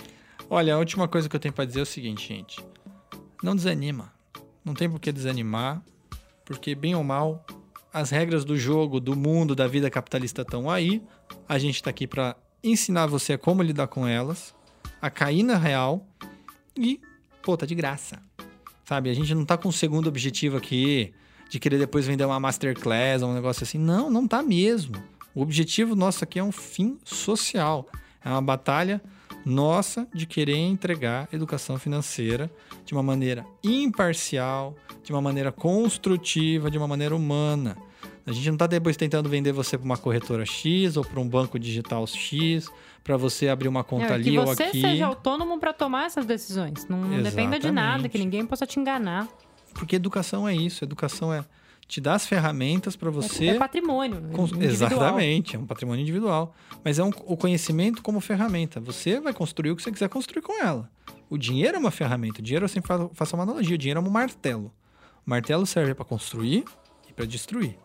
Olha, 0.52 0.74
a 0.74 0.80
última 0.80 1.08
coisa 1.08 1.30
que 1.30 1.36
eu 1.36 1.40
tenho 1.40 1.54
pra 1.54 1.64
dizer 1.64 1.82
é 1.82 1.84
o 1.84 1.86
seguinte, 1.86 2.28
gente. 2.28 2.66
Não 3.44 3.56
desanima. 3.56 4.12
Não 4.66 4.74
tem 4.74 4.90
por 4.90 5.00
que 5.00 5.12
desanimar, 5.12 5.80
porque 6.44 6.74
bem 6.74 6.96
ou 6.96 7.04
mal, 7.04 7.46
as 7.94 8.10
regras 8.10 8.44
do 8.44 8.58
jogo, 8.58 9.00
do 9.00 9.16
mundo, 9.16 9.54
da 9.54 9.68
vida 9.68 9.92
capitalista 9.92 10.42
estão 10.42 10.68
aí. 10.68 11.04
A 11.48 11.60
gente 11.60 11.84
tá 11.84 11.92
aqui 11.92 12.08
pra 12.08 12.36
ensinar 12.64 13.06
você 13.06 13.38
como 13.38 13.62
lidar 13.62 13.88
com 13.90 14.08
elas, 14.08 14.56
a 15.00 15.12
cair 15.12 15.44
na 15.44 15.56
real 15.56 16.04
e, 16.76 17.00
pô, 17.44 17.56
tá 17.56 17.68
de 17.68 17.76
graça. 17.76 18.20
Sabe? 18.86 19.12
A 19.12 19.14
gente 19.14 19.36
não 19.36 19.46
tá 19.46 19.56
com 19.56 19.70
um 19.70 19.72
segundo 19.72 20.08
objetivo 20.08 20.58
aqui 20.58 21.14
de 21.48 21.60
querer 21.60 21.78
depois 21.78 22.08
vender 22.08 22.26
uma 22.26 22.40
masterclass 22.40 23.22
ou 23.22 23.30
um 23.30 23.36
negócio 23.36 23.64
assim. 23.64 23.78
Não, 23.78 24.10
não 24.10 24.28
tá 24.28 24.42
mesmo. 24.42 24.96
O 25.36 25.44
objetivo 25.44 25.96
nosso 25.96 26.24
aqui 26.24 26.40
é 26.40 26.44
um 26.44 26.52
fim 26.52 26.98
social. 27.06 27.88
É 28.26 28.30
uma 28.30 28.42
batalha 28.42 29.00
nossa 29.50 30.08
de 30.14 30.26
querer 30.26 30.56
entregar 30.58 31.28
educação 31.34 31.78
financeira 31.78 32.50
de 32.86 32.94
uma 32.94 33.04
maneira 33.04 33.46
imparcial, 33.64 34.76
de 35.04 35.12
uma 35.12 35.22
maneira 35.22 35.52
construtiva, 35.52 36.70
de 36.70 36.78
uma 36.78 36.88
maneira 36.88 37.16
humana. 37.16 37.76
A 38.26 38.32
gente 38.32 38.46
não 38.48 38.54
está 38.54 38.68
depois 38.68 38.96
tentando 38.96 39.28
vender 39.28 39.52
você 39.52 39.78
para 39.78 39.86
uma 39.86 39.98
corretora 39.98 40.46
X 40.46 40.96
ou 40.98 41.04
para 41.04 41.20
um 41.20 41.28
banco 41.28 41.58
digital 41.58 42.06
X, 42.06 42.70
para 43.04 43.18
você 43.18 43.50
abrir 43.50 43.68
uma 43.68 43.84
conta 43.84 44.06
É, 44.06 44.14
ali 44.14 44.24
que 44.32 44.38
ou 44.38 44.46
você 44.46 44.64
aqui. 44.64 44.82
seja 44.82 45.08
autônomo 45.08 45.60
pra 45.60 45.74
tomar 45.74 46.06
essas 46.06 46.26
decisões. 46.28 46.86
Não, 46.88 47.02
não 47.02 47.24
dependa 47.24 47.58
de 47.58 47.72
nada, 47.72 48.08
que 48.08 48.20
ninguém 48.20 48.46
possa 48.46 48.68
te 48.68 48.80
enganar. 48.80 49.28
Porque 49.74 49.96
educação 49.96 50.48
é 50.48 50.56
isso. 50.56 50.84
Educação 50.84 51.34
é 51.34 51.44
te 51.90 52.00
dar 52.00 52.14
as 52.14 52.26
ferramentas 52.26 52.96
para 52.96 53.10
você. 53.10 53.48
É 53.48 53.54
patrimônio. 53.56 54.22
Cons- 54.32 54.52
individual. 54.52 54.92
Exatamente, 54.92 55.56
é 55.56 55.60
um 55.60 55.66
patrimônio 55.66 56.02
individual. 56.04 56.56
Mas 56.86 57.00
é 57.00 57.04
um- 57.04 57.10
o 57.26 57.36
conhecimento 57.36 58.02
como 58.04 58.22
ferramenta. 58.22 58.80
Você 58.80 59.20
vai 59.20 59.34
construir 59.34 59.72
o 59.72 59.76
que 59.76 59.82
você 59.84 59.92
quiser 59.92 60.08
construir 60.08 60.42
com 60.44 60.54
ela. 60.64 60.90
O 61.30 61.38
dinheiro 61.38 61.76
é 61.76 61.80
uma 61.80 61.92
ferramenta. 61.92 62.40
O 62.40 62.44
dinheiro, 62.44 62.64
eu 62.66 62.70
sempre 62.70 62.90
faço 63.14 63.36
uma 63.36 63.44
analogia: 63.44 63.74
o 63.76 63.78
dinheiro 63.78 64.00
é 64.00 64.04
um 64.04 64.10
martelo. 64.10 64.72
O 65.26 65.30
martelo 65.30 65.66
serve 65.66 65.94
para 65.96 66.06
construir 66.06 66.64
e 67.10 67.14
para 67.14 67.26
destruir. 67.26 67.76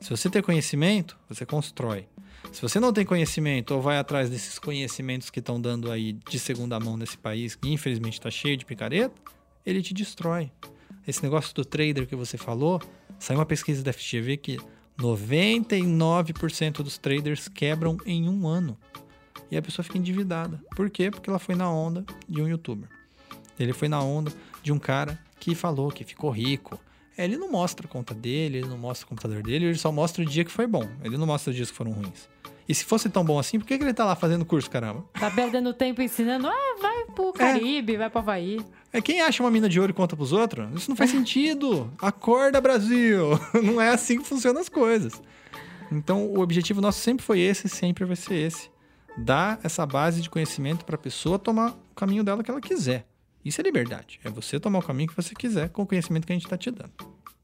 Se 0.00 0.08
você 0.10 0.30
tem 0.30 0.40
conhecimento, 0.40 1.16
você 1.28 1.44
constrói. 1.44 2.06
Se 2.52 2.62
você 2.62 2.78
não 2.78 2.92
tem 2.92 3.04
conhecimento 3.04 3.74
ou 3.74 3.82
vai 3.82 3.98
atrás 3.98 4.30
desses 4.30 4.58
conhecimentos 4.58 5.28
que 5.30 5.40
estão 5.40 5.60
dando 5.60 5.90
aí 5.90 6.12
de 6.30 6.38
segunda 6.38 6.78
mão 6.78 6.96
nesse 6.96 7.18
país, 7.18 7.56
que 7.56 7.68
infelizmente 7.72 8.14
está 8.14 8.30
cheio 8.30 8.56
de 8.56 8.64
picareta, 8.64 9.12
ele 9.66 9.82
te 9.82 9.92
destrói. 9.92 10.50
Esse 11.06 11.22
negócio 11.24 11.52
do 11.54 11.64
trader 11.64 12.06
que 12.06 12.14
você 12.14 12.38
falou, 12.38 12.80
saiu 13.18 13.38
uma 13.38 13.46
pesquisa 13.46 13.82
da 13.82 13.92
FGV 13.92 14.36
que 14.36 14.58
99% 14.98 16.82
dos 16.82 16.98
traders 16.98 17.48
quebram 17.48 17.96
em 18.04 18.28
um 18.28 18.46
ano. 18.46 18.76
E 19.50 19.56
a 19.56 19.62
pessoa 19.62 19.84
fica 19.84 19.96
endividada. 19.96 20.60
Por 20.76 20.90
quê? 20.90 21.10
Porque 21.10 21.30
ela 21.30 21.38
foi 21.38 21.54
na 21.54 21.70
onda 21.70 22.04
de 22.28 22.42
um 22.42 22.48
youtuber. 22.48 22.88
Ele 23.58 23.72
foi 23.72 23.88
na 23.88 24.02
onda 24.02 24.32
de 24.62 24.72
um 24.72 24.78
cara 24.78 25.18
que 25.40 25.54
falou 25.54 25.90
que 25.90 26.04
ficou 26.04 26.30
rico. 26.30 26.78
É, 27.16 27.24
Ele 27.24 27.36
não 27.36 27.50
mostra 27.50 27.86
a 27.86 27.88
conta 27.88 28.14
dele, 28.14 28.58
ele 28.58 28.68
não 28.68 28.78
mostra 28.78 29.04
o 29.06 29.08
computador 29.08 29.42
dele, 29.42 29.66
ele 29.66 29.78
só 29.78 29.90
mostra 29.90 30.22
o 30.22 30.26
dia 30.26 30.44
que 30.44 30.52
foi 30.52 30.66
bom. 30.66 30.88
Ele 31.02 31.16
não 31.16 31.26
mostra 31.26 31.50
os 31.50 31.56
dias 31.56 31.70
que 31.70 31.76
foram 31.76 31.90
ruins. 31.92 32.28
E 32.68 32.74
se 32.74 32.84
fosse 32.84 33.08
tão 33.08 33.24
bom 33.24 33.38
assim, 33.38 33.58
por 33.58 33.66
que, 33.66 33.78
que 33.78 33.82
ele 33.82 33.94
tá 33.94 34.04
lá 34.04 34.14
fazendo 34.14 34.44
curso, 34.44 34.70
caramba? 34.70 35.02
Tá 35.18 35.30
perdendo 35.30 35.72
tempo 35.72 36.02
ensinando, 36.02 36.46
ah, 36.46 36.76
vai 36.80 37.04
pro 37.14 37.32
Caribe, 37.32 37.96
vai 37.96 38.10
pro 38.10 38.18
Havaí. 38.18 38.60
É 38.92 39.00
quem 39.00 39.22
acha 39.22 39.42
uma 39.42 39.50
mina 39.50 39.68
de 39.70 39.80
ouro 39.80 39.90
e 39.90 39.94
conta 39.94 40.14
pros 40.14 40.32
outros? 40.32 40.68
Isso 40.74 40.90
não 40.90 40.96
faz 40.96 41.08
sentido. 41.10 41.90
Acorda, 41.98 42.60
Brasil! 42.60 43.30
Não 43.62 43.80
é 43.80 43.88
assim 43.90 44.18
que 44.18 44.26
funcionam 44.26 44.60
as 44.60 44.68
coisas. 44.68 45.22
Então, 45.90 46.26
o 46.26 46.40
objetivo 46.40 46.80
nosso 46.80 47.00
sempre 47.00 47.24
foi 47.24 47.40
esse, 47.40 47.66
e 47.66 47.70
sempre 47.70 48.04
vai 48.04 48.16
ser 48.16 48.34
esse. 48.34 48.70
Dar 49.16 49.58
essa 49.62 49.86
base 49.86 50.20
de 50.20 50.28
conhecimento 50.28 50.84
para 50.84 50.96
a 50.96 50.98
pessoa 50.98 51.38
tomar 51.38 51.70
o 51.90 51.94
caminho 51.94 52.22
dela 52.22 52.44
que 52.44 52.50
ela 52.50 52.60
quiser. 52.60 53.06
Isso 53.44 53.60
é 53.60 53.64
liberdade. 53.64 54.20
É 54.22 54.28
você 54.28 54.60
tomar 54.60 54.80
o 54.80 54.82
caminho 54.82 55.08
que 55.08 55.16
você 55.16 55.34
quiser 55.34 55.70
com 55.70 55.82
o 55.82 55.86
conhecimento 55.86 56.26
que 56.26 56.32
a 56.32 56.36
gente 56.36 56.44
está 56.44 56.58
te 56.58 56.70
dando. 56.70 56.92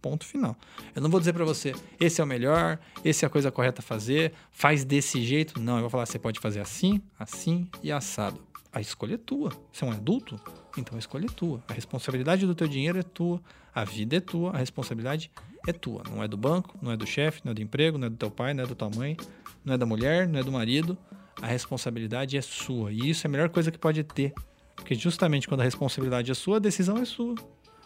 Ponto 0.04 0.26
final. 0.26 0.54
Eu 0.94 1.00
não 1.00 1.08
vou 1.08 1.18
dizer 1.18 1.32
para 1.32 1.46
você, 1.46 1.74
esse 1.98 2.20
é 2.20 2.24
o 2.24 2.26
melhor, 2.26 2.78
esse 3.02 3.24
é 3.24 3.26
a 3.26 3.30
coisa 3.30 3.50
correta 3.50 3.80
a 3.80 3.82
fazer, 3.82 4.34
faz 4.52 4.84
desse 4.84 5.24
jeito. 5.24 5.58
Não, 5.58 5.76
eu 5.76 5.80
vou 5.80 5.88
falar, 5.88 6.04
você 6.04 6.18
pode 6.18 6.38
fazer 6.40 6.60
assim, 6.60 7.00
assim 7.18 7.66
e 7.82 7.90
assado. 7.90 8.38
A 8.70 8.82
escolha 8.82 9.14
é 9.14 9.16
tua. 9.16 9.48
Você 9.72 9.82
é 9.82 9.88
um 9.88 9.92
adulto? 9.92 10.38
Então 10.76 10.94
a 10.96 10.98
escolha 10.98 11.24
é 11.24 11.28
tua. 11.30 11.64
A 11.66 11.72
responsabilidade 11.72 12.44
do 12.44 12.54
teu 12.54 12.68
dinheiro 12.68 12.98
é 12.98 13.02
tua. 13.02 13.40
A 13.74 13.82
vida 13.82 14.16
é 14.16 14.20
tua. 14.20 14.50
A 14.50 14.58
responsabilidade 14.58 15.30
é 15.66 15.72
tua. 15.72 16.02
Não 16.10 16.22
é 16.22 16.28
do 16.28 16.36
banco, 16.36 16.78
não 16.82 16.92
é 16.92 16.98
do 16.98 17.06
chefe, 17.06 17.40
não 17.42 17.52
é 17.52 17.54
do 17.54 17.62
emprego, 17.62 17.96
não 17.96 18.08
é 18.08 18.10
do 18.10 18.16
teu 18.16 18.30
pai, 18.30 18.52
não 18.52 18.64
é 18.64 18.66
da 18.66 18.74
tua 18.74 18.90
mãe, 18.94 19.16
não 19.64 19.72
é 19.72 19.78
da 19.78 19.86
mulher, 19.86 20.28
não 20.28 20.38
é 20.38 20.42
do 20.42 20.52
marido. 20.52 20.98
A 21.40 21.46
responsabilidade 21.46 22.36
é 22.36 22.42
sua. 22.42 22.92
E 22.92 23.08
isso 23.08 23.26
é 23.26 23.28
a 23.28 23.30
melhor 23.30 23.48
coisa 23.48 23.70
que 23.70 23.78
pode 23.78 24.04
ter. 24.04 24.34
Porque 24.76 24.94
justamente 24.94 25.48
quando 25.48 25.62
a 25.62 25.64
responsabilidade 25.64 26.30
é 26.30 26.34
sua, 26.34 26.58
a 26.58 26.60
decisão 26.60 26.98
é 26.98 27.06
sua. 27.06 27.36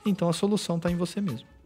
Então 0.05 0.29
a 0.29 0.33
solução 0.33 0.79
está 0.79 0.91
em 0.91 0.97
você 0.97 1.21
mesmo. 1.21 1.58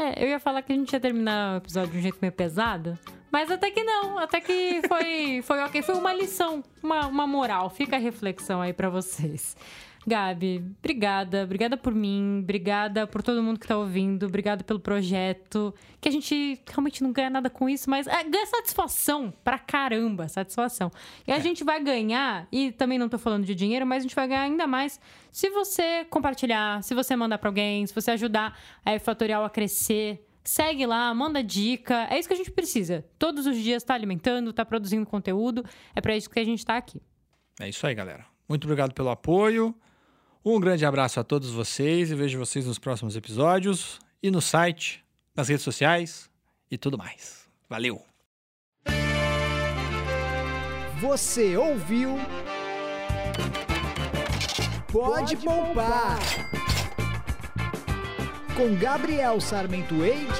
É, 0.00 0.24
eu 0.24 0.28
ia 0.28 0.40
falar 0.40 0.62
que 0.62 0.72
a 0.72 0.74
gente 0.74 0.90
ia 0.94 0.98
terminar 0.98 1.54
o 1.54 1.56
episódio 1.58 1.92
de 1.92 1.98
um 1.98 2.00
jeito 2.00 2.16
meio 2.22 2.32
pesado, 2.32 2.98
mas 3.30 3.50
até 3.50 3.70
que 3.70 3.84
não. 3.84 4.18
Até 4.18 4.40
que 4.40 4.80
foi, 4.88 5.42
foi 5.42 5.60
ok. 5.60 5.82
Foi 5.82 5.94
uma 5.94 6.14
lição, 6.14 6.64
uma, 6.82 7.06
uma 7.06 7.26
moral. 7.26 7.68
Fica 7.68 7.96
a 7.96 7.98
reflexão 7.98 8.62
aí 8.62 8.72
pra 8.72 8.88
vocês. 8.88 9.54
Gabi, 10.06 10.64
obrigada. 10.78 11.44
Obrigada 11.44 11.76
por 11.76 11.94
mim. 11.94 12.40
Obrigada 12.42 13.06
por 13.06 13.22
todo 13.22 13.42
mundo 13.42 13.60
que 13.60 13.66
tá 13.66 13.76
ouvindo. 13.76 14.26
Obrigada 14.26 14.64
pelo 14.64 14.80
projeto. 14.80 15.74
Que 16.00 16.08
a 16.08 16.12
gente 16.12 16.60
realmente 16.66 17.02
não 17.02 17.12
ganha 17.12 17.28
nada 17.28 17.50
com 17.50 17.68
isso, 17.68 17.90
mas 17.90 18.06
é, 18.06 18.24
ganha 18.24 18.46
satisfação 18.46 19.32
pra 19.44 19.58
caramba. 19.58 20.26
Satisfação. 20.28 20.90
E 21.26 21.32
a 21.32 21.38
gente 21.38 21.62
vai 21.62 21.82
ganhar, 21.82 22.48
e 22.50 22.72
também 22.72 22.98
não 22.98 23.08
tô 23.08 23.18
falando 23.18 23.44
de 23.44 23.54
dinheiro, 23.54 23.86
mas 23.86 23.98
a 23.98 24.02
gente 24.02 24.14
vai 24.14 24.26
ganhar 24.26 24.42
ainda 24.42 24.66
mais 24.66 24.98
se 25.30 25.50
você 25.50 26.04
compartilhar, 26.08 26.82
se 26.82 26.94
você 26.94 27.14
mandar 27.14 27.38
pra 27.38 27.50
alguém, 27.50 27.86
se 27.86 27.94
você 27.94 28.12
ajudar 28.12 28.58
a 28.84 28.98
Fatorial 28.98 29.44
a 29.44 29.50
crescer. 29.50 30.26
Segue 30.42 30.86
lá, 30.86 31.12
manda 31.14 31.44
dica. 31.44 32.06
É 32.10 32.18
isso 32.18 32.26
que 32.26 32.32
a 32.32 32.36
gente 32.36 32.50
precisa. 32.50 33.04
Todos 33.18 33.46
os 33.46 33.56
dias 33.58 33.84
tá 33.84 33.92
alimentando, 33.92 34.52
tá 34.52 34.64
produzindo 34.64 35.04
conteúdo. 35.04 35.62
É 35.94 36.00
pra 36.00 36.16
isso 36.16 36.30
que 36.30 36.40
a 36.40 36.44
gente 36.44 36.64
tá 36.64 36.78
aqui. 36.78 37.02
É 37.60 37.68
isso 37.68 37.86
aí, 37.86 37.94
galera. 37.94 38.24
Muito 38.48 38.64
obrigado 38.64 38.94
pelo 38.94 39.10
apoio. 39.10 39.74
Um 40.42 40.58
grande 40.58 40.86
abraço 40.86 41.20
a 41.20 41.24
todos 41.24 41.50
vocês 41.50 42.10
e 42.10 42.14
vejo 42.14 42.38
vocês 42.38 42.64
nos 42.64 42.78
próximos 42.78 43.14
episódios 43.14 43.98
e 44.22 44.30
no 44.30 44.40
site, 44.40 45.04
nas 45.36 45.48
redes 45.48 45.62
sociais 45.62 46.30
e 46.70 46.78
tudo 46.78 46.96
mais. 46.96 47.46
Valeu! 47.68 48.02
Você 50.98 51.56
ouviu? 51.58 52.16
Pode 54.90 55.36
poupar. 55.36 56.18
Com 58.56 58.74
Gabriel 58.76 59.40
Sarmento 59.40 60.02
Eide 60.02 60.32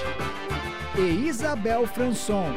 e 0.98 1.28
Isabel 1.28 1.86
Franson. 1.86 2.54